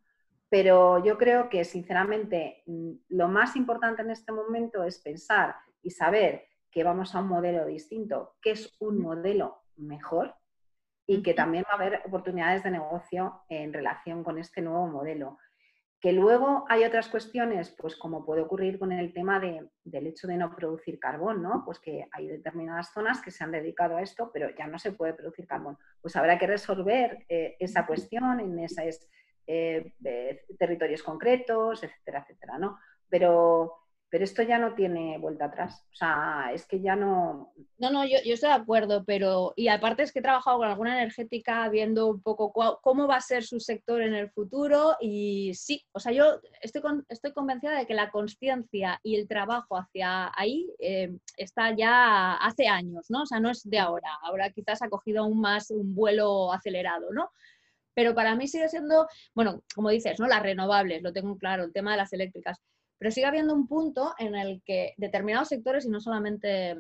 Pero 0.50 1.04
yo 1.04 1.18
creo 1.18 1.50
que, 1.50 1.64
sinceramente, 1.64 2.62
mm, 2.68 2.92
lo 3.10 3.28
más 3.28 3.56
importante 3.56 4.02
en 4.02 4.12
este 4.12 4.32
momento 4.32 4.84
es 4.84 5.00
pensar 5.00 5.56
y 5.82 5.90
saber 5.90 6.46
que 6.74 6.84
vamos 6.84 7.14
a 7.14 7.20
un 7.20 7.28
modelo 7.28 7.66
distinto, 7.66 8.36
que 8.42 8.52
es 8.52 8.76
un 8.80 9.00
modelo 9.00 9.62
mejor 9.78 10.36
y 11.06 11.22
que 11.22 11.34
también 11.34 11.66
va 11.68 11.74
a 11.74 11.76
haber 11.76 12.02
oportunidades 12.06 12.64
de 12.64 12.72
negocio 12.72 13.44
en 13.48 13.72
relación 13.72 14.24
con 14.24 14.40
este 14.40 14.62
nuevo 14.62 14.88
modelo. 14.88 15.38
Que 16.00 16.12
luego 16.12 16.66
hay 16.68 16.84
otras 16.84 17.08
cuestiones, 17.08 17.70
pues 17.78 17.96
como 17.96 18.26
puede 18.26 18.42
ocurrir 18.42 18.80
con 18.80 18.92
el 18.92 19.14
tema 19.14 19.40
del 19.40 20.08
hecho 20.08 20.28
de 20.28 20.36
no 20.36 20.54
producir 20.54 21.00
carbón, 21.00 21.42
¿no? 21.44 21.64
Pues 21.64 21.80
que 21.80 22.08
hay 22.12 22.28
determinadas 22.28 22.92
zonas 22.92 23.22
que 23.22 23.32
se 23.32 23.44
han 23.44 23.52
dedicado 23.52 23.98
a 23.98 24.02
esto, 24.02 24.32
pero 24.34 24.50
ya 24.50 24.68
no 24.68 24.80
se 24.80 24.92
puede 24.92 25.14
producir 25.14 25.48
carbón. 25.48 25.78
Pues 26.02 26.16
habrá 26.16 26.38
que 26.38 26.48
resolver 26.48 27.26
eh, 27.30 27.56
esa 27.60 27.86
cuestión 27.86 28.40
en 28.40 28.60
esos 28.60 29.08
eh, 29.46 29.94
eh, 30.04 30.46
territorios 30.58 31.04
concretos, 31.04 31.84
etcétera, 31.84 32.22
etcétera, 32.22 32.58
¿no? 32.58 32.80
Pero 33.08 33.83
pero 34.14 34.26
esto 34.26 34.44
ya 34.44 34.60
no 34.60 34.76
tiene 34.76 35.18
vuelta 35.18 35.46
atrás. 35.46 35.84
O 35.92 35.96
sea, 35.96 36.52
es 36.54 36.68
que 36.68 36.80
ya 36.80 36.96
no... 36.96 37.52
No, 37.80 37.90
no, 37.90 38.06
yo, 38.06 38.18
estoy 38.24 38.50
de 38.50 38.56
acuerdo, 38.56 39.04
pero 39.04 39.54
y 39.56 39.70
aparte 39.70 40.04
es 40.04 40.12
que 40.12 40.20
he 40.20 40.22
trabajado 40.22 40.60
con 40.60 40.68
alguna 40.68 40.94
energética 40.94 41.68
viendo 41.70 42.06
un 42.06 42.22
poco 42.22 42.54
cómo 42.84 43.08
va 43.08 43.16
a 43.16 43.22
ser 43.22 43.44
su 43.44 43.60
sector 43.60 44.04
en 44.04 44.14
el 44.14 44.30
futuro 44.30 44.98
y 45.02 45.56
sí, 45.56 45.84
o 45.94 46.00
sea, 46.00 46.12
yo 46.12 46.40
estoy, 46.62 46.84
estoy 47.10 47.34
convencida 47.34 47.76
de 47.76 47.88
que 47.88 47.96
la 47.96 48.12
conciencia 48.12 49.00
y 49.02 49.16
el 49.16 49.28
trabajo 49.28 49.78
hacia 49.78 50.32
ahí 50.40 50.70
eh, 50.78 51.18
está 51.36 51.76
ya 51.76 52.36
hace 52.36 52.68
años, 52.68 53.10
¿no? 53.10 53.24
O 53.24 53.26
sea, 53.26 53.40
no 53.40 53.50
es 53.50 53.68
de 53.68 53.80
ahora, 53.80 54.12
ahora 54.22 54.52
quizás 54.52 54.84
ha 54.84 54.90
cogido 54.90 55.24
aún 55.24 55.42
más 55.42 55.72
un 55.72 55.96
vuelo 55.96 56.54
acelerado, 56.54 57.12
¿no? 57.12 57.32
Pero 57.96 58.14
para 58.14 58.36
mí 58.36 58.48
sigue 58.48 58.70
siendo, 58.70 59.08
bueno, 59.34 59.64
como 59.74 59.90
dices, 59.90 60.20
¿no? 60.20 60.28
Las 60.28 60.44
renovables, 60.44 61.02
lo 61.02 61.12
tengo 61.14 61.36
claro, 61.36 61.64
el 61.64 61.74
tema 61.74 61.94
de 61.94 61.98
las 61.98 62.14
eléctricas 62.14 62.62
pero 63.04 63.12
sigue 63.12 63.26
habiendo 63.26 63.54
un 63.54 63.68
punto 63.68 64.16
en 64.18 64.34
el 64.34 64.64
que 64.64 64.94
determinados 64.96 65.50
sectores, 65.50 65.84
y 65.84 65.90
no 65.90 66.00
solamente 66.00 66.78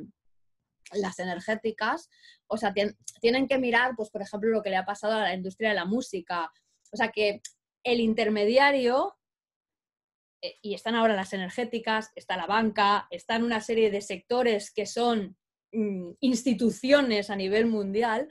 las 0.93 1.19
energéticas, 1.19 2.09
o 2.47 2.55
sea, 2.55 2.73
tienen 3.19 3.45
que 3.45 3.57
mirar, 3.57 3.91
pues, 3.97 4.09
por 4.09 4.21
ejemplo, 4.21 4.49
lo 4.49 4.63
que 4.63 4.69
le 4.69 4.77
ha 4.77 4.85
pasado 4.85 5.15
a 5.15 5.23
la 5.23 5.33
industria 5.33 5.67
de 5.67 5.75
la 5.75 5.83
música. 5.83 6.49
O 6.93 6.95
sea, 6.95 7.09
que 7.09 7.41
el 7.83 7.99
intermediario, 7.99 9.17
eh, 10.41 10.55
y 10.61 10.75
están 10.75 10.95
ahora 10.95 11.13
las 11.13 11.33
energéticas, 11.33 12.13
está 12.15 12.37
la 12.37 12.47
banca, 12.47 13.05
están 13.09 13.43
una 13.43 13.59
serie 13.59 13.91
de 13.91 13.99
sectores 13.99 14.71
que 14.71 14.85
son 14.85 15.35
mm, 15.73 16.11
instituciones 16.21 17.31
a 17.31 17.35
nivel 17.35 17.65
mundial, 17.65 18.29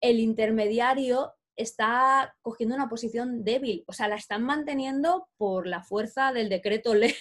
el 0.00 0.18
intermediario 0.18 1.34
está 1.58 2.34
cogiendo 2.40 2.76
una 2.76 2.88
posición 2.88 3.44
débil, 3.44 3.84
o 3.86 3.92
sea, 3.92 4.08
la 4.08 4.14
están 4.14 4.44
manteniendo 4.44 5.28
por 5.36 5.66
la 5.66 5.82
fuerza 5.82 6.32
del 6.32 6.48
decreto 6.48 6.94
ley, 6.94 7.14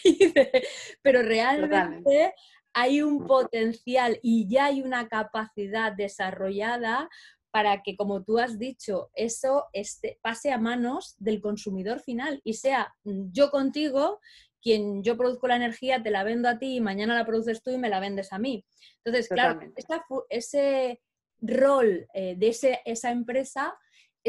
pero 1.01 1.23
realmente 1.23 2.33
hay 2.73 3.01
un 3.01 3.25
potencial 3.25 4.19
y 4.21 4.47
ya 4.47 4.65
hay 4.65 4.83
una 4.83 5.07
capacidad 5.09 5.91
desarrollada 5.91 7.09
para 7.49 7.81
que, 7.81 7.95
como 7.95 8.23
tú 8.23 8.37
has 8.37 8.59
dicho, 8.59 9.09
eso 9.15 9.65
este, 9.73 10.19
pase 10.21 10.51
a 10.51 10.59
manos 10.59 11.15
del 11.17 11.41
consumidor 11.41 11.99
final 11.99 12.39
y 12.43 12.53
sea 12.53 12.93
yo 13.03 13.49
contigo 13.49 14.19
quien 14.61 15.01
yo 15.01 15.17
produzco 15.17 15.47
la 15.47 15.55
energía, 15.55 16.03
te 16.03 16.11
la 16.11 16.23
vendo 16.23 16.49
a 16.49 16.59
ti 16.59 16.75
y 16.75 16.81
mañana 16.81 17.15
la 17.15 17.25
produces 17.25 17.63
tú 17.63 17.71
y 17.71 17.77
me 17.77 17.89
la 17.89 17.99
vendes 17.99 18.31
a 18.31 18.37
mí. 18.37 18.63
Entonces, 19.03 19.27
claro, 19.29 19.59
ese 20.29 21.01
rol 21.39 22.07
eh, 22.13 22.35
de 22.37 22.47
ese, 22.49 22.81
esa 22.85 23.11
empresa 23.11 23.75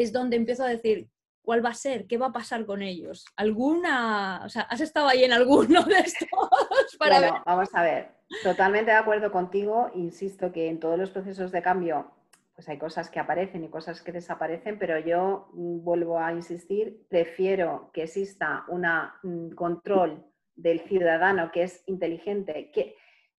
es 0.01 0.11
donde 0.11 0.37
empiezo 0.37 0.63
a 0.63 0.69
decir, 0.69 1.09
¿cuál 1.41 1.63
va 1.63 1.69
a 1.69 1.73
ser? 1.73 2.07
¿Qué 2.07 2.17
va 2.17 2.27
a 2.27 2.31
pasar 2.33 2.65
con 2.65 2.81
ellos? 2.81 3.25
¿Alguna, 3.35 4.41
o 4.45 4.49
sea, 4.49 4.63
has 4.63 4.81
estado 4.81 5.07
ahí 5.07 5.23
en 5.23 5.33
alguno 5.33 5.83
de 5.83 5.99
estos? 5.99 6.27
Para 6.99 7.19
bueno, 7.19 7.43
vamos 7.45 7.69
a 7.73 7.83
ver, 7.83 8.11
totalmente 8.43 8.91
de 8.91 8.97
acuerdo 8.97 9.31
contigo, 9.31 9.91
insisto 9.95 10.51
que 10.51 10.69
en 10.69 10.79
todos 10.79 10.97
los 10.97 11.09
procesos 11.09 11.51
de 11.51 11.61
cambio 11.61 12.11
pues 12.59 12.67
hay 12.67 12.77
cosas 12.77 13.09
que 13.09 13.21
aparecen 13.21 13.63
y 13.63 13.69
cosas 13.69 14.01
que 14.01 14.11
desaparecen, 14.11 14.77
pero 14.77 14.99
yo 14.99 15.47
mm, 15.53 15.81
vuelvo 15.81 16.19
a 16.19 16.33
insistir, 16.33 17.05
prefiero 17.07 17.89
que 17.93 18.03
exista 18.03 18.65
un 18.67 18.85
mm, 19.23 19.55
control 19.55 20.25
del 20.55 20.81
ciudadano 20.81 21.53
que 21.53 21.63
es 21.63 21.81
inteligente, 21.85 22.69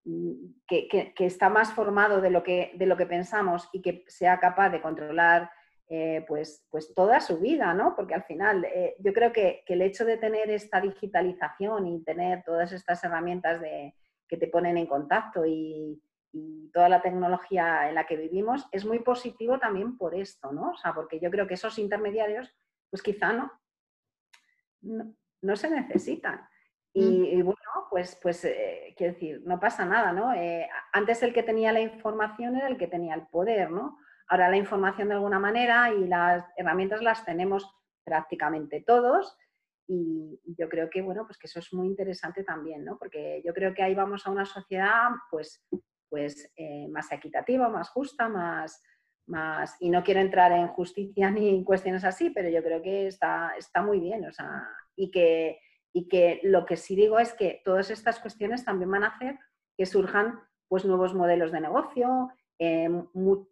mm, 0.07 0.33
que, 0.67 1.13
que, 1.15 1.27
está 1.27 1.51
más 1.51 1.71
formado 1.75 2.23
de 2.23 2.31
lo 2.31 2.43
que, 2.43 2.73
de 2.77 2.87
lo 2.87 2.97
que 2.97 3.05
pensamos 3.05 3.69
y 3.75 3.83
que 3.83 4.05
sea 4.09 4.41
capaz 4.41 4.71
de 4.71 4.81
controlar 4.81 5.51
eh, 5.93 6.25
pues, 6.29 6.65
pues 6.71 6.95
toda 6.95 7.21
su 7.21 7.41
vida, 7.41 7.75
¿no? 7.75 7.97
Porque 7.97 8.15
al 8.15 8.23
final 8.23 8.65
eh, 8.65 8.95
yo 9.01 9.13
creo 9.13 9.33
que, 9.33 9.65
el 9.67 9.83
hecho 9.83 10.05
de 10.05 10.19
tener 10.19 10.49
esta 10.49 10.81
digitalización 10.81 11.85
y 11.89 12.05
tener 12.05 12.45
todas 12.45 12.71
estas 12.71 13.03
herramientas 13.03 13.61
de, 13.61 13.97
que 14.29 14.37
te 14.37 14.47
ponen 14.47 14.77
en 14.79 14.87
contacto 14.87 15.45
y, 15.45 16.01
toda 16.73 16.89
la 16.89 17.03
tecnología 17.03 17.89
en 17.89 17.97
la 17.97 18.07
que 18.07 18.17
vivimos 18.17 18.65
es 18.71 18.85
muy 18.85 19.01
positivo 19.01 19.59
también 19.59 19.99
por 19.99 20.15
esto, 20.15 20.53
¿no? 20.53 20.71
O 20.71 20.77
sea, 20.77 20.95
porque 20.95 21.19
yo 21.19 21.29
creo 21.29 21.49
que 21.49 21.55
esos 21.55 21.77
intermediarios, 21.77 22.57
pues 22.89 23.03
quizá 23.03 23.33
no, 23.33 23.51
no, 25.43 25.57
se 25.57 25.71
necesitan. 25.71 26.49
Y, 26.93 27.35
mm. 27.35 27.45
bueno, 27.45 27.89
pues, 27.91 28.17
pues 28.23 28.45
eh, 28.45 28.95
quiero 28.97 29.15
decir, 29.15 29.43
no 29.45 29.59
pasa 29.59 29.85
nada, 29.85 30.13
¿no? 30.13 30.31
antes 30.93 31.21
el 31.25 31.35
que 31.35 31.43
tenía 31.43 31.73
la 31.73 31.81
información 31.81 32.55
era 32.55 32.69
el 32.69 32.79
que 32.79 32.87
tenía 32.87 33.17
el 33.17 33.27
poder, 33.27 33.73
¿no? 33.73 33.99
Ahora 34.31 34.49
la 34.49 34.57
información 34.57 35.09
de 35.09 35.15
alguna 35.15 35.41
manera 35.41 35.93
y 35.93 36.07
las 36.07 36.45
herramientas 36.57 37.03
las 37.03 37.25
tenemos 37.25 37.69
prácticamente 38.05 38.83
todos. 38.87 39.37
Y 39.89 40.41
yo 40.57 40.69
creo 40.69 40.89
que, 40.89 41.03
bueno, 41.03 41.27
pues 41.27 41.37
que 41.37 41.49
eso 41.49 41.59
es 41.59 41.73
muy 41.75 41.89
interesante 41.89 42.45
también, 42.45 42.85
¿no? 42.85 42.97
Porque 42.97 43.43
yo 43.45 43.53
creo 43.53 43.75
que 43.75 43.83
ahí 43.83 43.93
vamos 43.93 44.25
a 44.25 44.31
una 44.31 44.47
sociedad, 44.47 45.09
pues, 45.33 45.67
pues 46.09 46.49
eh, 46.57 46.87
más 46.89 47.11
equitativa, 47.11 47.69
más 47.69 47.91
justa, 47.91 48.29
más, 48.29 48.81
más... 49.27 49.77
Y 49.81 49.91
no 49.91 50.05
quiero 50.05 50.21
entrar 50.21 50.53
en 50.53 50.69
justicia 50.69 51.29
ni 51.33 51.49
en 51.49 51.65
cuestiones 51.65 52.05
así, 52.05 52.31
pero 52.31 52.49
yo 52.49 52.63
creo 52.63 52.81
que 52.81 53.09
está, 53.09 53.55
está 53.59 53.83
muy 53.83 53.99
bien, 53.99 54.25
o 54.27 54.33
sea, 54.33 54.69
y 54.95 55.11
que, 55.11 55.59
y 55.93 56.07
que 56.07 56.39
lo 56.45 56.65
que 56.67 56.77
sí 56.77 56.95
digo 56.95 57.19
es 57.19 57.33
que 57.33 57.63
todas 57.65 57.91
estas 57.91 58.21
cuestiones 58.21 58.65
también 58.65 58.93
van 58.93 59.03
a 59.03 59.09
hacer 59.09 59.41
que 59.77 59.87
surjan 59.87 60.39
pues 60.69 60.85
nuevos 60.85 61.15
modelos 61.15 61.51
de 61.51 61.61
negocio, 61.61 62.31
eh, 62.63 62.91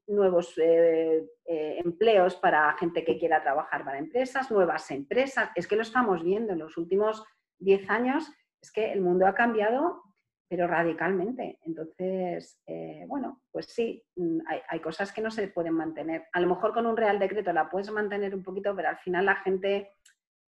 nuevos 0.07 0.53
eh, 0.59 1.27
eh, 1.47 1.81
empleos 1.83 2.37
para 2.37 2.77
gente 2.79 3.07
que 3.07 3.19
quiera 3.19 3.43
trabajar 3.43 3.83
para 3.83 3.99
empresas, 3.99 4.51
nuevas 4.51 4.91
empresas. 4.91 5.49
Es 5.55 5.67
que 5.67 5.77
lo 5.77 5.83
estamos 5.83 6.23
viendo 6.23 6.53
en 6.53 6.59
los 6.59 6.77
últimos 6.77 7.25
10 7.59 7.89
años, 7.89 8.31
es 8.61 8.71
que 8.71 8.93
el 8.93 9.01
mundo 9.01 9.27
ha 9.27 9.35
cambiado, 9.35 10.03
pero 10.47 10.67
radicalmente. 10.67 11.59
Entonces, 11.63 12.61
bueno, 13.07 13.41
pues 13.51 13.73
sí, 13.73 14.05
mm, 14.17 14.41
hay, 14.47 14.61
hay, 14.69 14.81
cosas 14.81 15.11
que 15.11 15.23
no 15.23 15.31
se 15.31 15.49
pueden 15.49 15.73
mantener. 15.73 16.27
A 16.35 16.41
lo 16.41 16.49
mejor 16.49 16.75
con 16.75 16.85
un 16.85 16.97
real 16.97 17.19
decreto 17.19 17.51
la 17.55 17.71
puedes 17.71 17.91
mantener 17.91 18.35
un 18.35 18.43
poquito, 18.43 18.77
pero 18.77 18.91
al 18.91 18.99
final 18.99 19.25
la 19.25 19.37
gente 19.37 19.91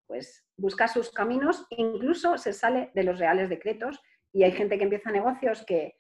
pues 0.08 0.48
busca 0.58 0.88
sus 0.88 1.12
caminos, 1.12 1.68
incluso 1.70 2.40
se 2.40 2.54
sale 2.54 2.90
de 2.96 3.04
los 3.04 3.20
reales 3.20 3.50
decretos 3.50 4.02
y 4.34 4.42
hay 4.44 4.52
gente 4.52 4.80
que 4.80 4.86
empieza 4.86 5.12
negocios 5.12 5.64
que, 5.64 5.96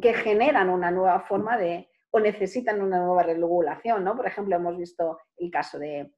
que 0.00 0.14
generan 0.14 0.68
una 0.68 0.90
nueva 0.90 1.20
forma 1.20 1.56
de, 1.56 1.88
o 2.10 2.20
necesitan 2.20 2.80
una 2.80 2.98
nueva 2.98 3.22
regulación, 3.22 4.04
¿no? 4.04 4.16
Por 4.16 4.26
ejemplo, 4.26 4.56
hemos 4.56 4.76
visto 4.76 5.20
el 5.36 5.50
caso 5.50 5.78
de, 5.78 6.10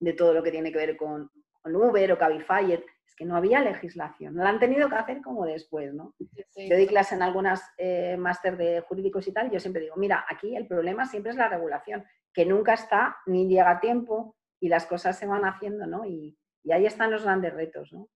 de 0.00 0.12
todo 0.12 0.34
lo 0.34 0.42
que 0.42 0.50
tiene 0.50 0.72
que 0.72 0.78
ver 0.78 0.96
con, 0.96 1.30
con, 1.60 1.76
Uber 1.76 2.12
o 2.12 2.18
Cabify, 2.18 2.72
es 2.72 2.82
que 3.16 3.24
no 3.24 3.36
había 3.36 3.60
legislación, 3.60 4.34
la 4.36 4.48
han 4.48 4.58
tenido 4.58 4.88
que 4.88 4.96
hacer 4.96 5.20
como 5.22 5.44
después, 5.44 5.94
¿no? 5.94 6.14
Yo 6.56 6.76
di 6.76 6.86
clase 6.86 7.14
en 7.14 7.22
algunas 7.22 7.62
eh, 7.78 8.16
máster 8.16 8.56
de 8.56 8.80
jurídicos 8.80 9.28
y 9.28 9.32
tal, 9.32 9.48
y 9.48 9.50
yo 9.52 9.60
siempre 9.60 9.82
digo, 9.82 9.96
mira, 9.96 10.24
aquí 10.28 10.56
el 10.56 10.66
problema 10.66 11.06
siempre 11.06 11.30
es 11.30 11.36
la 11.36 11.48
regulación, 11.48 12.04
que 12.32 12.46
nunca 12.46 12.74
está 12.74 13.18
ni 13.26 13.48
llega 13.48 13.70
a 13.70 13.80
tiempo 13.80 14.34
y 14.58 14.68
las 14.68 14.86
cosas 14.86 15.18
se 15.18 15.26
van 15.26 15.44
haciendo, 15.44 15.86
¿no? 15.86 16.04
Y, 16.04 16.36
y 16.64 16.72
ahí 16.72 16.86
están 16.86 17.10
los 17.10 17.24
grandes 17.24 17.52
retos, 17.52 17.92
¿no? 17.92 18.08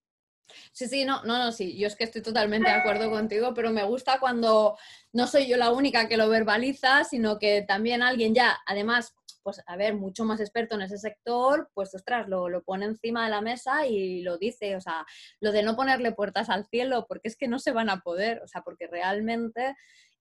Sí, 0.72 0.86
sí, 0.88 1.04
no, 1.04 1.22
no, 1.24 1.38
no, 1.38 1.52
sí, 1.52 1.76
yo 1.76 1.86
es 1.86 1.96
que 1.96 2.04
estoy 2.04 2.22
totalmente 2.22 2.68
de 2.68 2.76
acuerdo 2.76 3.10
contigo, 3.10 3.52
pero 3.54 3.70
me 3.70 3.84
gusta 3.84 4.18
cuando 4.20 4.76
no 5.12 5.26
soy 5.26 5.46
yo 5.46 5.56
la 5.56 5.72
única 5.72 6.08
que 6.08 6.16
lo 6.16 6.28
verbaliza, 6.28 7.04
sino 7.04 7.38
que 7.38 7.62
también 7.62 8.02
alguien 8.02 8.34
ya, 8.34 8.58
además, 8.66 9.14
pues 9.42 9.62
a 9.66 9.76
ver, 9.76 9.94
mucho 9.94 10.24
más 10.24 10.40
experto 10.40 10.74
en 10.74 10.82
ese 10.82 10.98
sector, 10.98 11.70
pues 11.74 11.94
ostras, 11.94 12.28
lo, 12.28 12.48
lo 12.48 12.62
pone 12.62 12.86
encima 12.86 13.24
de 13.24 13.30
la 13.30 13.40
mesa 13.40 13.86
y 13.86 14.22
lo 14.22 14.38
dice, 14.38 14.76
o 14.76 14.80
sea, 14.80 15.06
lo 15.40 15.52
de 15.52 15.62
no 15.62 15.76
ponerle 15.76 16.12
puertas 16.12 16.50
al 16.50 16.66
cielo, 16.66 17.06
porque 17.08 17.28
es 17.28 17.36
que 17.36 17.48
no 17.48 17.58
se 17.58 17.72
van 17.72 17.90
a 17.90 18.00
poder, 18.00 18.40
o 18.42 18.48
sea, 18.48 18.62
porque 18.62 18.86
realmente 18.86 19.76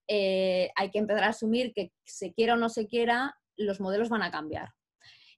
eh, 0.07 0.69
hay 0.75 0.91
que 0.91 0.99
empezar 0.99 1.23
a 1.23 1.29
asumir 1.29 1.73
que 1.73 1.91
se 2.03 2.33
quiera 2.33 2.53
o 2.53 2.57
no 2.57 2.69
se 2.69 2.88
quiera, 2.88 3.35
los 3.57 3.79
modelos 3.79 4.09
van 4.09 4.23
a 4.23 4.31
cambiar. 4.31 4.69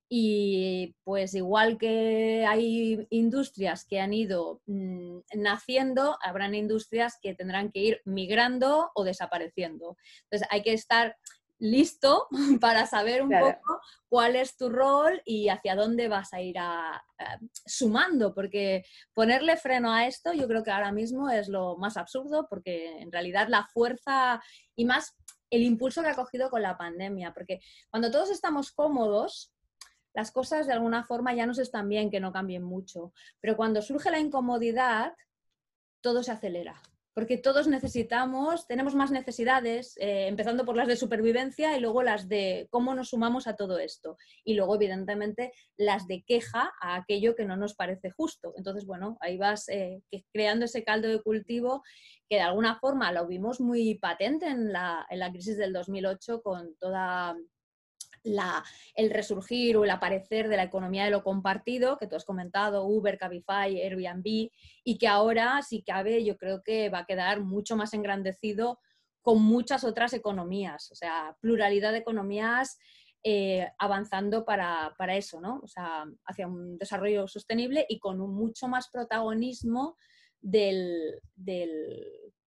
Y 0.10 0.96
pues 1.04 1.34
igual 1.34 1.78
que 1.78 2.46
hay 2.48 3.06
industrias 3.10 3.86
que 3.86 4.00
han 4.00 4.14
ido 4.14 4.62
mm, 4.66 5.20
naciendo, 5.36 6.18
habrán 6.22 6.56
industrias 6.56 7.18
que 7.22 7.34
tendrán 7.34 7.72
que 7.72 7.80
ir 7.80 8.02
migrando 8.06 8.92
o 8.96 9.04
desapareciendo. 9.04 9.98
Entonces 10.24 10.48
hay 10.50 10.64
que 10.64 10.74
estar 10.74 11.18
listo 11.60 12.28
para 12.62 12.86
saber 12.86 13.22
un 13.22 13.30
poco 13.30 13.82
cuál 14.10 14.36
es 14.36 14.56
tu 14.56 14.70
rol 14.70 15.22
y 15.26 15.50
hacia 15.50 15.76
dónde 15.76 16.08
vas 16.08 16.34
a 16.34 16.42
ir 16.42 16.56
sumando, 17.66 18.34
porque 18.34 18.84
ponerle 19.14 19.58
freno 19.58 19.92
a 19.92 20.08
esto 20.08 20.34
yo 20.34 20.48
creo 20.48 20.64
que 20.64 20.72
ahora 20.72 20.92
mismo 20.92 21.30
es 21.30 21.48
lo 21.48 21.78
más 21.78 21.98
absurdo, 21.98 22.48
porque 22.50 23.00
en 23.00 23.12
realidad 23.12 23.48
la 23.50 23.66
fuerza 23.66 24.42
y 24.76 24.86
más 24.86 25.16
el 25.50 25.64
impulso 25.64 26.02
que 26.02 26.10
ha 26.10 26.16
cogido 26.16 26.50
con 26.50 26.62
la 26.62 26.78
pandemia, 26.78 27.34
porque 27.34 27.60
cuando 27.90 28.12
todos 28.12 28.30
estamos 28.30 28.72
cómodos, 28.72 29.54
las 30.14 30.32
cosas 30.32 30.68
de 30.68 30.74
alguna 30.74 31.04
forma 31.04 31.34
ya 31.34 31.46
nos 31.46 31.60
están 31.60 31.88
bien 31.90 32.10
que 32.10 32.20
no 32.20 32.32
cambien 32.32 32.64
mucho. 32.64 33.14
Pero 33.40 33.56
cuando 33.56 33.82
surge 33.82 34.12
la 34.12 34.20
incomodidad, 34.20 35.14
todo 36.02 36.24
se 36.24 36.32
acelera. 36.32 36.82
Porque 37.14 37.40
todos 37.40 37.68
necesitamos, 37.68 38.68
tenemos 38.68 38.94
más 38.94 39.10
necesidades, 39.10 39.98
eh, 39.98 40.28
empezando 40.28 40.66
por 40.66 40.76
las 40.76 40.88
de 40.88 40.96
supervivencia 40.96 41.76
y 41.76 41.80
luego 41.80 42.04
las 42.04 42.30
de 42.30 42.68
cómo 42.70 42.94
nos 42.94 43.10
sumamos 43.10 43.48
a 43.48 43.56
todo 43.56 43.80
esto. 43.80 44.18
Y 44.44 44.54
luego, 44.54 44.76
evidentemente, 44.76 45.52
las 45.78 46.06
de 46.08 46.24
queja 46.24 46.72
a 46.80 46.96
aquello 46.96 47.36
que 47.36 47.46
no 47.46 47.58
nos 47.58 47.74
parece 47.74 48.12
justo. 48.12 48.54
Entonces, 48.56 48.86
bueno, 48.86 49.18
ahí 49.20 49.36
vas 49.36 49.68
eh, 49.70 50.04
creando 50.32 50.66
ese 50.66 50.84
caldo 50.84 51.08
de 51.08 51.22
cultivo 51.24 51.82
que 52.30 52.36
de 52.36 52.42
alguna 52.42 52.78
forma 52.80 53.12
lo 53.12 53.26
vimos 53.26 53.60
muy 53.60 53.96
patente 53.96 54.46
en 54.46 54.72
la, 54.72 55.06
en 55.10 55.18
la 55.20 55.32
crisis 55.32 55.58
del 55.58 55.74
2008 55.74 56.44
con 56.44 56.76
toda 56.76 57.36
el 58.24 59.10
resurgir 59.10 59.78
o 59.78 59.84
el 59.84 59.90
aparecer 59.90 60.50
de 60.50 60.58
la 60.58 60.64
economía 60.64 61.06
de 61.06 61.12
lo 61.12 61.24
compartido, 61.24 61.98
que 61.98 62.08
tú 62.08 62.16
has 62.16 62.26
comentado, 62.26 62.86
Uber, 62.86 63.18
Cabify, 63.18 63.82
Airbnb, 63.82 64.50
y 64.84 64.98
que 64.98 65.08
ahora, 65.08 65.62
si 65.62 65.84
cabe, 65.84 66.24
yo 66.24 66.38
creo 66.38 66.64
que 66.64 66.90
va 66.90 67.00
a 67.00 67.06
quedar 67.06 67.42
mucho 67.42 67.76
más 67.76 67.94
engrandecido 67.94 68.80
con 69.22 69.42
muchas 69.42 69.84
otras 69.84 70.14
economías, 70.14 70.90
o 70.92 70.96
sea, 70.96 71.36
pluralidad 71.42 71.92
de 71.92 71.98
economías 71.98 72.78
eh, 73.24 73.68
avanzando 73.78 74.46
para, 74.46 74.96
eso, 75.18 75.42
¿no? 75.42 75.60
O 75.62 75.68
sea, 75.68 76.06
hacia 76.26 76.48
un 76.48 76.78
desarrollo 76.78 77.28
sostenible 77.28 77.86
y 77.90 78.00
con 78.00 78.22
un 78.22 78.34
mucho 78.34 78.70
más 78.70 78.88
protagonismo 78.90 79.98
del, 80.40 81.20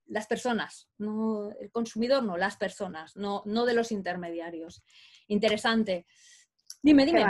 las 0.07 0.27
personas, 0.27 0.89
no 0.97 1.51
el 1.61 1.71
consumidor, 1.71 2.23
no, 2.23 2.39
las 2.39 2.57
personas, 2.57 3.15
no, 3.15 3.43
no 3.45 3.67
de 3.67 3.75
los 3.75 3.93
intermediarios 3.93 4.83
interesante. 5.31 6.07
Dime, 6.83 7.05
dime. 7.05 7.25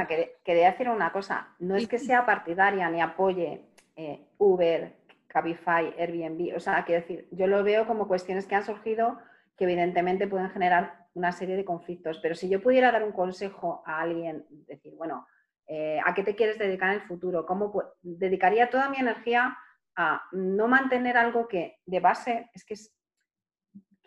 quería 0.45 0.71
decir 0.71 0.89
una 0.89 1.11
cosa. 1.13 1.55
No 1.59 1.77
es 1.77 1.89
que 1.89 1.99
sea 1.99 2.25
partidaria 2.25 2.89
ni 2.89 3.01
apoye 3.01 3.71
eh, 3.97 4.29
Uber, 4.39 4.97
Cabify, 5.27 5.95
Airbnb. 5.99 6.55
O 6.57 6.61
sea, 6.61 6.85
quiero 6.85 7.03
decir, 7.03 7.29
yo 7.33 7.47
lo 7.47 7.63
veo 7.65 7.87
como 7.87 8.07
cuestiones 8.07 8.47
que 8.47 8.55
han 8.55 8.65
surgido 8.65 9.19
que 9.57 9.65
evidentemente 9.65 10.27
pueden 10.27 10.51
generar 10.51 11.07
una 11.15 11.33
serie 11.33 11.57
de 11.57 11.65
conflictos. 11.65 12.19
Pero 12.23 12.35
si 12.35 12.49
yo 12.49 12.63
pudiera 12.63 12.93
dar 12.93 13.03
un 13.03 13.13
consejo 13.13 13.83
a 13.85 14.01
alguien, 14.01 14.47
decir, 14.51 14.95
bueno, 14.97 15.27
eh, 15.67 15.99
¿a 16.05 16.15
qué 16.15 16.23
te 16.23 16.35
quieres 16.35 16.59
dedicar 16.59 16.91
en 16.91 17.01
el 17.01 17.07
futuro? 17.07 17.45
¿Cómo 17.45 17.73
dedicaría 18.03 18.71
toda 18.71 18.89
mi 18.89 18.99
energía 18.99 19.57
a 19.97 20.23
no 20.33 20.69
mantener 20.69 21.17
algo 21.17 21.49
que 21.49 21.79
de 21.85 22.01
base 22.01 22.51
es 22.55 22.65
que 22.65 22.75
es 22.75 22.95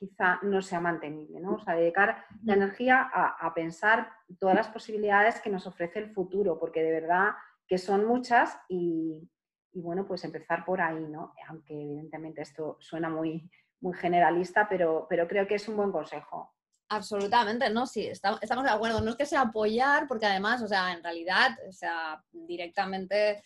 quizá 0.04 0.40
no 0.44 0.62
sea 0.62 0.82
mantenible, 0.82 1.40
¿no? 1.40 1.56
O 1.56 1.60
sea, 1.60 1.76
dedicar 1.76 2.26
la 2.44 2.56
energía 2.56 3.10
a, 3.14 3.54
pensar 3.54 4.12
todas 4.38 4.56
las 4.56 4.68
posibilidades 4.68 5.40
que 5.40 5.50
nos 5.50 5.66
ofrece 5.66 6.00
el 6.00 6.12
futuro, 6.14 6.60
porque 6.60 6.84
de 6.84 6.92
verdad 6.92 7.32
que 7.66 7.78
son 7.78 8.06
muchas 8.06 8.58
y, 8.68 9.30
bueno, 9.74 10.06
pues 10.06 10.26
empezar 10.26 10.66
por 10.66 10.82
ahí, 10.82 11.08
¿no? 11.08 11.34
Aunque 11.48 11.74
evidentemente 11.74 12.42
esto 12.42 12.78
suena 12.82 13.08
muy, 13.08 13.50
muy 13.80 13.94
generalista, 13.94 14.68
pero, 14.68 15.08
pero 15.10 15.26
creo 15.26 15.48
que 15.48 15.56
es 15.56 15.68
un 15.70 15.78
buen 15.78 15.92
consejo. 15.92 16.54
Absolutamente, 16.90 17.70
no, 17.70 17.88
sí, 17.88 18.06
estamos 18.08 18.42
de 18.42 18.70
acuerdo. 18.70 19.00
No 19.00 19.12
es 19.12 19.16
que 19.16 19.26
sea 19.26 19.42
apoyar, 19.42 20.08
porque 20.08 20.26
además, 20.26 20.62
o 20.62 20.68
sea, 20.68 20.92
en 20.92 21.02
realidad, 21.02 21.58
o 21.68 21.72
sea, 21.72 22.22
directamente 22.32 23.42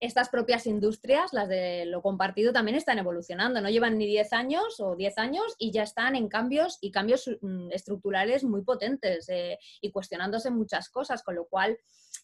estas 0.00 0.28
propias 0.28 0.66
industrias, 0.66 1.32
las 1.32 1.48
de 1.48 1.86
lo 1.86 2.02
compartido, 2.02 2.52
también 2.52 2.76
están 2.76 2.98
evolucionando. 2.98 3.60
No 3.60 3.70
llevan 3.70 3.98
ni 3.98 4.06
10 4.06 4.32
años 4.32 4.80
o 4.80 4.96
10 4.96 5.18
años 5.18 5.54
y 5.58 5.72
ya 5.72 5.82
están 5.82 6.16
en 6.16 6.28
cambios 6.28 6.78
y 6.80 6.90
cambios 6.90 7.30
mm, 7.40 7.70
estructurales 7.72 8.44
muy 8.44 8.62
potentes 8.62 9.28
eh, 9.28 9.58
y 9.80 9.90
cuestionándose 9.90 10.50
muchas 10.50 10.88
cosas, 10.88 11.22
con 11.22 11.34
lo 11.34 11.46
cual 11.46 11.78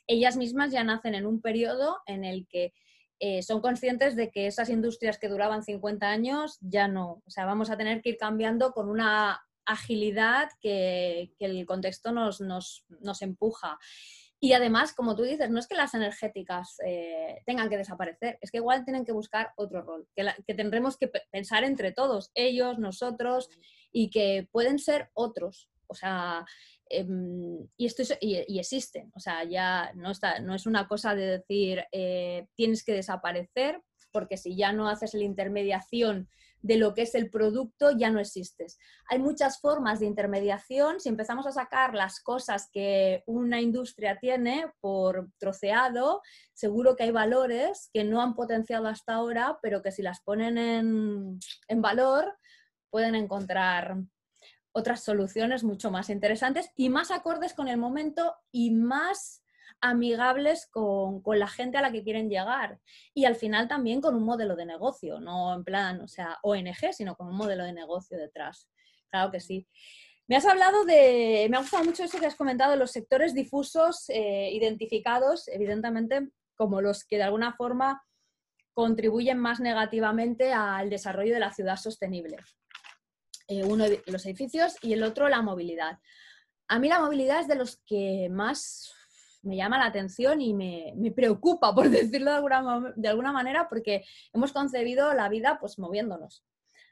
ellas 0.06 0.36
mismas 0.36 0.72
ya 0.72 0.84
nacen 0.84 1.14
en 1.14 1.26
un 1.26 1.40
periodo 1.40 1.98
en 2.06 2.24
el 2.24 2.46
que 2.48 2.72
eh, 3.20 3.42
son 3.42 3.60
conscientes 3.60 4.16
de 4.16 4.30
que 4.30 4.46
esas 4.46 4.68
industrias 4.68 5.18
que 5.18 5.28
duraban 5.28 5.62
50 5.62 6.08
años 6.08 6.58
ya 6.60 6.88
no. 6.88 7.22
O 7.24 7.30
sea, 7.30 7.46
vamos 7.46 7.70
a 7.70 7.76
tener 7.76 8.02
que 8.02 8.10
ir 8.10 8.16
cambiando 8.16 8.72
con 8.72 8.88
una 8.88 9.40
agilidad 9.64 10.48
que, 10.60 11.32
el 11.38 11.64
contexto 11.66 12.12
nos, 12.12 12.40
nos, 12.40 12.84
nos 13.00 13.22
empuja. 13.22 13.78
Y 14.44 14.54
además, 14.54 14.92
como 14.92 15.14
tú 15.14 15.22
dices, 15.22 15.50
no 15.50 15.60
es 15.60 15.68
que 15.68 15.76
las 15.76 15.94
energéticas 15.94 16.76
eh, 16.84 17.42
tengan 17.46 17.68
que 17.70 17.76
desaparecer, 17.76 18.38
es 18.40 18.50
que 18.50 18.56
igual 18.56 18.84
tienen 18.84 19.04
que 19.04 19.12
buscar 19.12 19.52
otro 19.54 19.82
rol, 19.82 20.08
que, 20.16 20.54
tendremos 20.54 20.96
que 20.96 21.06
pensar 21.30 21.62
entre 21.62 21.92
todos, 21.92 22.32
ellos, 22.34 22.76
nosotros, 22.80 23.48
y 23.92 24.10
que 24.10 24.48
pueden 24.50 24.80
ser 24.80 25.10
otros. 25.14 25.70
O 25.86 25.94
sea, 25.94 26.44
em, 26.90 27.68
y, 27.76 27.86
esto 27.86 28.02
y, 28.20 28.58
existen. 28.58 29.12
O 29.14 29.20
sea, 29.20 29.44
ya 29.44 29.92
no, 29.94 30.10
está, 30.10 30.40
no 30.40 30.56
es 30.56 30.66
una 30.66 30.88
cosa 30.88 31.14
de 31.14 31.38
decir 31.38 31.84
eh, 31.92 32.48
tienes 32.56 32.82
que 32.82 32.94
desaparecer, 32.94 33.80
porque 34.10 34.36
si 34.36 34.56
ya 34.56 34.72
no 34.72 34.88
haces 34.88 35.14
la 35.14 35.22
intermediación 35.22 36.28
de 36.62 36.76
lo 36.76 36.94
que 36.94 37.02
es 37.02 37.14
el 37.14 37.28
producto, 37.28 37.90
ya 37.90 38.10
no 38.10 38.20
existes. 38.20 38.78
Hay 39.08 39.18
muchas 39.18 39.60
formas 39.60 40.00
de 40.00 40.06
intermediación. 40.06 41.00
Si 41.00 41.08
empezamos 41.08 41.46
a 41.46 41.52
sacar 41.52 41.94
las 41.94 42.20
cosas 42.20 42.70
que 42.72 43.22
una 43.26 43.60
industria 43.60 44.18
tiene 44.18 44.72
por 44.80 45.28
troceado, 45.38 46.22
seguro 46.54 46.96
que 46.96 47.02
hay 47.02 47.10
valores 47.10 47.90
que 47.92 48.04
no 48.04 48.22
han 48.22 48.34
potenciado 48.34 48.86
hasta 48.86 49.14
ahora, 49.14 49.58
pero 49.60 49.82
que 49.82 49.90
si 49.90 50.02
las 50.02 50.20
ponen 50.22 50.56
en, 50.56 51.38
en 51.68 51.82
valor, 51.82 52.32
pueden 52.90 53.16
encontrar 53.16 53.96
otras 54.72 55.02
soluciones 55.02 55.64
mucho 55.64 55.90
más 55.90 56.08
interesantes 56.08 56.70
y 56.76 56.88
más 56.88 57.10
acordes 57.10 57.54
con 57.54 57.68
el 57.68 57.76
momento 57.76 58.34
y 58.50 58.70
más 58.70 59.41
amigables 59.82 60.66
con, 60.66 61.20
la 61.26 61.48
gente 61.48 61.76
a 61.76 61.82
la 61.82 61.92
que 61.92 62.02
quieren 62.02 62.30
llegar. 62.30 62.78
Y 63.12 63.26
al 63.26 63.34
final 63.34 63.68
también 63.68 64.00
con 64.00 64.14
un 64.14 64.24
modelo 64.24 64.56
de 64.56 64.64
negocio, 64.64 65.20
no 65.20 65.54
en 65.54 65.64
plan, 65.64 66.00
o 66.00 66.08
sea, 66.08 66.38
ONG, 66.42 66.92
sino 66.92 67.16
con 67.16 67.28
un 67.28 67.36
modelo 67.36 67.64
de 67.64 67.72
negocio 67.72 68.16
detrás. 68.16 68.70
Claro 69.10 69.30
que 69.30 69.40
sí. 69.40 69.68
Me 70.28 70.36
has 70.36 70.46
hablado 70.46 70.84
de, 70.84 71.46
me 71.50 71.56
ha 71.56 71.60
gustado 71.60 71.84
mucho 71.84 72.04
eso 72.04 72.18
que 72.18 72.26
has 72.26 72.36
comentado, 72.36 72.76
los 72.76 72.92
sectores 72.92 73.34
difusos 73.34 74.08
eh, 74.08 74.50
identificados, 74.52 75.48
evidentemente, 75.48 76.30
como 76.54 76.80
los 76.80 77.04
que 77.04 77.16
de 77.16 77.24
alguna 77.24 77.52
forma 77.54 78.02
contribuyen 78.72 79.38
más 79.38 79.60
negativamente 79.60 80.52
al 80.52 80.88
desarrollo 80.88 81.34
de 81.34 81.40
la 81.40 81.52
ciudad 81.52 81.76
sostenible. 81.76 82.38
Eh, 83.48 83.64
uno 83.64 83.84
los 84.06 84.24
edificios 84.24 84.76
y 84.80 84.92
el 84.92 85.02
otro 85.02 85.28
la 85.28 85.42
movilidad. 85.42 85.98
A 86.68 86.78
mí 86.78 86.88
la 86.88 87.00
movilidad 87.00 87.40
es 87.40 87.48
de 87.48 87.56
los 87.56 87.82
que 87.84 88.28
más 88.30 88.94
me 89.42 89.56
llama 89.56 89.78
la 89.78 89.86
atención 89.86 90.40
y 90.40 90.54
me, 90.54 91.12
preocupa, 91.14 91.74
por 91.74 91.90
decirlo 91.90 92.30
de 92.30 92.36
alguna, 92.36 92.92
de 92.96 93.08
alguna, 93.08 93.32
manera, 93.32 93.68
porque 93.68 94.04
hemos 94.32 94.52
concebido 94.52 95.12
la 95.14 95.28
vida 95.28 95.58
pues 95.60 95.78
moviéndonos. 95.78 96.44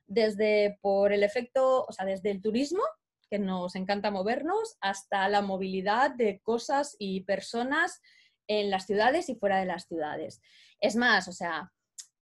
Desde 0.06 0.78
por 0.80 1.12
el 1.12 1.22
efecto, 1.22 1.84
o 1.86 1.92
sea, 1.92 2.04
desde 2.04 2.30
el 2.30 2.42
turismo, 2.42 2.82
que 3.30 3.38
nos 3.38 3.76
encanta 3.76 4.10
movernos, 4.10 4.76
hasta 4.80 5.28
la 5.28 5.40
movilidad 5.40 6.10
de 6.10 6.40
cosas 6.40 6.96
y 6.98 7.20
personas 7.22 8.00
en 8.48 8.70
las 8.70 8.86
ciudades 8.86 9.28
y 9.28 9.36
fuera 9.36 9.60
de 9.60 9.66
las 9.66 9.86
ciudades. 9.86 10.42
Es 10.80 10.96
más, 10.96 11.28
o 11.28 11.32
sea, 11.32 11.72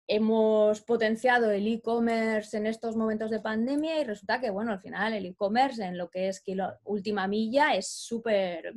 hemos 0.07 0.81
potenciado 0.81 1.51
el 1.51 1.67
e-commerce 1.67 2.57
en 2.57 2.67
estos 2.67 2.97
momentos 2.97 3.29
de 3.29 3.39
pandemia 3.39 4.01
y 4.01 4.03
resulta 4.03 4.41
que, 4.41 4.49
bueno, 4.49 4.71
al 4.73 4.81
final 4.81 5.13
el 5.13 5.25
e-commerce 5.25 5.83
en 5.83 5.97
lo 5.97 6.09
que 6.09 6.27
es 6.27 6.43
última 6.83 7.27
milla 7.27 7.75
es 7.75 7.89
súper 7.89 8.73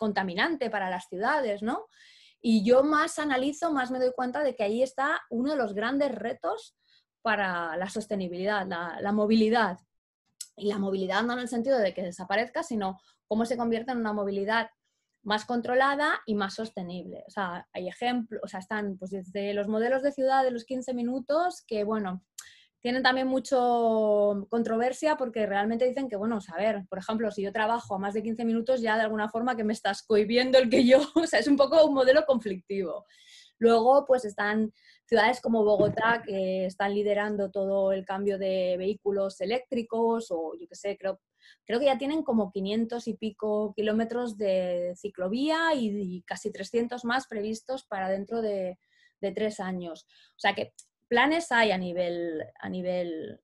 contaminante 0.00 0.70
para 0.70 0.88
las 0.88 1.06
ciudades, 1.08 1.62
¿no? 1.62 1.86
Y 2.40 2.64
yo 2.64 2.82
más 2.82 3.18
analizo, 3.18 3.70
más 3.70 3.90
me 3.90 3.98
doy 3.98 4.12
cuenta 4.16 4.42
de 4.42 4.56
que 4.56 4.64
ahí 4.64 4.82
está 4.82 5.20
uno 5.28 5.50
de 5.50 5.58
los 5.58 5.74
grandes 5.74 6.12
retos 6.14 6.74
para 7.20 7.76
la 7.76 7.90
sostenibilidad, 7.90 8.66
la, 8.66 9.12
movilidad. 9.12 9.78
Y 10.56 10.68
la 10.68 10.78
movilidad 10.78 11.22
no 11.22 11.34
en 11.34 11.40
el 11.40 11.48
sentido 11.48 11.78
de 11.78 11.92
que 11.92 12.02
desaparezca, 12.02 12.62
sino 12.62 12.98
cómo 13.28 13.44
se 13.44 13.58
convierte 13.58 13.92
en 13.92 13.98
una 13.98 14.14
movilidad 14.14 14.70
más 15.22 15.44
controlada 15.44 16.20
y 16.24 16.34
más 16.34 16.54
sostenible. 16.54 17.24
O 17.26 17.30
sea, 17.30 17.68
hay 17.74 17.88
ejemplos, 17.88 18.40
o 18.42 18.48
sea, 18.48 18.60
están 18.60 18.96
pues 18.96 19.10
desde 19.10 19.52
los 19.52 19.68
modelos 19.68 20.02
de 20.02 20.12
ciudad 20.12 20.42
de 20.42 20.50
los 20.50 20.64
15 20.64 20.94
minutos 20.94 21.62
que, 21.66 21.84
bueno, 21.84 22.24
tienen 22.80 23.02
también 23.02 23.26
mucho 23.26 24.46
controversia 24.48 25.16
porque 25.16 25.46
realmente 25.46 25.86
dicen 25.86 26.08
que, 26.08 26.16
bueno, 26.16 26.38
a 26.46 26.56
ver, 26.56 26.82
por 26.88 26.98
ejemplo, 26.98 27.30
si 27.30 27.42
yo 27.42 27.52
trabajo 27.52 27.94
a 27.94 27.98
más 27.98 28.14
de 28.14 28.22
15 28.22 28.44
minutos, 28.44 28.80
ya 28.80 28.96
de 28.96 29.02
alguna 29.02 29.28
forma 29.28 29.56
que 29.56 29.64
me 29.64 29.74
estás 29.74 30.02
cohibiendo 30.02 30.58
el 30.58 30.70
que 30.70 30.86
yo, 30.86 30.98
o 31.14 31.26
sea, 31.26 31.40
es 31.40 31.46
un 31.46 31.56
poco 31.56 31.84
un 31.84 31.94
modelo 31.94 32.24
conflictivo. 32.24 33.04
Luego, 33.58 34.06
pues 34.06 34.24
están 34.24 34.72
ciudades 35.04 35.42
como 35.42 35.64
Bogotá 35.64 36.22
que 36.24 36.64
están 36.64 36.94
liderando 36.94 37.50
todo 37.50 37.92
el 37.92 38.06
cambio 38.06 38.38
de 38.38 38.76
vehículos 38.78 39.38
eléctricos 39.42 40.30
o 40.30 40.54
yo 40.58 40.66
qué 40.66 40.74
sé, 40.74 40.96
creo, 40.96 41.20
creo 41.66 41.78
que 41.78 41.84
ya 41.84 41.98
tienen 41.98 42.22
como 42.22 42.50
500 42.50 43.06
y 43.08 43.14
pico 43.14 43.74
kilómetros 43.74 44.38
de 44.38 44.94
ciclovía 44.96 45.74
y, 45.74 46.22
casi 46.22 46.50
300 46.50 47.04
más 47.04 47.26
previstos 47.26 47.84
para 47.84 48.08
dentro 48.08 48.40
de, 48.40 48.78
de 49.20 49.32
tres 49.32 49.60
años. 49.60 50.06
O 50.30 50.38
sea 50.38 50.54
que 50.54 50.72
planes 51.10 51.50
hay 51.50 51.72
a 51.72 51.76
nivel, 51.76 52.44
a 52.60 52.68
nivel 52.68 53.40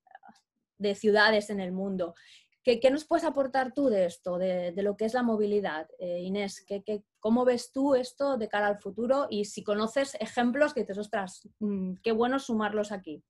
de 0.78 0.94
ciudades 0.94 1.50
en 1.50 1.60
el 1.60 1.72
mundo. 1.72 2.14
¿Qué, 2.62 2.80
¿Qué, 2.80 2.90
nos 2.90 3.04
puedes 3.04 3.24
aportar 3.24 3.72
tú 3.74 3.88
de 3.88 4.06
esto, 4.06 4.38
de, 4.38 4.72
de 4.72 4.82
lo 4.82 4.96
que 4.96 5.04
es 5.04 5.14
la 5.14 5.22
movilidad, 5.22 5.88
eh, 5.98 6.20
Inés? 6.20 6.64
¿qué, 6.66 6.82
¿qué, 6.82 7.02
cómo 7.20 7.44
ves 7.44 7.72
tú 7.72 7.94
esto 7.94 8.38
de 8.38 8.48
cara 8.48 8.68
al 8.68 8.78
futuro? 8.78 9.26
Y 9.30 9.44
si 9.44 9.62
conoces 9.62 10.16
ejemplos 10.20 10.74
que 10.74 10.80
dices, 10.80 10.98
ostras, 10.98 11.48
mm, 11.58 11.94
qué 12.02 12.12
bueno 12.12 12.38
sumarlos 12.38 12.92
aquí. 12.92 13.22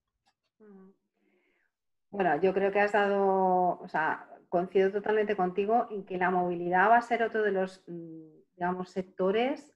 Bueno, 2.10 2.40
yo 2.40 2.54
creo 2.54 2.72
que 2.72 2.80
has 2.80 2.92
dado, 2.92 3.78
o 3.80 3.88
sea, 3.88 4.28
coincido 4.48 4.92
totalmente 4.92 5.36
contigo 5.36 5.86
en 5.90 6.04
que 6.04 6.18
la 6.18 6.30
movilidad 6.30 6.88
va 6.88 6.98
a 6.98 7.02
ser 7.02 7.22
otro 7.22 7.42
de 7.42 7.52
los, 7.52 7.82
mm, 7.86 8.54
digamos, 8.54 8.90
sectores, 8.90 9.74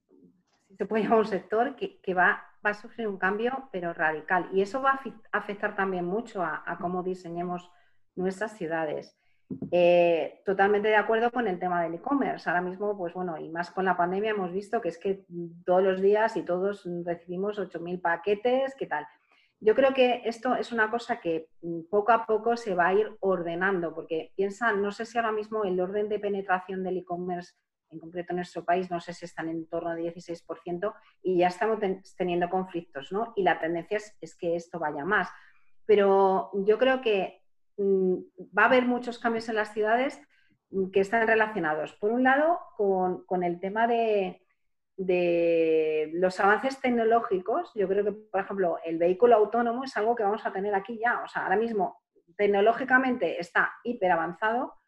si 0.68 0.76
se 0.76 0.86
puede 0.86 1.02
llamar 1.02 1.18
un 1.20 1.26
sector, 1.26 1.76
que, 1.76 2.00
que 2.00 2.14
va 2.14 2.49
va 2.64 2.70
a 2.70 2.74
sufrir 2.74 3.08
un 3.08 3.18
cambio, 3.18 3.68
pero 3.72 3.92
radical. 3.92 4.48
Y 4.52 4.62
eso 4.62 4.82
va 4.82 5.00
a 5.32 5.38
afectar 5.38 5.76
también 5.76 6.04
mucho 6.04 6.42
a, 6.42 6.78
cómo 6.80 7.02
diseñemos 7.02 7.70
nuestras 8.16 8.56
ciudades. 8.56 9.16
Eh, 9.72 10.42
totalmente 10.44 10.88
de 10.88 10.96
acuerdo 10.96 11.30
con 11.32 11.48
el 11.48 11.58
tema 11.58 11.82
del 11.82 11.94
e-commerce. 11.94 12.48
Ahora 12.48 12.62
mismo, 12.62 12.96
pues 12.96 13.14
bueno, 13.14 13.38
y 13.38 13.48
más 13.48 13.70
con 13.70 13.84
la 13.84 13.96
pandemia 13.96 14.30
hemos 14.30 14.52
visto 14.52 14.80
que 14.80 14.88
es 14.88 14.98
que 14.98 15.24
todos 15.64 15.82
los 15.82 16.00
días 16.00 16.36
y 16.36 16.42
todos 16.42 16.88
recibimos 17.04 17.58
8.000 17.58 18.00
paquetes, 18.00 18.74
¿qué 18.76 18.86
tal? 18.86 19.06
Yo 19.62 19.74
creo 19.74 19.92
que 19.92 20.22
esto 20.24 20.54
es 20.54 20.72
una 20.72 20.90
cosa 20.90 21.20
que 21.20 21.48
mm, 21.62 21.82
poco 21.90 22.12
a 22.12 22.24
poco 22.24 22.56
se 22.56 22.74
va 22.74 22.88
a 22.88 22.94
ir 22.94 23.16
ordenando, 23.20 23.94
porque 23.94 24.32
piensa, 24.36 24.72
no 24.72 24.90
sé 24.90 25.04
si 25.04 25.18
ahora 25.18 25.32
mismo 25.32 25.64
el 25.64 25.80
orden 25.80 26.08
de 26.08 26.18
penetración 26.18 26.82
del 26.82 26.98
e-commerce 26.98 27.54
en 27.90 27.98
concreto 27.98 28.32
en 28.32 28.36
nuestro 28.36 28.64
país, 28.64 28.90
no 28.90 29.00
sé 29.00 29.12
si 29.12 29.24
están 29.24 29.48
en 29.48 29.66
torno 29.66 29.90
al 29.90 29.98
16%, 29.98 30.94
y 31.22 31.38
ya 31.38 31.48
estamos 31.48 31.78
teniendo 32.16 32.48
conflictos, 32.48 33.12
¿no? 33.12 33.32
Y 33.36 33.42
la 33.42 33.58
tendencia 33.60 33.98
es, 34.20 34.36
que 34.36 34.56
esto 34.56 34.78
vaya 34.78 35.04
más. 35.04 35.28
Pero 35.86 36.50
yo 36.54 36.78
creo 36.78 37.00
que 37.00 37.42
mm, 37.76 38.14
va 38.56 38.64
a 38.64 38.66
haber 38.66 38.86
muchos 38.86 39.18
cambios 39.18 39.48
en 39.48 39.56
las 39.56 39.72
ciudades 39.72 40.20
mm, 40.70 40.90
que 40.90 41.00
están 41.00 41.26
relacionados, 41.26 41.94
por 41.94 42.10
un 42.10 42.22
lado, 42.22 42.58
con, 42.76 43.42
el 43.42 43.60
tema 43.60 43.86
de, 43.86 44.42
de, 44.96 46.10
los 46.14 46.38
avances 46.40 46.80
tecnológicos. 46.80 47.72
Yo 47.74 47.88
creo 47.88 48.04
que, 48.04 48.12
por 48.12 48.40
ejemplo, 48.40 48.78
el 48.84 48.98
vehículo 48.98 49.36
autónomo 49.36 49.84
es 49.84 49.96
algo 49.96 50.14
que 50.14 50.22
vamos 50.22 50.46
a 50.46 50.52
tener 50.52 50.74
aquí 50.74 50.98
ya. 50.98 51.22
O 51.24 51.28
sea, 51.28 51.44
ahora 51.44 51.56
mismo 51.56 52.00
tecnológicamente 52.36 53.40
está 53.40 53.72
hiper 53.84 54.12
avanzado, 54.12 54.79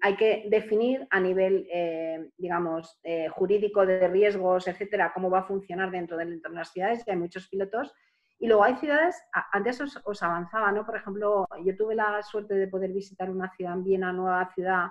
hay 0.00 0.16
que 0.16 0.44
definir 0.48 1.06
a 1.10 1.20
nivel, 1.20 1.68
eh, 1.72 2.30
digamos, 2.36 2.98
eh, 3.04 3.28
jurídico 3.28 3.86
de 3.86 4.08
riesgos, 4.08 4.66
etcétera, 4.66 5.12
cómo 5.14 5.30
va 5.30 5.40
a 5.40 5.44
funcionar 5.44 5.90
dentro 5.90 6.16
del 6.16 6.32
entorno 6.32 6.56
de 6.56 6.60
las 6.60 6.72
ciudades, 6.72 7.04
y 7.06 7.10
hay 7.10 7.16
muchos 7.16 7.48
pilotos. 7.48 7.94
Y 8.38 8.48
luego 8.48 8.64
hay 8.64 8.74
ciudades, 8.76 9.16
antes 9.52 9.80
os, 9.80 10.22
avanzaba, 10.22 10.72
¿no? 10.72 10.84
Por 10.84 10.96
ejemplo, 10.96 11.46
yo 11.64 11.76
tuve 11.76 11.94
la 11.94 12.22
suerte 12.22 12.54
de 12.54 12.68
poder 12.68 12.92
visitar 12.92 13.30
una 13.30 13.50
ciudad 13.54 13.74
en 13.74 13.84
Viena, 13.84 14.12
nueva 14.12 14.50
ciudad 14.52 14.88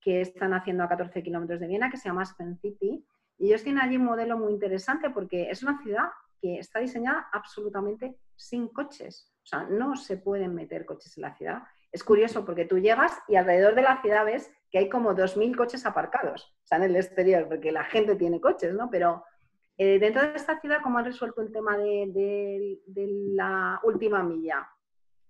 que 0.00 0.20
están 0.20 0.54
haciendo 0.54 0.84
a 0.84 0.88
14 0.88 1.22
kilómetros 1.22 1.60
de 1.60 1.66
Viena, 1.66 1.90
que 1.90 1.96
se 1.96 2.08
llama 2.08 2.22
Aspen 2.22 2.56
City. 2.58 3.04
Y 3.38 3.48
ellos 3.48 3.64
tienen 3.64 3.82
allí 3.82 3.96
un 3.96 4.04
modelo 4.04 4.38
muy 4.38 4.52
interesante 4.52 5.10
porque 5.10 5.50
es 5.50 5.62
una 5.62 5.82
ciudad 5.82 6.08
que 6.40 6.58
está 6.58 6.78
diseñada 6.78 7.28
absolutamente 7.32 8.16
sin 8.34 8.68
coches. 8.68 9.34
O 9.42 9.46
sea, 9.46 9.64
no 9.64 9.96
se 9.96 10.16
pueden 10.16 10.54
meter 10.54 10.86
coches 10.86 11.16
en 11.18 11.22
la 11.22 11.34
ciudad 11.34 11.62
es 11.96 12.04
curioso 12.04 12.44
porque 12.44 12.66
tú 12.66 12.78
llegas 12.78 13.18
y 13.26 13.36
alrededor 13.36 13.74
de 13.74 13.80
la 13.80 14.02
ciudad 14.02 14.26
ves 14.26 14.52
que 14.70 14.76
hay 14.76 14.88
como 14.90 15.14
2.000 15.14 15.56
coches 15.56 15.86
aparcados, 15.86 16.54
o 16.62 16.66
sea, 16.66 16.76
en 16.76 16.84
el 16.84 16.96
exterior, 16.96 17.48
porque 17.48 17.72
la 17.72 17.84
gente 17.84 18.16
tiene 18.16 18.38
coches, 18.38 18.74
¿no? 18.74 18.90
Pero 18.90 19.24
eh, 19.78 19.98
dentro 19.98 20.20
de 20.20 20.34
esta 20.36 20.60
ciudad, 20.60 20.80
¿cómo 20.82 20.98
han 20.98 21.06
resuelto 21.06 21.40
el 21.40 21.50
tema 21.50 21.78
de, 21.78 22.78
la 23.34 23.80
última 23.82 24.22
milla? 24.22 24.68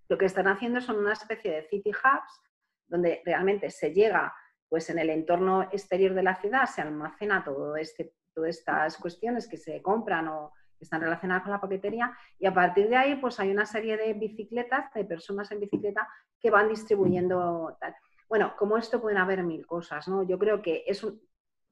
Lo 0.09 0.18
que 0.18 0.24
están 0.24 0.48
haciendo 0.48 0.81
son 0.81 0.98
una 0.98 1.12
especie 1.12 1.52
de 1.52 1.62
city 1.69 1.90
hubs, 1.90 2.42
donde 2.88 3.23
realmente 3.25 3.71
se 3.71 3.92
llega, 3.92 4.35
pues 4.69 4.90
en 4.90 4.98
el 4.98 5.10
entorno 5.10 5.69
exterior 5.71 6.14
de 6.14 6.25
la 6.25 6.35
ciudad 6.35 6.67
se 6.67 6.83
almacena 6.83 7.44
todo 7.44 7.77
este, 7.77 8.12
todas 8.35 8.58
estas 8.58 8.96
cuestiones 8.96 9.46
que 9.46 9.56
se 9.56 9.81
compran 9.83 10.27
o 10.27 10.52
están 10.81 11.00
relacionadas 11.00 11.42
con 11.42 11.52
la 11.52 11.60
paquetería 11.60 12.12
y 12.38 12.46
a 12.46 12.54
partir 12.54 12.88
de 12.88 12.96
ahí 12.96 13.16
pues 13.16 13.38
hay 13.40 13.50
una 13.50 13.66
serie 13.66 13.96
de 13.96 14.14
bicicletas, 14.14 14.92
de 14.94 15.04
personas 15.04 15.50
en 15.52 15.60
bicicleta 15.60 16.08
que 16.40 16.50
van 16.50 16.68
distribuyendo 16.68 17.77
tal. 17.81 17.94
Bueno, 18.29 18.54
como 18.58 18.77
esto 18.77 19.00
pueden 19.00 19.18
haber 19.18 19.42
mil 19.42 19.66
cosas, 19.66 20.08
¿no? 20.08 20.22
Yo 20.24 20.38
creo 20.38 20.60
que 20.60 20.85
es 20.87 21.06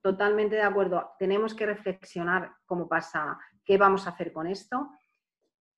totalmente 0.00 0.56
de 0.56 0.62
acuerdo, 0.62 1.12
tenemos 1.18 1.54
que 1.54 1.66
reflexionar 1.66 2.52
cómo 2.66 2.88
pasa, 2.88 3.38
qué 3.64 3.78
vamos 3.78 4.06
a 4.06 4.10
hacer 4.10 4.32
con 4.32 4.46
esto. 4.46 4.90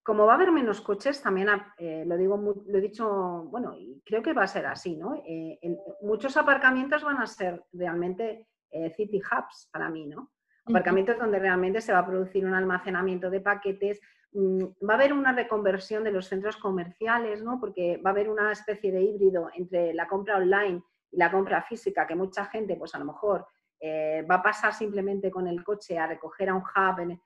Como 0.02 0.26
va 0.26 0.32
a 0.32 0.36
haber 0.36 0.52
menos 0.52 0.80
coches, 0.80 1.22
también 1.22 1.48
eh, 1.78 2.04
lo 2.06 2.16
digo, 2.16 2.36
lo 2.36 2.78
he 2.78 2.80
dicho, 2.80 3.08
bueno, 3.50 3.74
y 3.76 4.02
creo 4.04 4.22
que 4.22 4.32
va 4.32 4.42
a 4.42 4.48
ser 4.48 4.66
así, 4.66 4.96
¿no? 4.96 5.14
Eh, 5.26 5.58
muchos 6.02 6.36
aparcamientos 6.36 7.02
van 7.02 7.18
a 7.18 7.26
ser 7.26 7.64
realmente 7.72 8.48
eh, 8.70 8.90
city 8.90 9.20
hubs 9.20 9.68
para 9.72 9.88
mí, 9.88 10.06
¿no? 10.06 10.30
Aparcamientos 10.66 11.18
donde 11.18 11.38
realmente 11.38 11.80
se 11.80 11.92
va 11.92 12.00
a 12.00 12.06
producir 12.06 12.44
un 12.44 12.54
almacenamiento 12.54 13.30
de 13.30 13.40
paquetes, 13.40 14.00
mm, 14.32 14.64
va 14.88 14.94
a 14.94 14.96
haber 14.96 15.12
una 15.12 15.32
reconversión 15.32 16.02
de 16.04 16.10
los 16.10 16.26
centros 16.26 16.56
comerciales, 16.56 17.42
¿no? 17.42 17.60
Porque 17.60 18.00
va 18.04 18.10
a 18.10 18.12
haber 18.12 18.28
una 18.28 18.50
especie 18.52 18.90
de 18.90 19.02
híbrido 19.02 19.48
entre 19.54 19.94
la 19.94 20.08
compra 20.08 20.36
online 20.38 20.82
y 21.10 21.16
la 21.16 21.30
compra 21.30 21.62
física, 21.62 22.06
que 22.06 22.16
mucha 22.16 22.44
gente, 22.46 22.76
pues 22.76 22.94
a 22.94 22.98
lo 22.98 23.04
mejor 23.04 23.46
eh, 23.78 24.26
va 24.28 24.36
a 24.36 24.42
pasar 24.42 24.72
simplemente 24.72 25.30
con 25.30 25.46
el 25.46 25.62
coche 25.62 25.98
a 25.98 26.06
recoger 26.06 26.48
a 26.48 26.54
un 26.54 26.62
hub, 26.62 27.10
eh, 27.10 27.18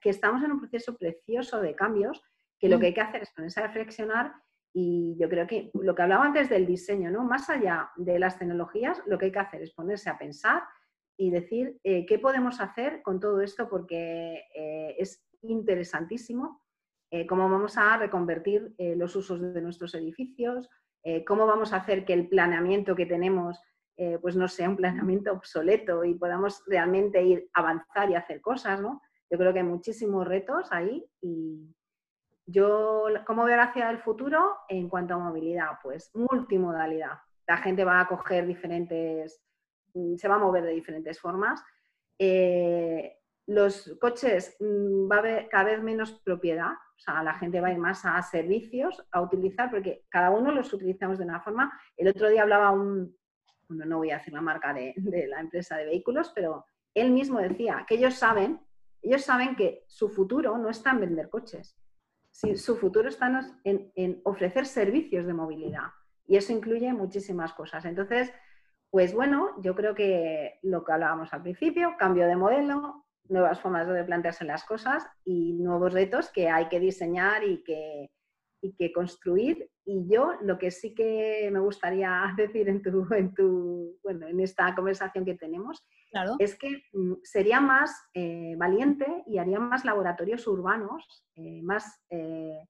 que 0.00 0.10
estamos 0.10 0.42
en 0.42 0.52
un 0.52 0.60
proceso 0.60 0.96
precioso 0.96 1.60
de 1.60 1.74
cambios, 1.74 2.22
que 2.58 2.68
lo 2.68 2.76
mm. 2.76 2.80
que 2.80 2.86
hay 2.86 2.94
que 2.94 3.00
hacer 3.00 3.22
es 3.22 3.30
ponerse 3.30 3.60
a 3.60 3.66
reflexionar 3.66 4.34
y 4.74 5.16
yo 5.18 5.28
creo 5.28 5.46
que 5.46 5.70
lo 5.74 5.94
que 5.94 6.02
hablaba 6.02 6.24
antes 6.24 6.48
del 6.48 6.66
diseño, 6.66 7.10
¿no? 7.10 7.24
Más 7.24 7.50
allá 7.50 7.90
de 7.96 8.18
las 8.18 8.38
tecnologías, 8.38 9.02
lo 9.06 9.18
que 9.18 9.26
hay 9.26 9.32
que 9.32 9.38
hacer 9.38 9.62
es 9.62 9.72
ponerse 9.72 10.08
a 10.08 10.16
pensar 10.16 10.62
y 11.16 11.30
decir 11.30 11.78
eh, 11.84 12.06
qué 12.06 12.18
podemos 12.18 12.60
hacer 12.60 13.02
con 13.02 13.20
todo 13.20 13.40
esto 13.40 13.68
porque 13.68 14.44
es 14.98 15.24
interesantísimo 15.42 16.60
cómo 17.28 17.50
vamos 17.50 17.76
a 17.76 17.98
reconvertir 17.98 18.74
los 18.78 19.14
usos 19.16 19.40
de 19.40 19.60
nuestros 19.60 19.94
edificios, 19.94 20.70
cómo 21.26 21.46
vamos 21.46 21.74
a 21.74 21.76
hacer 21.76 22.06
que 22.06 22.14
el 22.14 22.28
planeamiento 22.28 22.96
que 22.96 23.04
tenemos 23.04 23.60
eh, 23.98 24.18
pues 24.20 24.36
no 24.36 24.48
sea 24.48 24.70
un 24.70 24.76
planeamiento 24.76 25.32
obsoleto 25.32 26.04
y 26.04 26.14
podamos 26.14 26.64
realmente 26.66 27.22
ir 27.22 27.50
avanzar 27.52 28.10
y 28.10 28.14
hacer 28.14 28.40
cosas, 28.40 28.80
¿no? 28.80 29.02
Yo 29.30 29.38
creo 29.38 29.52
que 29.52 29.58
hay 29.58 29.66
muchísimos 29.66 30.26
retos 30.26 30.72
ahí 30.72 31.04
y 31.20 31.74
yo, 32.46 33.04
¿cómo 33.26 33.44
veo 33.44 33.60
hacia 33.60 33.90
el 33.90 33.98
futuro 33.98 34.56
en 34.68 34.88
cuanto 34.88 35.14
a 35.14 35.18
movilidad? 35.18 35.78
Pues 35.82 36.10
multimodalidad. 36.14 37.18
La 37.46 37.58
gente 37.58 37.84
va 37.84 38.00
a 38.00 38.08
coger 38.08 38.46
diferentes, 38.46 39.42
se 40.16 40.28
va 40.28 40.36
a 40.36 40.38
mover 40.38 40.64
de 40.64 40.72
diferentes 40.72 41.20
formas. 41.20 41.62
Eh, 42.18 43.18
los 43.46 43.96
coches 44.00 44.56
mm, 44.60 45.10
va 45.10 45.16
a 45.16 45.18
haber 45.18 45.48
cada 45.48 45.64
vez 45.64 45.82
menos 45.82 46.20
propiedad, 46.24 46.72
o 46.72 46.98
sea, 46.98 47.22
la 47.22 47.34
gente 47.34 47.60
va 47.60 47.68
a 47.68 47.72
ir 47.72 47.78
más 47.78 48.04
a 48.04 48.20
servicios 48.22 49.04
a 49.10 49.20
utilizar, 49.20 49.70
porque 49.70 50.04
cada 50.08 50.30
uno 50.30 50.52
los 50.52 50.72
utilizamos 50.72 51.18
de 51.18 51.24
una 51.24 51.40
forma. 51.40 51.72
El 51.96 52.08
otro 52.08 52.28
día 52.28 52.42
hablaba 52.42 52.70
un, 52.70 53.16
no 53.68 53.98
voy 53.98 54.10
a 54.10 54.18
decir 54.18 54.32
la 54.32 54.40
marca 54.40 54.72
de, 54.72 54.94
la 55.28 55.40
empresa 55.40 55.76
de 55.76 55.86
vehículos, 55.86 56.32
pero 56.34 56.64
él 56.94 57.10
mismo 57.10 57.40
decía 57.40 57.84
que 57.88 57.96
ellos 57.96 58.14
saben, 58.14 58.60
ellos 59.02 59.22
saben 59.22 59.56
que 59.56 59.84
su 59.88 60.08
futuro 60.08 60.56
no 60.58 60.70
está 60.70 60.90
en 60.90 61.00
vender 61.00 61.28
coches, 61.28 61.76
su 62.30 62.76
futuro 62.76 63.08
está 63.08 63.30
en, 63.64 64.20
ofrecer 64.24 64.66
servicios 64.66 65.26
de 65.26 65.34
movilidad 65.34 65.88
y 66.26 66.36
eso 66.36 66.52
incluye 66.52 66.92
muchísimas 66.92 67.52
cosas. 67.52 67.84
Entonces, 67.84 68.32
pues 68.92 69.14
bueno, 69.14 69.54
yo 69.62 69.74
creo 69.74 69.94
que 69.94 70.58
lo 70.60 70.84
que 70.84 70.92
hablábamos 70.92 71.32
al 71.32 71.40
principio, 71.40 71.94
cambio 71.98 72.26
de 72.26 72.36
modelo, 72.36 73.06
nuevas 73.26 73.58
formas 73.58 73.88
de 73.88 74.04
plantearse 74.04 74.44
las 74.44 74.64
cosas 74.64 75.06
y 75.24 75.54
nuevos 75.54 75.94
retos 75.94 76.30
que 76.30 76.50
hay 76.50 76.68
que 76.68 76.78
diseñar 76.78 77.42
y 77.42 77.62
que, 77.62 78.10
y 78.60 78.74
que 78.74 78.92
construir. 78.92 79.70
Y 79.86 80.06
yo 80.12 80.34
lo 80.42 80.58
que 80.58 80.70
sí 80.70 80.94
que 80.94 81.48
me 81.50 81.58
gustaría 81.58 82.34
decir 82.36 82.68
en, 82.68 82.82
tu, 82.82 83.08
en, 83.14 83.32
tu, 83.32 83.98
bueno, 84.02 84.28
en 84.28 84.38
esta 84.40 84.74
conversación 84.74 85.24
que 85.24 85.36
tenemos 85.36 85.82
es 86.38 86.58
que 86.58 86.82
mm, 86.92 87.14
sería 87.22 87.62
más 87.62 87.98
eh, 88.12 88.56
valiente 88.58 89.06
y 89.26 89.38
haría 89.38 89.58
más 89.58 89.86
laboratorios 89.86 90.46
urbanos, 90.46 91.24
eh, 91.36 91.62
más 91.62 91.98
eh, 92.10 92.68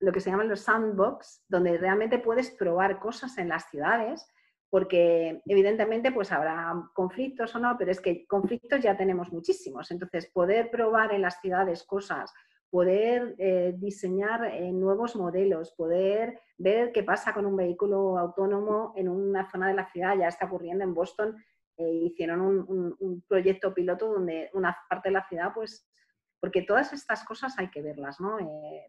lo 0.00 0.10
que 0.10 0.18
se 0.18 0.28
llaman 0.28 0.48
los 0.48 0.62
sandbox, 0.62 1.44
donde 1.46 1.78
realmente 1.78 2.18
puedes 2.18 2.50
probar 2.50 2.98
cosas 2.98 3.38
en 3.38 3.48
las 3.48 3.70
ciudades, 3.70 4.26
porque 4.70 5.42
evidentemente 5.46 6.12
pues 6.12 6.32
habrá 6.32 6.72
conflictos 6.94 7.54
o 7.56 7.58
no, 7.58 7.76
pero 7.76 7.90
es 7.90 8.00
que 8.00 8.24
conflictos 8.26 8.80
ya 8.80 8.96
tenemos 8.96 9.32
muchísimos. 9.32 9.90
Entonces, 9.90 10.30
poder 10.32 10.70
probar 10.70 11.12
en 11.12 11.22
las 11.22 11.40
ciudades 11.40 11.82
cosas 11.82 12.32
poder 12.70 13.34
eh, 13.38 13.74
diseñar 13.76 14.44
eh, 14.44 14.70
nuevos 14.72 15.16
modelos, 15.16 15.72
poder 15.72 16.40
ver 16.56 16.92
qué 16.92 17.02
pasa 17.02 17.34
con 17.34 17.44
un 17.44 17.56
vehículo 17.56 18.16
autónomo 18.16 18.94
en 18.96 19.08
una 19.08 19.50
zona 19.50 19.68
de 19.68 19.74
la 19.74 19.90
ciudad. 19.90 20.16
Ya 20.16 20.28
está 20.28 20.46
ocurriendo 20.46 20.84
en 20.84 20.94
Boston, 20.94 21.36
eh, 21.76 21.90
hicieron 21.90 22.40
un, 22.40 23.24
proyecto 23.26 23.74
piloto 23.74 24.12
donde 24.12 24.50
una 24.54 24.76
parte 24.88 25.08
de 25.08 25.14
la 25.14 25.28
ciudad, 25.28 25.52
pues, 25.52 25.86
porque 26.38 26.62
todas 26.62 26.92
estas 26.92 27.24
cosas 27.24 27.58
hay 27.58 27.70
que 27.70 27.82
verlas, 27.82 28.20
¿no? 28.20 28.38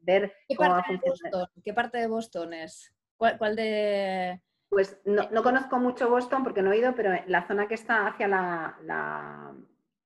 ver 0.01 0.31
¿Qué 0.47 0.55
parte, 0.55 0.93
de 0.93 0.99
Boston? 1.03 1.47
¿Qué 1.63 1.73
parte 1.73 1.97
de 1.97 2.07
Boston 2.07 2.53
es? 2.53 2.95
¿Cuál, 3.17 3.55
de...? 3.55 4.41
Pues 4.71 4.99
no, 5.05 5.43
conozco 5.43 5.77
mucho 5.77 6.09
Boston 6.09 6.43
porque 6.43 6.63
no 6.63 6.71
he 6.71 6.79
ido, 6.79 6.95
pero 6.95 7.13
la 7.27 7.45
zona 7.45 7.67
que 7.67 7.75
está 7.75 8.07
hacia 8.07 8.27
la, 8.27 9.53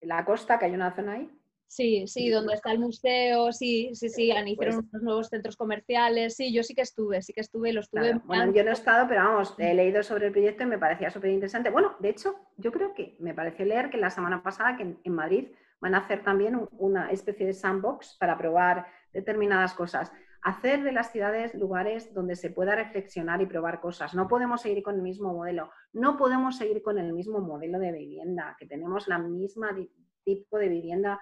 la 0.01 0.25
costa, 0.25 0.59
que 0.59 0.65
hay 0.65 0.73
una 0.73 0.93
zona 0.93 1.13
ahí, 1.13 1.31
Sí, 1.67 2.05
sí, 2.07 2.29
donde 2.29 2.53
está 2.53 2.71
el 2.71 2.79
museo, 2.79 3.51
sí, 3.51 3.89
sí, 3.95 4.09
sí, 4.09 4.31
han 4.31 4.47
hicieron 4.47 4.75
pues 4.75 4.89
unos 4.93 5.03
nuevos 5.03 5.27
centros 5.27 5.57
comerciales, 5.57 6.35
sí, 6.35 6.53
yo 6.53 6.63
sí 6.63 6.73
que 6.75 6.83
estuve, 6.83 7.21
sí 7.21 7.33
que 7.33 7.41
estuve, 7.41 7.73
lo 7.73 7.81
estuve. 7.81 8.13
Bueno, 8.23 8.53
yo 8.53 8.63
no 8.63 8.69
he 8.69 8.73
estado, 8.73 9.07
pero 9.09 9.23
vamos, 9.23 9.55
he 9.57 9.73
leído 9.73 10.01
sobre 10.03 10.27
el 10.27 10.31
proyecto 10.31 10.63
y 10.63 10.67
me 10.67 10.77
parecía 10.77 11.09
súper 11.09 11.31
interesante. 11.31 11.71
Bueno, 11.71 11.95
de 11.99 12.09
hecho, 12.09 12.35
yo 12.57 12.71
creo 12.71 12.93
que 12.93 13.17
me 13.19 13.33
pareció 13.33 13.65
leer 13.65 13.89
que 13.89 13.97
la 13.97 14.09
semana 14.09 14.41
pasada 14.43 14.77
que 14.77 14.95
en, 15.03 15.13
Madrid 15.13 15.49
van 15.81 15.95
a 15.95 15.99
hacer 15.99 16.23
también 16.23 16.67
una 16.77 17.11
especie 17.11 17.45
de 17.45 17.53
sandbox 17.53 18.15
para 18.19 18.37
probar 18.37 18.85
determinadas 19.11 19.73
cosas. 19.73 20.11
Hacer 20.45 20.83
de 20.83 20.91
las 20.91 21.11
ciudades 21.11 21.55
lugares 21.55 22.13
donde 22.13 22.35
se 22.35 22.51
pueda 22.51 22.75
reflexionar 22.75 23.41
y 23.41 23.47
probar 23.47 23.81
cosas. 23.81 24.13
No 24.13 24.27
podemos 24.27 24.61
seguir 24.61 24.83
con 24.83 24.93
el 24.93 25.01
mismo 25.01 25.33
modelo, 25.33 25.71
no 25.91 26.17
podemos 26.17 26.55
seguir 26.55 26.83
con 26.83 26.99
el 26.99 27.13
mismo 27.13 27.39
modelo 27.39 27.79
de 27.79 27.91
vivienda, 27.91 28.55
que 28.59 28.67
tenemos 28.67 29.07
la 29.07 29.17
misma 29.17 29.75
tipo 30.23 30.59
de 30.59 30.69
vivienda 30.69 31.19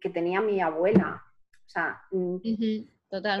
que 0.00 0.10
tenía 0.10 0.42
mi 0.42 0.60
abuela. 0.60 1.22
O 1.64 1.68
sea, 1.68 2.02
mm, 2.10 2.36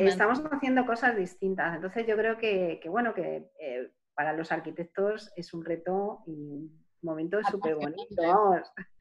estamos 0.00 0.42
haciendo 0.50 0.86
cosas 0.86 1.14
distintas. 1.14 1.76
Entonces 1.76 2.06
yo 2.06 2.16
creo 2.16 2.38
que, 2.38 2.80
bueno, 2.88 3.12
que 3.12 3.50
eh, 3.60 3.92
para 4.14 4.32
los 4.32 4.50
arquitectos 4.50 5.30
es 5.36 5.52
un 5.52 5.62
reto 5.62 6.22
y 6.26 6.70
momento 7.02 7.38
súper 7.50 7.76
bonito. 7.76 8.22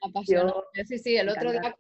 sí, 0.88 1.00
sí, 1.00 1.18
el 1.18 1.30
otro 1.30 1.52
día 1.52 1.76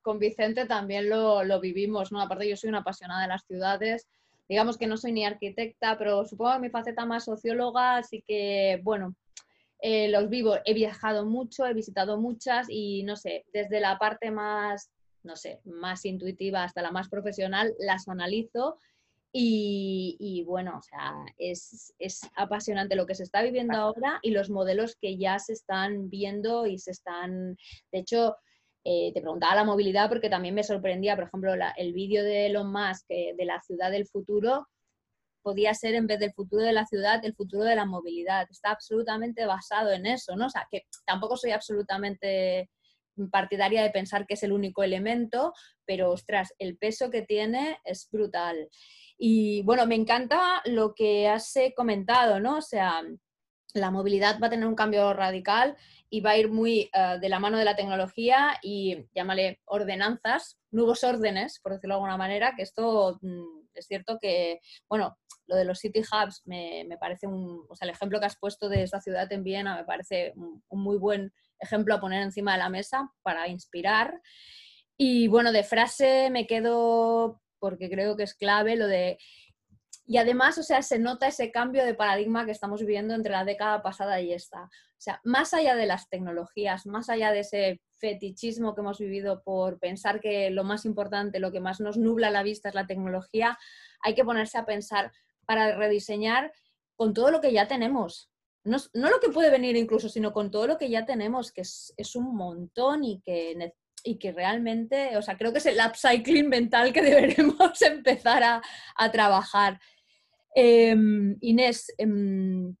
con, 0.00 0.18
Vicente 0.18 0.66
también 0.66 1.08
lo, 1.08 1.44
lo, 1.44 1.60
vivimos, 1.60 2.12
¿no? 2.12 2.20
Aparte 2.20 2.48
yo 2.48 2.56
soy 2.56 2.70
una 2.70 2.78
apasionada 2.78 3.22
de 3.22 3.28
las 3.28 3.44
ciudades. 3.44 4.08
Digamos 4.48 4.78
que 4.78 4.86
no 4.86 4.96
soy 4.96 5.12
ni 5.12 5.24
arquitecta, 5.24 5.98
pero 5.98 6.24
supongo 6.24 6.54
que 6.54 6.60
mi 6.60 6.70
faceta 6.70 7.04
más 7.04 7.24
socióloga, 7.24 7.98
así 7.98 8.24
que, 8.26 8.80
bueno, 8.82 9.14
eh, 9.80 10.08
los 10.08 10.30
vivo. 10.30 10.56
He 10.64 10.72
viajado 10.72 11.26
mucho, 11.26 11.66
he 11.66 11.74
visitado 11.74 12.18
muchas 12.18 12.66
y 12.70 13.02
no 13.02 13.16
sé, 13.16 13.44
desde 13.52 13.80
la 13.80 13.98
parte 13.98 14.30
más 14.30 14.90
no 15.22 15.36
sé, 15.36 15.60
más 15.64 16.04
intuitiva 16.04 16.64
hasta 16.64 16.82
la 16.82 16.90
más 16.90 17.08
profesional, 17.08 17.74
las 17.78 18.08
analizo 18.08 18.78
y, 19.32 20.42
bueno, 20.46 20.78
o 20.78 20.82
sea, 20.82 21.14
es, 21.36 21.92
apasionante 22.34 22.96
lo 22.96 23.06
que 23.06 23.14
se 23.14 23.22
está 23.22 23.42
viviendo 23.42 23.76
ahora 23.76 24.18
y 24.22 24.30
los 24.30 24.50
modelos 24.50 24.96
que 25.00 25.18
ya 25.18 25.38
se 25.38 25.52
están 25.52 26.08
viendo 26.08 26.66
y 26.66 26.78
se 26.78 26.92
están, 26.92 27.56
de 27.92 27.98
hecho, 27.98 28.36
eh, 28.84 29.12
te 29.12 29.20
preguntaba 29.20 29.54
la 29.54 29.64
movilidad 29.64 30.08
porque 30.08 30.30
también 30.30 30.54
me 30.54 30.64
sorprendía, 30.64 31.14
por 31.14 31.24
ejemplo, 31.24 31.52
el 31.76 31.92
vídeo 31.92 32.24
de 32.24 32.46
Elon 32.46 32.72
Musk 32.72 33.04
eh, 33.10 33.34
de 33.36 33.44
la 33.44 33.60
ciudad 33.60 33.90
del 33.90 34.06
futuro 34.06 34.66
podía 35.42 35.74
ser 35.74 35.94
en 35.94 36.06
vez 36.06 36.18
del 36.18 36.32
futuro 36.32 36.62
de 36.62 36.72
la 36.72 36.86
ciudad, 36.86 37.24
el 37.24 37.34
futuro 37.34 37.64
de 37.64 37.76
la 37.76 37.86
movilidad. 37.86 38.46
Está 38.50 38.70
absolutamente 38.70 39.46
basado 39.46 39.90
en 39.92 40.06
eso, 40.06 40.36
¿no? 40.36 40.46
O 40.46 40.50
sea, 40.50 40.66
que 40.70 40.82
tampoco 41.06 41.36
soy 41.36 41.52
absolutamente 41.52 42.70
partidaria 43.30 43.82
de 43.82 43.90
pensar 43.90 44.26
que 44.26 44.34
es 44.34 44.42
el 44.42 44.52
único 44.52 44.82
elemento, 44.82 45.52
pero 45.84 46.10
ostras, 46.12 46.54
el 46.58 46.76
peso 46.76 47.10
que 47.10 47.22
tiene 47.22 47.78
es 47.84 48.08
brutal. 48.10 48.68
Y 49.18 49.62
bueno, 49.62 49.84
me 49.86 49.96
encanta 49.96 50.62
lo 50.64 50.94
que 50.94 51.28
has 51.28 51.54
eh, 51.56 51.74
comentado, 51.76 52.38
¿no? 52.38 52.58
O 52.58 52.62
sea, 52.62 53.02
la 53.74 53.90
movilidad 53.90 54.38
va 54.40 54.46
a 54.46 54.50
tener 54.50 54.66
un 54.66 54.76
cambio 54.76 55.12
radical 55.12 55.76
y 56.08 56.20
va 56.20 56.30
a 56.30 56.38
ir 56.38 56.48
muy 56.48 56.88
eh, 56.92 57.18
de 57.20 57.28
la 57.28 57.40
mano 57.40 57.58
de 57.58 57.64
la 57.64 57.76
tecnología 57.76 58.58
y 58.62 59.06
llámale 59.14 59.60
ordenanzas, 59.64 60.58
nuevos 60.70 61.02
órdenes, 61.02 61.60
por 61.60 61.72
decirlo 61.72 61.94
de 61.94 61.96
alguna 61.96 62.16
manera, 62.16 62.54
que 62.56 62.62
esto 62.62 63.18
mm, 63.20 63.66
es 63.74 63.86
cierto 63.86 64.18
que, 64.20 64.60
bueno, 64.88 65.18
lo 65.46 65.56
de 65.56 65.64
los 65.64 65.80
city 65.80 66.00
hubs 66.00 66.42
me, 66.46 66.86
parece 67.00 67.26
un, 67.26 67.66
o 67.68 67.74
sea, 67.74 67.86
el 67.86 67.94
ejemplo 67.94 68.20
que 68.20 68.26
has 68.26 68.38
puesto 68.38 68.68
de 68.68 68.84
esta 68.84 69.00
ciudad 69.00 69.30
en 69.32 69.42
Viena 69.42 69.76
me 69.76 69.84
parece 69.84 70.32
un 70.36 70.82
muy 70.82 70.96
buen 70.96 71.32
ejemplo 71.58 71.94
a 71.94 72.00
poner 72.00 72.22
encima 72.22 72.52
de 72.52 72.58
la 72.58 72.68
mesa 72.68 73.10
para 73.22 73.48
inspirar. 73.48 74.20
Y 74.96 75.28
bueno, 75.28 75.52
de 75.52 75.64
frase 75.64 76.28
me 76.30 76.46
quedo 76.46 77.40
porque 77.58 77.90
creo 77.90 78.16
que 78.16 78.24
es 78.24 78.34
clave 78.34 78.76
lo 78.76 78.86
de... 78.86 79.18
Y 80.06 80.16
además, 80.16 80.56
o 80.56 80.62
sea, 80.62 80.80
se 80.80 80.98
nota 80.98 81.28
ese 81.28 81.50
cambio 81.52 81.84
de 81.84 81.94
paradigma 81.94 82.46
que 82.46 82.50
estamos 82.50 82.80
viviendo 82.80 83.14
entre 83.14 83.32
la 83.32 83.44
década 83.44 83.82
pasada 83.82 84.20
y 84.22 84.32
esta. 84.32 84.62
O 84.62 85.00
sea, 85.00 85.20
más 85.22 85.52
allá 85.52 85.76
de 85.76 85.84
las 85.84 86.08
tecnologías, 86.08 86.86
más 86.86 87.10
allá 87.10 87.30
de 87.30 87.40
ese 87.40 87.82
fetichismo 87.96 88.74
que 88.74 88.80
hemos 88.80 88.98
vivido 88.98 89.42
por 89.42 89.78
pensar 89.78 90.20
que 90.20 90.50
lo 90.50 90.64
más 90.64 90.86
importante, 90.86 91.40
lo 91.40 91.52
que 91.52 91.60
más 91.60 91.80
nos 91.80 91.98
nubla 91.98 92.30
la 92.30 92.42
vista 92.42 92.70
es 92.70 92.74
la 92.74 92.86
tecnología, 92.86 93.58
hay 94.02 94.14
que 94.14 94.24
ponerse 94.24 94.56
a 94.56 94.64
pensar 94.64 95.12
para 95.44 95.76
rediseñar 95.76 96.52
con 96.96 97.12
todo 97.12 97.30
lo 97.30 97.42
que 97.42 97.52
ya 97.52 97.68
tenemos 97.68 98.30
no, 98.68 99.08
lo 99.08 99.20
que 99.20 99.30
puede 99.30 99.50
venir 99.50 99.76
incluso, 99.76 100.08
sino 100.08 100.32
con 100.32 100.50
todo 100.50 100.66
lo 100.66 100.78
que 100.78 100.90
ya 100.90 101.06
tenemos, 101.06 101.52
que 101.52 101.62
es, 101.62 102.16
un 102.16 102.34
montón 102.36 103.04
y 103.04 103.20
que 103.20 103.72
y 104.04 104.18
que 104.18 104.32
realmente, 104.32 105.16
o 105.16 105.22
sea, 105.22 105.36
creo 105.36 105.52
que 105.52 105.58
es 105.58 105.66
el 105.66 105.78
upcycling 105.84 106.48
mental 106.48 106.92
que 106.92 107.02
deberemos 107.02 107.80
empezar 107.82 108.42
a, 108.42 109.10
trabajar. 109.10 109.80
Em, 110.54 111.36
Inés, 111.40 111.92
em, 111.98 112.76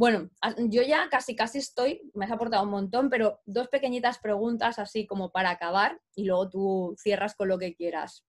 bueno, 0.00 0.30
yo 0.70 0.82
ya 0.82 1.10
casi 1.10 1.36
casi 1.36 1.58
estoy, 1.58 2.10
me 2.14 2.24
has 2.24 2.30
aportado 2.30 2.64
un 2.64 2.70
montón, 2.70 3.10
pero 3.10 3.40
dos 3.44 3.68
pequeñitas 3.68 4.18
preguntas 4.18 4.78
así 4.78 5.06
como 5.06 5.30
para 5.30 5.50
acabar 5.50 6.00
y 6.14 6.24
luego 6.24 6.48
tú 6.48 6.94
cierras 6.96 7.34
con 7.34 7.48
lo 7.48 7.58
que 7.58 7.74
quieras. 7.74 8.24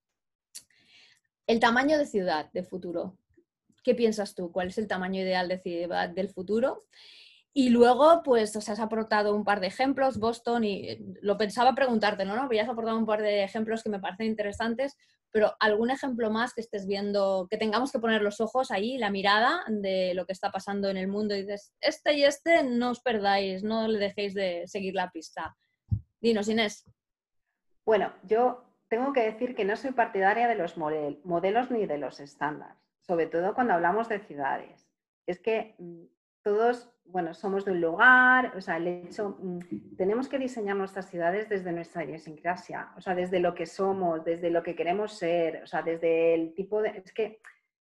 El 1.46 1.60
tamaño 1.60 1.96
de 1.96 2.04
ciudad 2.04 2.52
de 2.52 2.62
futuro. 2.62 3.16
¿Qué 3.82 3.94
piensas 3.94 4.34
tú? 4.34 4.52
¿Cuál 4.52 4.68
es 4.68 4.76
el 4.76 4.86
tamaño 4.86 5.22
ideal 5.22 5.48
de 5.48 5.58
ciudad 5.58 6.10
del 6.10 6.28
futuro? 6.28 6.84
Y 7.54 7.68
luego, 7.68 8.22
pues, 8.22 8.56
os 8.56 8.68
has 8.68 8.80
aportado 8.80 9.34
un 9.34 9.44
par 9.44 9.60
de 9.60 9.66
ejemplos, 9.66 10.18
Boston, 10.18 10.64
y 10.64 10.88
eh, 10.88 10.98
lo 11.20 11.36
pensaba 11.36 11.74
preguntarte, 11.74 12.24
¿no? 12.24 12.34
¿no? 12.34 12.48
Pero 12.48 12.56
ya 12.56 12.62
has 12.62 12.68
aportado 12.70 12.96
un 12.96 13.04
par 13.04 13.20
de 13.20 13.44
ejemplos 13.44 13.82
que 13.82 13.90
me 13.90 14.00
parecen 14.00 14.26
interesantes, 14.26 14.96
pero 15.30 15.54
algún 15.60 15.90
ejemplo 15.90 16.30
más 16.30 16.54
que 16.54 16.60
estés 16.60 16.86
viendo, 16.86 17.48
que 17.50 17.58
tengamos 17.58 17.90
que 17.90 17.98
poner 17.98 18.22
los 18.22 18.40
ojos 18.40 18.70
ahí, 18.70 18.98
la 18.98 19.10
mirada 19.10 19.64
de 19.68 20.14
lo 20.14 20.26
que 20.26 20.32
está 20.32 20.50
pasando 20.50 20.88
en 20.88 20.96
el 20.96 21.08
mundo 21.08 21.34
y 21.34 21.42
dices, 21.42 21.74
este 21.80 22.14
y 22.14 22.24
este 22.24 22.62
no 22.64 22.90
os 22.90 23.00
perdáis, 23.00 23.64
no 23.64 23.88
le 23.88 23.98
dejéis 23.98 24.34
de 24.34 24.64
seguir 24.66 24.94
la 24.94 25.10
pista. 25.10 25.56
Dinos, 26.20 26.48
Inés. 26.48 26.84
Bueno, 27.84 28.12
yo 28.22 28.64
tengo 28.88 29.12
que 29.12 29.22
decir 29.22 29.54
que 29.54 29.64
no 29.64 29.74
soy 29.76 29.92
partidaria 29.92 30.46
de 30.46 30.54
los 30.54 30.76
modelos 30.76 31.70
ni 31.70 31.86
de 31.86 31.98
los 31.98 32.20
estándares, 32.20 32.76
sobre 33.00 33.26
todo 33.26 33.54
cuando 33.54 33.72
hablamos 33.72 34.08
de 34.08 34.20
ciudades. 34.20 34.86
Es 35.26 35.40
que 35.40 35.74
mm, 35.78 36.04
todos, 36.42 36.90
bueno, 37.04 37.34
somos 37.34 37.64
de 37.64 37.72
un 37.72 37.80
lugar, 37.80 38.52
o 38.56 38.60
sea, 38.60 38.76
el 38.76 38.86
hecho, 38.88 39.36
mm, 39.40 39.96
tenemos 39.96 40.28
que 40.28 40.38
diseñar 40.38 40.76
nuestras 40.76 41.08
ciudades 41.08 41.48
desde 41.48 41.72
nuestra 41.72 42.04
idiosincrasia, 42.04 42.92
o 42.96 43.00
sea, 43.00 43.14
desde 43.14 43.40
lo 43.40 43.54
que 43.54 43.66
somos, 43.66 44.24
desde 44.24 44.50
lo 44.50 44.62
que 44.62 44.74
queremos 44.74 45.12
ser, 45.12 45.62
o 45.62 45.66
sea, 45.66 45.82
desde 45.82 46.34
el 46.34 46.54
tipo 46.54 46.82
de, 46.82 47.02
es 47.04 47.12
que, 47.12 47.40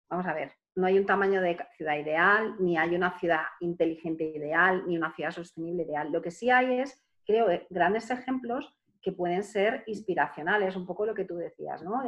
vamos 0.09 0.25
a 0.25 0.33
ver, 0.33 0.51
no 0.75 0.85
hay 0.85 0.97
un 0.99 1.05
tamaño 1.05 1.41
de 1.41 1.57
ciudad 1.75 1.97
ideal, 1.97 2.55
ni 2.59 2.77
hay 2.77 2.95
una 2.95 3.17
ciudad 3.17 3.41
inteligente 3.59 4.23
ideal, 4.23 4.83
ni 4.87 4.95
una 4.95 5.11
ciudad 5.13 5.31
sostenible 5.31 5.83
ideal. 5.83 6.11
Lo 6.11 6.21
que 6.21 6.29
sí 6.29 6.51
hay 6.51 6.79
es, 6.79 7.03
creo, 7.25 7.49
eh, 7.49 7.65
grandes 7.71 8.11
ejemplos 8.11 8.77
que 9.01 9.11
pueden 9.11 9.43
ser 9.43 9.83
inspiracionales, 9.87 10.75
un 10.75 10.85
poco 10.85 11.05
lo 11.05 11.15
que 11.15 11.25
tú 11.25 11.35
decías, 11.35 11.81
¿no? 11.81 12.03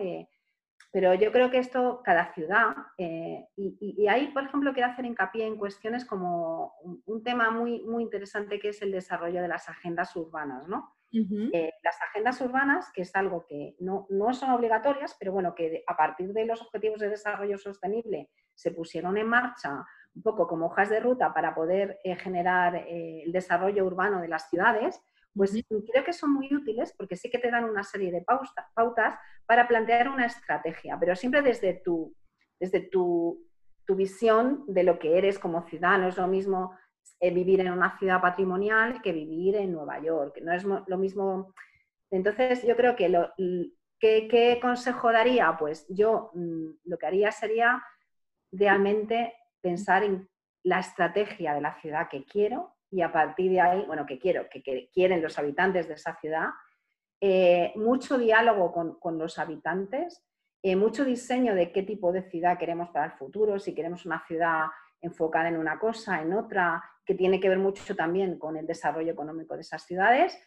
Pero 0.91 1.13
yo 1.13 1.31
creo 1.31 1.51
que 1.51 1.59
esto, 1.59 2.01
cada 2.03 2.33
ciudad, 2.33 2.75
eh, 2.97 3.47
y, 3.55 4.07
ahí, 4.07 4.27
por 4.29 4.43
ejemplo, 4.43 4.73
quiero 4.73 4.89
hacer 4.89 5.05
hincapié 5.05 5.45
en 5.45 5.57
cuestiones 5.57 6.03
como 6.03 6.73
un, 7.05 7.23
tema 7.23 7.51
muy, 7.51 7.83
muy 7.83 8.03
interesante 8.03 8.59
que 8.59 8.69
es 8.69 8.81
el 8.81 8.91
desarrollo 8.91 9.41
de 9.41 9.47
las 9.47 9.69
agendas 9.69 10.15
urbanas, 10.15 10.67
¿no? 10.67 10.95
Eh, 11.11 11.73
las 11.83 11.99
agendas 12.09 12.39
urbanas, 12.41 12.91
que 12.93 13.01
es 13.01 13.15
algo 13.15 13.45
que 13.47 13.75
no, 13.79 14.05
no, 14.09 14.33
son 14.33 14.51
obligatorias, 14.51 15.15
pero 15.19 15.31
bueno, 15.31 15.55
que 15.55 15.83
a 15.87 15.97
partir 15.97 16.33
de 16.33 16.45
los 16.45 16.61
objetivos 16.61 16.99
de 16.99 17.09
desarrollo 17.09 17.57
sostenible 17.57 18.29
se 18.53 18.71
pusieron 18.71 19.17
en 19.17 19.27
marcha 19.27 19.85
un 20.15 20.21
poco 20.21 20.47
como 20.47 20.67
hojas 20.67 20.89
de 20.89 20.99
ruta 20.99 21.33
para 21.33 21.55
poder 21.55 21.99
eh, 22.03 22.15
generar 22.15 22.75
el 22.87 23.31
desarrollo 23.31 23.85
urbano 23.85 24.21
de 24.21 24.27
las 24.27 24.49
ciudades, 24.49 25.01
pues 25.39 25.53
creo 25.89 26.03
que 26.03 26.11
son 26.11 26.33
muy 26.33 26.53
útiles 26.53 26.93
porque 26.97 27.15
sí 27.15 27.29
que 27.29 27.39
te 27.39 27.49
dan 27.49 27.63
una 27.63 27.81
serie 27.81 28.11
de 28.11 28.25
pautas 28.75 29.15
para 29.45 29.69
plantear 29.69 30.09
una 30.09 30.25
estrategia, 30.25 30.97
pero 30.99 31.15
siempre 31.15 31.41
desde 31.41 31.75
tu, 31.75 32.13
desde 32.59 32.81
tu, 32.81 33.47
visión 33.87 34.65
de 34.67 34.83
lo 34.83 34.99
que 34.99 35.17
eres 35.17 35.39
como 35.39 35.63
ciudadano. 35.63 36.09
Es 36.09 36.17
lo 36.17 36.27
mismo 36.27 36.77
eh, 37.21 37.33
vivir 37.33 37.61
en 37.61 37.71
una 37.71 37.97
ciudad 37.97 38.21
patrimonial 38.21 39.01
que 39.01 39.13
vivir 39.13 39.55
en 39.55 39.71
Nueva 39.71 39.99
York. 39.99 40.39
No 40.43 40.51
es 40.53 40.65
lo 40.65 40.97
mismo. 40.97 41.55
Entonces, 42.11 42.61
yo 42.67 42.75
creo 42.75 42.97
que 42.97 43.07
lo, 43.07 43.33
¿qué, 43.97 44.59
consejo 44.61 45.11
daría? 45.11 45.55
Pues 45.57 45.87
yo 45.89 46.31
mm, 46.33 46.69
lo 46.83 46.97
que 46.97 47.05
haría 47.07 47.31
sería 47.31 47.81
realmente 48.51 49.33
pensar 49.61 50.03
en 50.03 50.29
la 50.63 50.81
estrategia 50.81 51.55
de 51.55 51.61
la 51.61 51.79
ciudad 51.79 52.09
que 52.09 52.25
quiero 52.25 52.75
y 52.91 53.01
a 53.01 53.11
partir 53.11 53.51
de 53.51 53.61
ahí, 53.61 53.83
bueno, 53.85 54.05
que 54.05 54.19
quiero, 54.19 54.47
que, 54.49 54.89
quieren 54.91 55.21
los 55.21 55.37
habitantes 55.37 55.87
de 55.87 55.93
esa 55.93 56.15
ciudad, 56.19 56.49
eh, 57.21 57.73
mucho 57.75 58.17
diálogo 58.17 58.97
con, 58.99 59.17
los 59.17 59.37
habitantes, 59.37 60.23
eh, 60.63 60.75
mucho 60.75 61.05
diseño 61.05 61.53
de 61.53 61.71
qué 61.71 61.83
tipo 61.83 62.11
de 62.11 62.23
ciudad 62.23 62.57
queremos 62.57 62.89
para 62.89 63.05
el 63.05 63.11
futuro, 63.13 63.59
si 63.59 63.75
queremos 63.75 64.05
una 64.05 64.25
ciudad 64.25 64.67
enfocada 65.01 65.49
en 65.49 65.57
una 65.57 65.79
cosa, 65.79 66.21
en 66.21 66.33
otra, 66.33 66.83
que 67.05 67.15
tiene 67.15 67.39
que 67.39 67.49
ver 67.49 67.59
mucho 67.59 67.95
también 67.95 68.37
con 68.37 68.57
el 68.57 68.65
desarrollo 68.65 69.11
económico 69.11 69.55
de 69.55 69.61
esas 69.61 69.83
ciudades. 69.85 70.37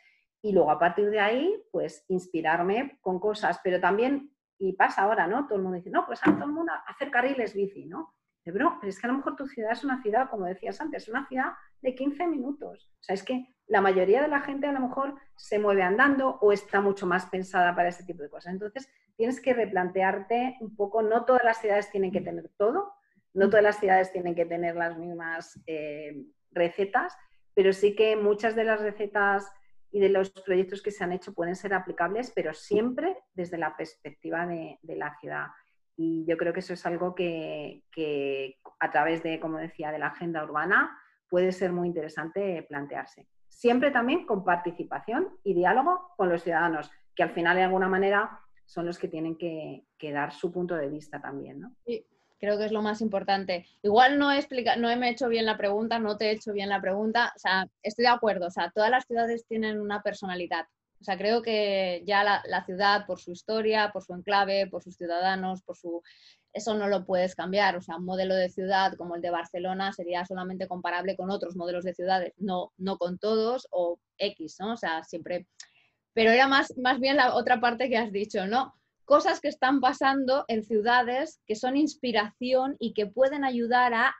Y 0.42 0.52
luego 0.52 0.70
a 0.70 0.78
partir 0.78 1.08
de 1.10 1.20
ahí, 1.20 1.62
pues 1.70 2.04
inspirarme 2.08 2.98
con 3.00 3.20
cosas, 3.20 3.60
pero 3.62 3.80
también, 3.80 4.34
y 4.58 4.72
pasa 4.72 5.02
ahora, 5.02 5.26
¿no? 5.26 5.46
Todo 5.46 5.56
el 5.56 5.62
mundo 5.62 5.76
dice, 5.76 5.90
no, 5.90 6.04
pues 6.04 6.20
a 6.22 6.32
todo 6.32 6.44
el 6.44 6.52
mundo 6.52 6.72
hacer 6.86 7.10
carriles 7.10 7.54
bici, 7.54 7.86
¿no? 7.86 8.14
Pero, 8.44 8.76
pero 8.80 8.90
es 8.90 9.00
que 9.00 9.06
a 9.06 9.10
lo 9.10 9.16
mejor 9.18 9.36
tu 9.36 9.46
ciudad 9.46 9.72
es 9.72 9.84
una 9.84 10.02
ciudad, 10.02 10.28
como 10.30 10.46
decías 10.46 10.80
antes, 10.80 11.08
una 11.08 11.26
ciudad 11.28 11.52
de 11.80 11.94
15 11.94 12.26
minutos. 12.26 12.90
O 13.00 13.02
sea, 13.02 13.14
es 13.14 13.22
que 13.22 13.46
la 13.66 13.80
mayoría 13.80 14.22
de 14.22 14.28
la 14.28 14.40
gente 14.40 14.66
a 14.66 14.72
lo 14.72 14.80
mejor 14.80 15.14
se 15.36 15.58
mueve 15.58 15.82
andando 15.82 16.38
o 16.40 16.52
está 16.52 16.80
mucho 16.80 17.06
más 17.06 17.26
pensada 17.26 17.74
para 17.74 17.88
ese 17.88 18.04
tipo 18.04 18.22
de 18.22 18.30
cosas. 18.30 18.52
Entonces, 18.52 18.88
tienes 19.16 19.40
que 19.40 19.54
replantearte 19.54 20.56
un 20.60 20.74
poco, 20.74 21.02
no 21.02 21.24
todas 21.24 21.44
las 21.44 21.60
ciudades 21.60 21.90
tienen 21.90 22.12
que 22.12 22.20
tener 22.20 22.50
todo, 22.56 22.92
no 23.34 23.48
todas 23.48 23.62
las 23.62 23.78
ciudades 23.78 24.12
tienen 24.12 24.34
que 24.34 24.46
tener 24.46 24.76
las 24.76 24.98
mismas 24.98 25.60
eh, 25.66 26.24
recetas, 26.50 27.16
pero 27.54 27.72
sí 27.72 27.94
que 27.94 28.16
muchas 28.16 28.54
de 28.54 28.64
las 28.64 28.80
recetas 28.80 29.50
y 29.90 30.00
de 30.00 30.08
los 30.08 30.30
proyectos 30.30 30.82
que 30.82 30.90
se 30.90 31.04
han 31.04 31.12
hecho 31.12 31.34
pueden 31.34 31.54
ser 31.54 31.74
aplicables, 31.74 32.32
pero 32.34 32.54
siempre 32.54 33.16
desde 33.34 33.58
la 33.58 33.76
perspectiva 33.76 34.46
de, 34.46 34.78
la 34.82 35.16
ciudad. 35.20 35.48
Y 35.96 36.24
yo 36.26 36.36
creo 36.36 36.52
que 36.52 36.60
eso 36.60 36.72
es 36.72 36.84
algo 36.86 37.14
que, 37.14 37.82
que, 37.92 38.58
a 38.80 38.90
través 38.90 39.22
de, 39.22 39.38
como 39.38 39.58
decía, 39.58 39.92
de 39.92 39.98
la 39.98 40.08
agenda 40.08 40.42
urbana, 40.42 40.98
puede 41.28 41.52
ser 41.52 41.72
muy 41.72 41.88
interesante 41.88 42.64
plantearse. 42.68 43.26
Siempre 43.48 43.90
también 43.90 44.26
con 44.26 44.44
participación 44.44 45.28
y 45.44 45.54
diálogo 45.54 46.12
con 46.16 46.28
los 46.28 46.42
ciudadanos, 46.42 46.90
que 47.14 47.22
al 47.22 47.30
final 47.30 47.56
de 47.56 47.62
alguna 47.62 47.88
manera 47.88 48.40
son 48.66 48.86
los 48.86 48.98
que 48.98 49.08
tienen 49.08 49.36
que, 49.36 49.84
dar 50.12 50.32
su 50.32 50.50
punto 50.50 50.74
de 50.74 50.88
vista 50.88 51.20
también. 51.20 51.60
¿no? 51.60 51.74
Sí, 51.86 52.04
creo 52.40 52.58
que 52.58 52.64
es 52.64 52.72
lo 52.72 52.82
más 52.82 53.00
importante. 53.00 53.66
Igual 53.82 54.18
no 54.18 54.32
he, 54.32 54.46
no 54.78 54.90
he 54.90 55.08
hecho 55.08 55.28
bien 55.28 55.46
la 55.46 55.56
pregunta, 55.56 55.98
no 55.98 56.16
te 56.16 56.26
he 56.26 56.32
hecho 56.32 56.52
bien 56.52 56.68
la 56.68 56.80
pregunta. 56.80 57.32
O 57.36 57.38
sea, 57.38 57.66
estoy 57.82 58.04
de 58.04 58.10
acuerdo. 58.10 58.46
O 58.46 58.50
sea, 58.50 58.70
todas 58.74 58.90
las 58.90 59.06
ciudades 59.06 59.46
tienen 59.46 59.80
una 59.80 60.02
personalidad. 60.02 60.66
O 61.02 61.04
sea, 61.04 61.18
creo 61.18 61.42
que 61.42 62.04
ya 62.06 62.22
la, 62.22 62.64
ciudad, 62.64 63.06
por 63.06 63.18
su 63.18 63.32
historia, 63.32 63.90
por 63.92 64.04
su 64.04 64.14
enclave, 64.14 64.68
por 64.68 64.84
sus 64.84 64.96
ciudadanos, 64.96 65.60
por 65.62 65.76
su 65.76 66.00
eso 66.52 66.74
no 66.74 66.86
lo 66.86 67.04
puedes 67.04 67.34
cambiar. 67.34 67.74
O 67.76 67.82
sea, 67.82 67.96
un 67.96 68.04
modelo 68.04 68.36
de 68.36 68.48
ciudad 68.48 68.94
como 68.94 69.16
el 69.16 69.20
de 69.20 69.30
Barcelona 69.30 69.92
sería 69.92 70.24
solamente 70.24 70.68
comparable 70.68 71.16
con 71.16 71.28
otros 71.28 71.56
modelos 71.56 71.82
de 71.82 71.92
ciudades, 71.92 72.34
no, 72.36 72.72
no 72.76 72.98
con 72.98 73.18
todos 73.18 73.66
o 73.72 73.98
X, 74.16 74.58
¿no? 74.60 74.74
O 74.74 74.76
sea, 74.76 75.02
siempre... 75.02 75.48
Pero 76.14 76.30
era 76.30 76.46
más, 76.46 76.72
más 76.76 77.00
bien 77.00 77.16
la 77.16 77.34
otra 77.34 77.60
parte 77.60 77.88
que 77.88 77.98
has 77.98 78.12
dicho, 78.12 78.46
¿no? 78.46 78.72
Cosas 79.04 79.40
que 79.40 79.48
están 79.48 79.80
pasando 79.80 80.44
en 80.46 80.62
ciudades 80.62 81.40
que 81.48 81.56
son 81.56 81.76
inspiración 81.76 82.76
y 82.78 82.94
que 82.94 83.08
pueden 83.08 83.44
ayudar 83.44 83.92
a 83.92 84.14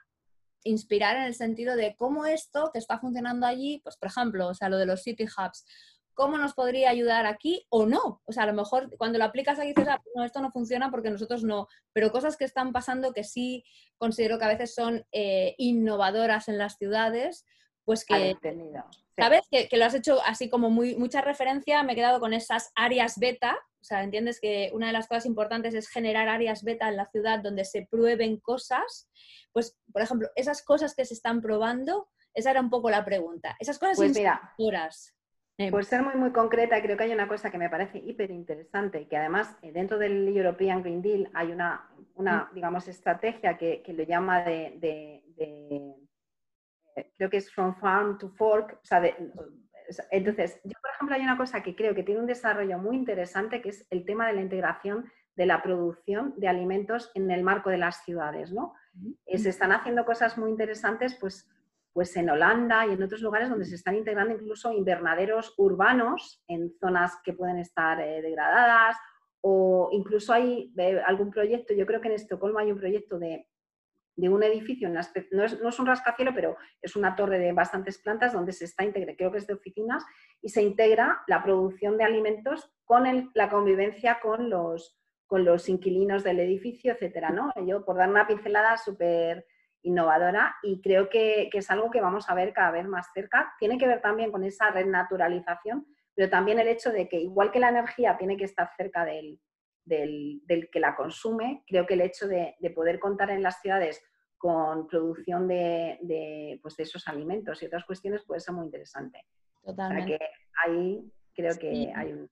inspirar 0.65 1.15
en 1.15 1.23
el 1.23 1.35
sentido 1.35 1.77
de 1.77 1.95
cómo 1.97 2.25
esto 2.25 2.71
que 2.73 2.79
está 2.79 2.99
funcionando 2.99 3.45
allí, 3.45 3.79
pues 3.83 3.95
por 3.97 4.09
ejemplo, 4.09 4.47
o 4.47 4.53
sea, 4.53 4.69
lo 4.69 4.77
de 4.77 4.85
los 4.85 5.01
city 5.01 5.25
hubs, 5.25 5.65
cómo 6.13 6.37
nos 6.37 6.53
podría 6.53 6.89
ayudar 6.89 7.25
aquí 7.25 7.65
o 7.69 7.85
no. 7.85 8.21
O 8.25 8.31
sea, 8.31 8.43
a 8.43 8.47
lo 8.47 8.53
mejor 8.53 8.95
cuando 8.97 9.17
lo 9.17 9.25
aplicas 9.25 9.59
aquí 9.59 9.69
dices, 9.69 9.87
ah, 9.87 10.01
no, 10.15 10.23
esto 10.23 10.41
no 10.41 10.51
funciona 10.51 10.91
porque 10.91 11.09
nosotros 11.09 11.43
no, 11.43 11.67
pero 11.91 12.11
cosas 12.11 12.37
que 12.37 12.45
están 12.45 12.71
pasando 12.71 13.13
que 13.13 13.23
sí 13.23 13.63
considero 13.97 14.37
que 14.37 14.45
a 14.45 14.49
veces 14.49 14.73
son 14.73 15.05
eh, 15.11 15.55
innovadoras 15.57 16.47
en 16.47 16.57
las 16.57 16.77
ciudades, 16.77 17.45
pues 17.85 18.05
que... 18.05 18.37
¿Sabes? 19.15 19.41
Que, 19.51 19.69
lo 19.77 19.85
has 19.85 19.93
hecho 19.93 20.19
así 20.25 20.49
como 20.49 20.71
muy, 20.71 20.95
mucha 20.95 21.21
referencia, 21.21 21.83
me 21.83 21.93
he 21.93 21.95
quedado 21.95 22.19
con 22.19 22.33
esas 22.33 22.71
áreas 22.73 23.19
beta, 23.19 23.55
o 23.79 23.85
sea, 23.85 24.01
entiendes 24.01 24.39
que 24.39 24.71
una 24.73 24.87
de 24.87 24.93
las 24.93 25.07
cosas 25.07 25.25
importantes 25.25 25.75
es 25.75 25.89
generar 25.89 26.29
áreas 26.29 26.63
beta 26.63 26.87
en 26.87 26.95
la 26.95 27.05
ciudad 27.05 27.39
donde 27.39 27.65
se 27.65 27.85
prueben 27.85 28.39
cosas. 28.39 29.09
Pues, 29.51 29.77
por 29.91 30.01
ejemplo, 30.01 30.29
esas 30.35 30.63
cosas 30.63 30.95
que 30.95 31.03
se 31.03 31.13
están 31.13 31.41
probando, 31.41 32.09
esa 32.33 32.51
era 32.51 32.61
un 32.61 32.69
poco 32.69 32.89
la 32.89 33.03
pregunta. 33.03 33.57
Esas 33.59 33.77
cosas 33.77 33.97
pues 33.97 34.17
eh, 35.57 35.69
por 35.69 35.85
ser 35.85 36.01
muy, 36.01 36.15
muy 36.15 36.31
concreta, 36.31 36.81
creo 36.81 36.97
que 36.97 37.03
hay 37.03 37.13
una 37.13 37.27
cosa 37.27 37.51
que 37.51 37.59
me 37.59 37.69
parece 37.69 37.99
hiper 37.99 38.31
interesante, 38.31 39.07
que 39.07 39.17
además 39.17 39.55
eh, 39.61 39.71
dentro 39.71 39.99
del 39.99 40.27
European 40.35 40.81
Green 40.81 41.01
Deal 41.01 41.29
hay 41.33 41.51
una, 41.51 41.89
una 42.15 42.45
mm. 42.45 42.55
digamos, 42.55 42.87
estrategia 42.87 43.57
que, 43.57 43.83
que 43.83 43.93
lo 43.93 44.03
llama 44.03 44.43
de, 44.43 44.77
de, 44.79 45.23
eh, 46.95 47.11
creo 47.17 47.29
que 47.29 47.37
es 47.37 47.53
from 47.53 47.75
farm 47.75 48.17
to 48.17 48.29
fork. 48.29 48.79
O 48.81 48.85
sea, 48.85 49.03
entonces, 50.09 50.59
yo, 50.63 50.73
por 50.81 50.91
ejemplo, 50.91 51.15
hay 51.15 51.21
una 51.21 51.37
cosa 51.37 51.61
que 51.61 51.75
creo 51.75 51.93
que 51.93 52.03
tiene 52.03 52.21
un 52.21 52.27
desarrollo 52.27 52.79
muy 52.79 52.95
interesante, 52.95 53.61
que 53.61 53.69
es 53.69 53.85
el 53.91 54.05
tema 54.05 54.27
de 54.27 54.33
la 54.33 54.41
integración 54.41 55.11
de 55.35 55.45
la 55.45 55.61
producción 55.61 56.33
de 56.37 56.47
alimentos 56.47 57.11
en 57.13 57.29
el 57.29 57.43
marco 57.43 57.69
de 57.69 57.79
las 57.79 58.03
ciudades, 58.03 58.51
¿no? 58.51 58.73
se 59.25 59.49
están 59.49 59.71
haciendo 59.71 60.05
cosas 60.05 60.37
muy 60.37 60.51
interesantes, 60.51 61.17
pues 61.19 61.49
pues 61.93 62.15
en 62.17 62.29
Holanda 62.29 62.87
y 62.87 62.91
en 62.91 63.03
otros 63.03 63.21
lugares 63.21 63.49
donde 63.49 63.65
se 63.65 63.75
están 63.75 63.95
integrando 63.95 64.33
incluso 64.33 64.73
invernaderos 64.73 65.53
urbanos 65.57 66.43
en 66.47 66.73
zonas 66.79 67.13
que 67.23 67.33
pueden 67.33 67.59
estar 67.59 68.01
eh, 68.01 68.21
degradadas 68.21 68.97
o 69.41 69.89
incluso 69.91 70.33
hay 70.33 70.73
eh, 70.77 71.01
algún 71.05 71.29
proyecto, 71.29 71.73
yo 71.73 71.85
creo 71.85 72.01
que 72.01 72.07
en 72.07 72.15
Estocolmo 72.15 72.59
hay 72.59 72.71
un 72.71 72.79
proyecto 72.79 73.19
de, 73.19 73.45
un 74.15 74.41
edificio, 74.41 74.89
no 74.89 75.01
es, 75.01 75.11
no 75.31 75.69
es, 75.69 75.79
un 75.79 75.85
rascacielos, 75.85 76.33
pero 76.33 76.55
es 76.81 76.95
una 76.95 77.15
torre 77.15 77.39
de 77.39 77.51
bastantes 77.51 77.97
plantas 77.97 78.31
donde 78.31 78.53
se 78.53 78.65
está 78.65 78.85
integrando, 78.85 79.17
creo 79.17 79.31
que 79.31 79.39
es 79.39 79.47
de 79.47 79.53
oficinas, 79.53 80.05
y 80.41 80.49
se 80.49 80.61
integra 80.61 81.23
la 81.27 81.43
producción 81.43 81.97
de 81.97 82.05
alimentos 82.05 82.71
con 82.85 83.31
la 83.33 83.49
convivencia 83.49 84.19
con 84.21 84.49
los, 84.49 84.97
con 85.27 85.43
los 85.43 85.67
inquilinos 85.67 86.23
del 86.23 86.39
edificio, 86.39 86.93
etcétera, 86.93 87.31
¿no? 87.31 87.51
Yo, 87.65 87.83
por 87.83 87.97
dar 87.97 88.09
una 88.09 88.27
pincelada 88.27 88.77
súper 88.77 89.45
innovadora 89.83 90.55
y 90.63 90.81
creo 90.81 91.09
que, 91.09 91.49
es 91.51 91.69
algo 91.69 91.91
que 91.91 92.01
vamos 92.01 92.29
a 92.29 92.33
ver 92.33 92.53
cada 92.53 92.71
vez 92.71 92.87
más 92.87 93.11
cerca. 93.13 93.53
Tiene 93.59 93.77
que 93.77 93.87
ver 93.87 94.01
también 94.01 94.31
con 94.31 94.43
esa 94.43 94.71
renaturalización, 94.71 95.85
pero 96.15 96.29
también 96.29 96.59
el 96.59 96.67
hecho 96.67 96.91
de 96.91 97.07
que 97.07 97.19
igual 97.19 97.51
que 97.51 97.59
la 97.59 97.69
energía 97.69 98.17
tiene 98.17 98.37
que 98.37 98.45
estar 98.45 98.69
cerca 98.75 99.05
del, 99.05 99.39
que 99.87 100.79
la 100.79 100.95
consume, 100.95 101.63
creo 101.67 101.85
que 101.85 101.93
el 101.93 102.01
hecho 102.01 102.27
de, 102.27 102.55
poder 102.73 102.99
contar 102.99 103.29
en 103.29 103.43
las 103.43 103.61
ciudades 103.61 104.03
con 104.37 104.87
producción 104.87 105.47
de, 105.47 106.59
pues 106.61 106.75
de, 106.75 106.83
esos 106.83 107.07
alimentos 107.07 107.61
y 107.61 107.65
otras 107.65 107.85
cuestiones 107.85 108.23
puede 108.25 108.41
ser 108.41 108.53
muy 108.53 108.65
interesante. 108.65 109.25
Totalmente. 109.63 110.17
que 110.17 110.25
ahí 110.65 111.11
creo 111.33 111.57
que 111.57 111.91
hay 111.95 112.11
un, 112.11 112.29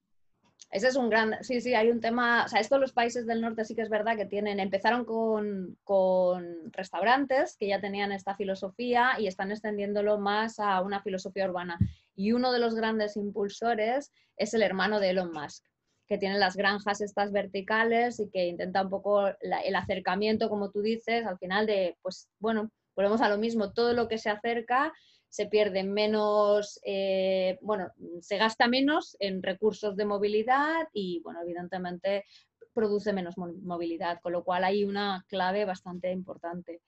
ese 0.72 0.88
es 0.88 0.96
un 0.96 1.10
gran, 1.10 1.36
sí, 1.44 1.60
sí, 1.60 1.74
hay 1.74 1.90
un 1.90 2.00
tema, 2.00 2.46
o 2.46 2.48
sea, 2.48 2.78
los 2.78 2.94
países 2.94 3.26
del 3.26 3.42
norte 3.42 3.66
sí 3.66 3.74
que 3.74 3.82
es 3.82 3.90
verdad 3.90 4.16
que 4.16 4.24
tienen, 4.24 4.58
empezaron 4.58 5.04
con, 5.04 5.76
con, 5.84 6.72
restaurantes 6.72 7.58
que 7.58 7.68
ya 7.68 7.78
tenían 7.78 8.10
esta 8.10 8.34
filosofía 8.34 9.16
y 9.18 9.26
están 9.26 9.50
extendiéndolo 9.50 10.18
más 10.18 10.58
a 10.58 10.80
una 10.80 11.02
filosofía 11.02 11.44
urbana. 11.44 11.78
Y 12.14 12.32
uno 12.32 12.52
de 12.52 12.58
los 12.58 12.74
grandes 12.74 13.18
impulsores 13.18 14.10
es 14.38 14.54
el 14.54 14.62
hermano 14.62 14.98
de 14.98 15.10
Elon 15.10 15.30
Musk, 15.30 15.62
que 16.08 16.16
tiene 16.16 16.38
las 16.38 16.56
granjas 16.56 17.02
estas 17.02 17.32
verticales 17.32 18.18
y 18.18 18.30
que 18.30 18.46
intenta 18.46 18.82
un 18.82 18.88
poco 18.88 19.26
el 19.26 19.76
acercamiento, 19.76 20.48
como 20.48 20.70
tú 20.70 20.80
dices, 20.80 21.26
al 21.26 21.36
final 21.36 21.66
de, 21.66 21.98
pues 22.00 22.30
bueno, 22.38 22.70
volvemos 22.96 23.20
a 23.20 23.28
lo 23.28 23.36
mismo, 23.36 23.74
todo 23.74 23.92
lo 23.92 24.08
que 24.08 24.16
se 24.16 24.30
acerca 24.30 24.94
se 25.32 25.46
pierde 25.46 25.82
menos, 25.82 26.78
eh, 26.84 27.58
bueno, 27.62 27.90
se 28.20 28.36
gasta 28.36 28.68
menos 28.68 29.16
en 29.18 29.42
recursos 29.42 29.96
de 29.96 30.04
movilidad 30.04 30.88
y, 30.92 31.22
bueno, 31.24 31.40
evidentemente 31.40 32.26
produce 32.74 33.14
menos 33.14 33.38
movilidad, 33.38 34.20
con 34.20 34.32
lo 34.32 34.44
cual 34.44 34.62
hay 34.62 34.84
una 34.84 35.24
clave 35.28 35.64
bastante 35.64 36.12
importante. 36.12 36.82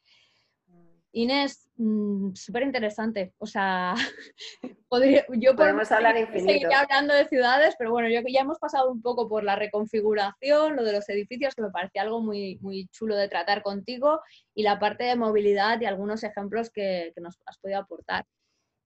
Inés, 1.15 1.71
mm, 1.77 2.35
súper 2.35 2.65
interesante. 2.65 3.35
O 3.39 3.47
sea, 3.47 3.95
podría, 4.89 5.25
yo 5.31 5.55
podemos 5.55 5.91
hablar 5.93 6.17
infinito. 6.17 6.53
Seguir 6.53 6.75
hablando 6.75 7.15
de 7.15 7.29
ciudades, 7.29 7.77
pero 7.79 7.93
bueno, 7.93 8.09
yo 8.09 8.21
ya 8.29 8.41
hemos 8.41 8.59
pasado 8.59 8.91
un 8.91 9.01
poco 9.01 9.29
por 9.29 9.45
la 9.45 9.55
reconfiguración, 9.55 10.75
lo 10.75 10.83
de 10.83 10.93
los 10.93 11.09
edificios, 11.09 11.55
que 11.55 11.63
me 11.63 11.71
parecía 11.71 12.03
algo 12.03 12.21
muy, 12.21 12.59
muy 12.61 12.89
chulo 12.89 13.15
de 13.15 13.29
tratar 13.29 13.63
contigo, 13.63 14.21
y 14.55 14.65
la 14.65 14.81
parte 14.81 15.05
de 15.05 15.15
movilidad 15.15 15.81
y 15.81 15.87
algunos 15.87 16.25
ejemplos 16.25 16.71
que, 16.71 17.13
que 17.15 17.21
nos 17.21 17.39
has 17.47 17.59
podido 17.59 17.79
aportar. 17.79 18.25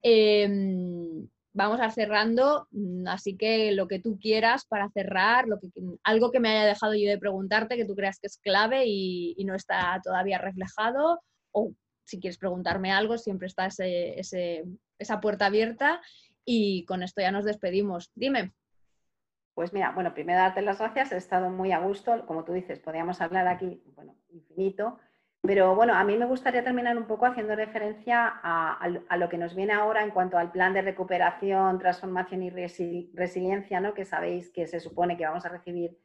Em, 0.03 1.27
vamos 1.55 1.81
a 1.81 1.91
cerrando, 1.91 2.69
mm, 2.73 3.09
así 3.09 3.39
que 3.39 3.73
lo 3.73 3.89
que 3.89 4.01
tú 4.01 4.19
quieras 4.21 4.67
para 4.67 4.91
cerrar, 4.91 5.49
lo 5.49 5.59
que, 5.59 5.69
algo 6.05 6.31
que 6.31 6.41
me 6.41 6.51
haya 6.51 6.67
dejado 6.67 6.95
yo 6.95 7.09
de 7.09 7.19
preguntarte, 7.19 7.77
que 7.77 7.87
tú 7.87 7.95
creas 7.95 8.21
que 8.21 8.27
es 8.27 8.37
clave 8.39 8.85
y, 8.87 9.35
y 9.39 9.45
no 9.47 9.55
está 9.55 9.99
todavía 10.05 10.37
reflejado, 10.37 11.21
o 11.53 11.73
si 12.09 12.19
quieres 12.19 12.39
preguntarme 12.39 12.91
algo, 12.91 13.19
siempre 13.19 13.47
está 13.47 13.69
esa 13.69 15.21
puerta 15.21 15.47
abierta 15.47 16.01
y 16.45 16.87
con 16.87 17.03
esto 17.03 17.21
ya 17.21 17.31
nos 17.31 17.45
despedimos. 17.45 18.11
Dime. 18.15 18.55
Pues 19.55 19.75
mira, 19.75 19.91
bueno, 19.91 20.15
primero 20.15 20.39
darte 20.39 20.63
las 20.63 20.79
gracias, 20.79 21.13
he 21.13 21.17
estado 21.17 21.51
muy 21.51 21.73
a 21.73 21.81
gusto, 21.81 22.25
como 22.27 22.45
tú 22.45 22.53
dices, 22.53 22.79
podríamos 22.79 23.21
hablar 23.21 23.47
aquí, 23.47 23.83
bueno, 23.95 24.15
infinito, 24.31 24.99
pero 25.43 25.75
bueno, 25.75 25.95
a 25.95 26.05
mí 26.05 26.17
me 26.17 26.27
gustaría 26.27 26.65
terminar 26.65 26.97
un 26.97 27.07
poco 27.07 27.27
haciendo 27.27 27.55
referencia 27.55 28.41
a, 28.43 28.79
a, 29.09 29.17
lo 29.17 29.29
que 29.29 29.37
nos 29.37 29.55
viene 29.55 29.75
ahora 29.75 30.03
en 30.03 30.11
cuanto 30.11 30.39
al 30.39 30.51
plan 30.51 30.73
de 30.73 30.83
recuperación, 30.83 31.79
transformación 31.79 32.43
y 32.43 32.51
resiliencia, 32.51 33.81
¿no? 33.81 33.93
que 33.95 34.05
sabéis 34.05 34.49
que 34.51 34.67
se 34.67 34.81
supone 34.81 35.17
que 35.17 35.27
vamos 35.27 35.45
a 35.45 35.51
recibir 35.51 35.99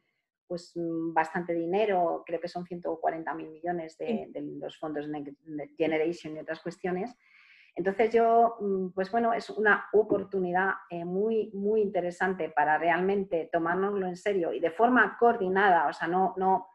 pues 0.46 0.72
mm, 0.74 1.12
bastante 1.12 1.54
dinero, 1.54 2.22
creo 2.26 2.40
que 2.40 2.48
son 2.48 2.64
140 2.64 3.34
mil 3.34 3.50
millones 3.50 3.96
de, 3.98 4.30
los 4.58 4.78
fondos 4.78 5.08
Next 5.08 5.76
Generation 5.76 6.36
y 6.36 6.40
otras 6.40 6.60
cuestiones. 6.60 7.16
Entonces 7.76 8.12
yo, 8.12 8.56
mm, 8.60 8.90
pues 8.90 9.10
bueno, 9.10 9.32
es 9.32 9.50
una 9.50 9.86
oportunidad 9.92 10.74
eh, 10.90 11.04
muy, 11.04 11.50
muy 11.52 11.80
interesante 11.80 12.48
para 12.48 12.78
realmente 12.78 13.48
tomárnoslo 13.52 14.06
en 14.06 14.16
serio 14.16 14.52
y 14.52 14.60
de 14.60 14.70
forma 14.70 15.16
coordinada, 15.18 15.88
o 15.88 15.92
sea, 15.92 16.06
no, 16.06 16.34
no 16.36 16.68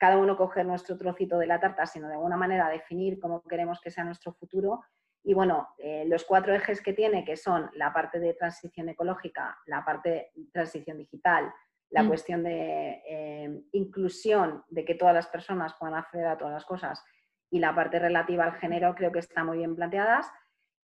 cada 0.00 0.16
uno 0.16 0.36
coger 0.36 0.64
nuestro 0.64 0.96
trocito 0.96 1.38
de 1.38 1.46
la 1.46 1.60
tarta, 1.60 1.84
sino 1.86 2.08
de 2.08 2.14
alguna 2.14 2.36
manera 2.36 2.68
definir 2.70 3.20
cómo 3.20 3.42
queremos 3.42 3.80
que 3.80 3.90
sea 3.90 4.02
nuestro 4.02 4.32
futuro. 4.32 4.80
Y 5.22 5.34
bueno, 5.34 5.68
eh, 5.76 6.04
los 6.06 6.24
cuatro 6.24 6.54
ejes 6.54 6.80
que 6.80 6.94
tiene, 6.94 7.22
que 7.22 7.36
son 7.36 7.70
la 7.74 7.92
parte 7.92 8.18
de 8.18 8.32
transición 8.32 8.88
ecológica, 8.88 9.58
la 9.66 9.84
parte 9.84 10.32
de 10.34 10.46
transición 10.52 10.96
digital, 10.96 11.52
la 11.90 12.02
mm. 12.02 12.08
cuestión 12.08 12.42
de 12.42 13.02
eh, 13.06 13.62
inclusión, 13.72 14.64
de 14.68 14.84
que 14.84 14.94
todas 14.94 15.14
las 15.14 15.26
personas 15.26 15.74
puedan 15.78 15.96
acceder 15.96 16.26
a 16.26 16.38
todas 16.38 16.54
las 16.54 16.64
cosas 16.64 17.04
y 17.50 17.58
la 17.58 17.74
parte 17.74 17.98
relativa 17.98 18.44
al 18.44 18.54
género 18.54 18.94
creo 18.94 19.12
que 19.12 19.18
están 19.18 19.46
muy 19.46 19.58
bien 19.58 19.74
planteadas. 19.74 20.30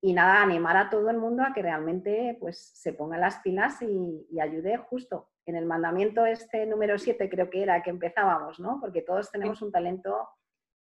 Y 0.02 0.12
nada, 0.12 0.42
animar 0.42 0.76
a 0.76 0.90
todo 0.90 1.08
el 1.10 1.16
mundo 1.16 1.42
a 1.42 1.54
que 1.54 1.62
realmente 1.62 2.36
pues, 2.38 2.72
se 2.74 2.92
ponga 2.92 3.16
las 3.16 3.38
pilas 3.38 3.80
y, 3.82 4.40
ayude 4.40 4.76
justo. 4.76 5.30
En 5.46 5.56
el 5.56 5.64
mandamiento 5.64 6.26
este 6.26 6.66
número 6.66 6.98
7 6.98 7.30
creo 7.30 7.48
que 7.48 7.62
era 7.62 7.82
que 7.82 7.90
empezábamos, 7.90 8.60
¿no? 8.60 8.78
Porque 8.80 9.00
todos 9.00 9.30
tenemos 9.30 9.62
un 9.62 9.72
talento 9.72 10.28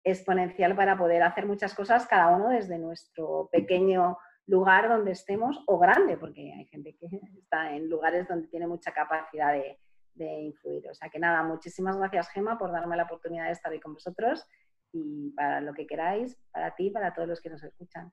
exponencial 0.03 0.75
para 0.75 0.97
poder 0.97 1.23
hacer 1.23 1.45
muchas 1.45 1.73
cosas, 1.73 2.07
cada 2.07 2.29
uno 2.29 2.49
desde 2.49 2.77
nuestro 2.77 3.49
pequeño 3.51 4.17
lugar 4.47 4.87
donde 4.87 5.11
estemos 5.11 5.61
o 5.67 5.77
grande, 5.77 6.17
porque 6.17 6.53
hay 6.53 6.65
gente 6.65 6.95
que 6.95 7.07
está 7.39 7.75
en 7.75 7.89
lugares 7.89 8.27
donde 8.27 8.47
tiene 8.47 8.67
mucha 8.67 8.91
capacidad 8.91 9.53
de, 9.53 9.79
de 10.15 10.41
influir. 10.41 10.87
O 10.89 10.93
sea 10.93 11.09
que 11.09 11.19
nada, 11.19 11.43
muchísimas 11.43 11.97
gracias 11.97 12.29
Gema 12.29 12.57
por 12.57 12.71
darme 12.71 12.97
la 12.97 13.03
oportunidad 13.03 13.45
de 13.45 13.51
estar 13.51 13.71
hoy 13.71 13.79
con 13.79 13.93
vosotros 13.93 14.45
y 14.93 15.31
para 15.31 15.61
lo 15.61 15.73
que 15.73 15.87
queráis, 15.87 16.37
para 16.51 16.75
ti 16.75 16.87
y 16.87 16.91
para 16.91 17.13
todos 17.13 17.27
los 17.27 17.41
que 17.41 17.49
nos 17.49 17.63
escuchan. 17.63 18.11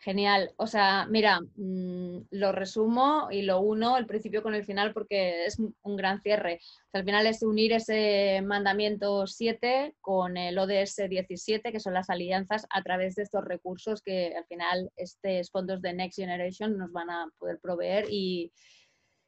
Genial. 0.00 0.52
O 0.56 0.68
sea, 0.68 1.06
mira, 1.10 1.40
mm, 1.56 2.28
lo 2.30 2.52
resumo 2.52 3.28
y 3.32 3.42
lo 3.42 3.60
uno 3.60 3.96
el 3.96 4.06
principio 4.06 4.44
con 4.44 4.54
el 4.54 4.64
final 4.64 4.92
porque 4.94 5.44
es 5.44 5.58
un 5.58 5.96
gran 5.96 6.20
cierre. 6.22 6.60
al 6.92 7.04
final 7.04 7.26
es 7.26 7.42
unir 7.42 7.72
ese 7.72 8.40
mandamiento 8.42 9.26
7 9.26 9.96
con 10.00 10.36
el 10.36 10.56
ODS 10.56 11.08
17, 11.08 11.72
que 11.72 11.80
son 11.80 11.94
las 11.94 12.10
alianzas 12.10 12.64
a 12.70 12.82
través 12.82 13.16
de 13.16 13.24
estos 13.24 13.44
recursos 13.44 14.00
que 14.00 14.34
al 14.36 14.46
final 14.46 14.90
estos 14.96 15.50
fondos 15.50 15.82
de 15.82 15.92
Next 15.92 16.18
Generation 16.18 16.78
nos 16.78 16.92
van 16.92 17.10
a 17.10 17.26
poder 17.38 17.58
proveer. 17.58 18.06
Y 18.08 18.52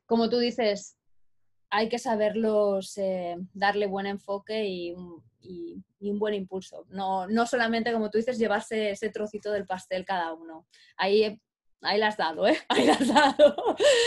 como 0.06 0.30
tú 0.30 0.38
dices, 0.38 0.96
hay 1.70 1.88
que 1.88 1.98
saberlos 1.98 2.98
eh, 2.98 3.36
darle 3.54 3.86
buen 3.86 4.06
enfoque 4.06 4.66
y 4.66 4.92
un, 4.92 6.18
buen 6.18 6.34
impulso. 6.34 6.84
No, 6.90 7.26
no, 7.26 7.46
solamente, 7.46 7.92
como 7.92 8.10
tú 8.10 8.18
dices, 8.18 8.38
llevarse 8.38 8.90
ese 8.90 9.10
trocito 9.10 9.52
del 9.52 9.66
pastel 9.66 10.04
cada 10.04 10.32
uno. 10.32 10.66
Ahí, 10.96 11.40
ahí 11.82 11.98
la 11.98 12.08
has 12.08 12.16
dado, 12.16 12.46
¿eh? 12.46 12.58
Ahí 12.68 12.86
la 12.86 12.94
has 12.94 13.08
dado. 13.08 13.54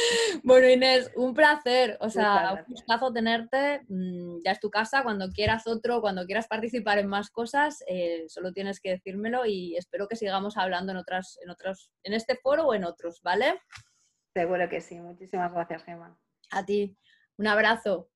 bueno, 0.44 0.68
Inés, 0.68 1.10
un 1.16 1.34
placer. 1.34 1.98
O 2.02 2.10
sea, 2.10 2.66
un 2.68 2.74
gustazo 2.74 3.14
tenerte. 3.14 3.82
Mm, 3.88 4.40
ya 4.44 4.52
es 4.52 4.60
tu 4.60 4.70
casa. 4.70 5.04
Cuando 5.04 5.30
quieras 5.30 5.66
otro, 5.66 6.02
cuando 6.02 6.26
quieras 6.26 6.48
participar 6.48 7.00
en 7.00 7.08
más 7.08 7.30
cosas, 7.30 7.84
eh, 7.88 8.26
solo 8.28 8.52
tienes 8.52 8.80
que 8.80 8.92
decírmelo 8.92 9.46
y 9.46 9.76
espero 9.78 10.08
que 10.08 10.16
sigamos 10.16 10.58
hablando 10.58 10.92
en 10.92 10.98
otras, 10.98 11.40
en 11.44 11.50
otros, 11.50 11.92
en 12.04 12.14
este 12.14 12.36
foro 12.36 12.68
o 12.68 12.74
en 12.74 12.84
otros, 12.84 13.22
¿vale? 13.24 13.60
Seguro 14.34 14.68
que 14.70 14.82
sí. 14.82 15.00
Muchísimas 15.00 15.54
gracias, 15.54 15.84
Gemma. 15.84 16.18
A 16.52 16.66
ti. 16.66 16.98
Un 17.38 17.48
abrazo. 17.48 18.10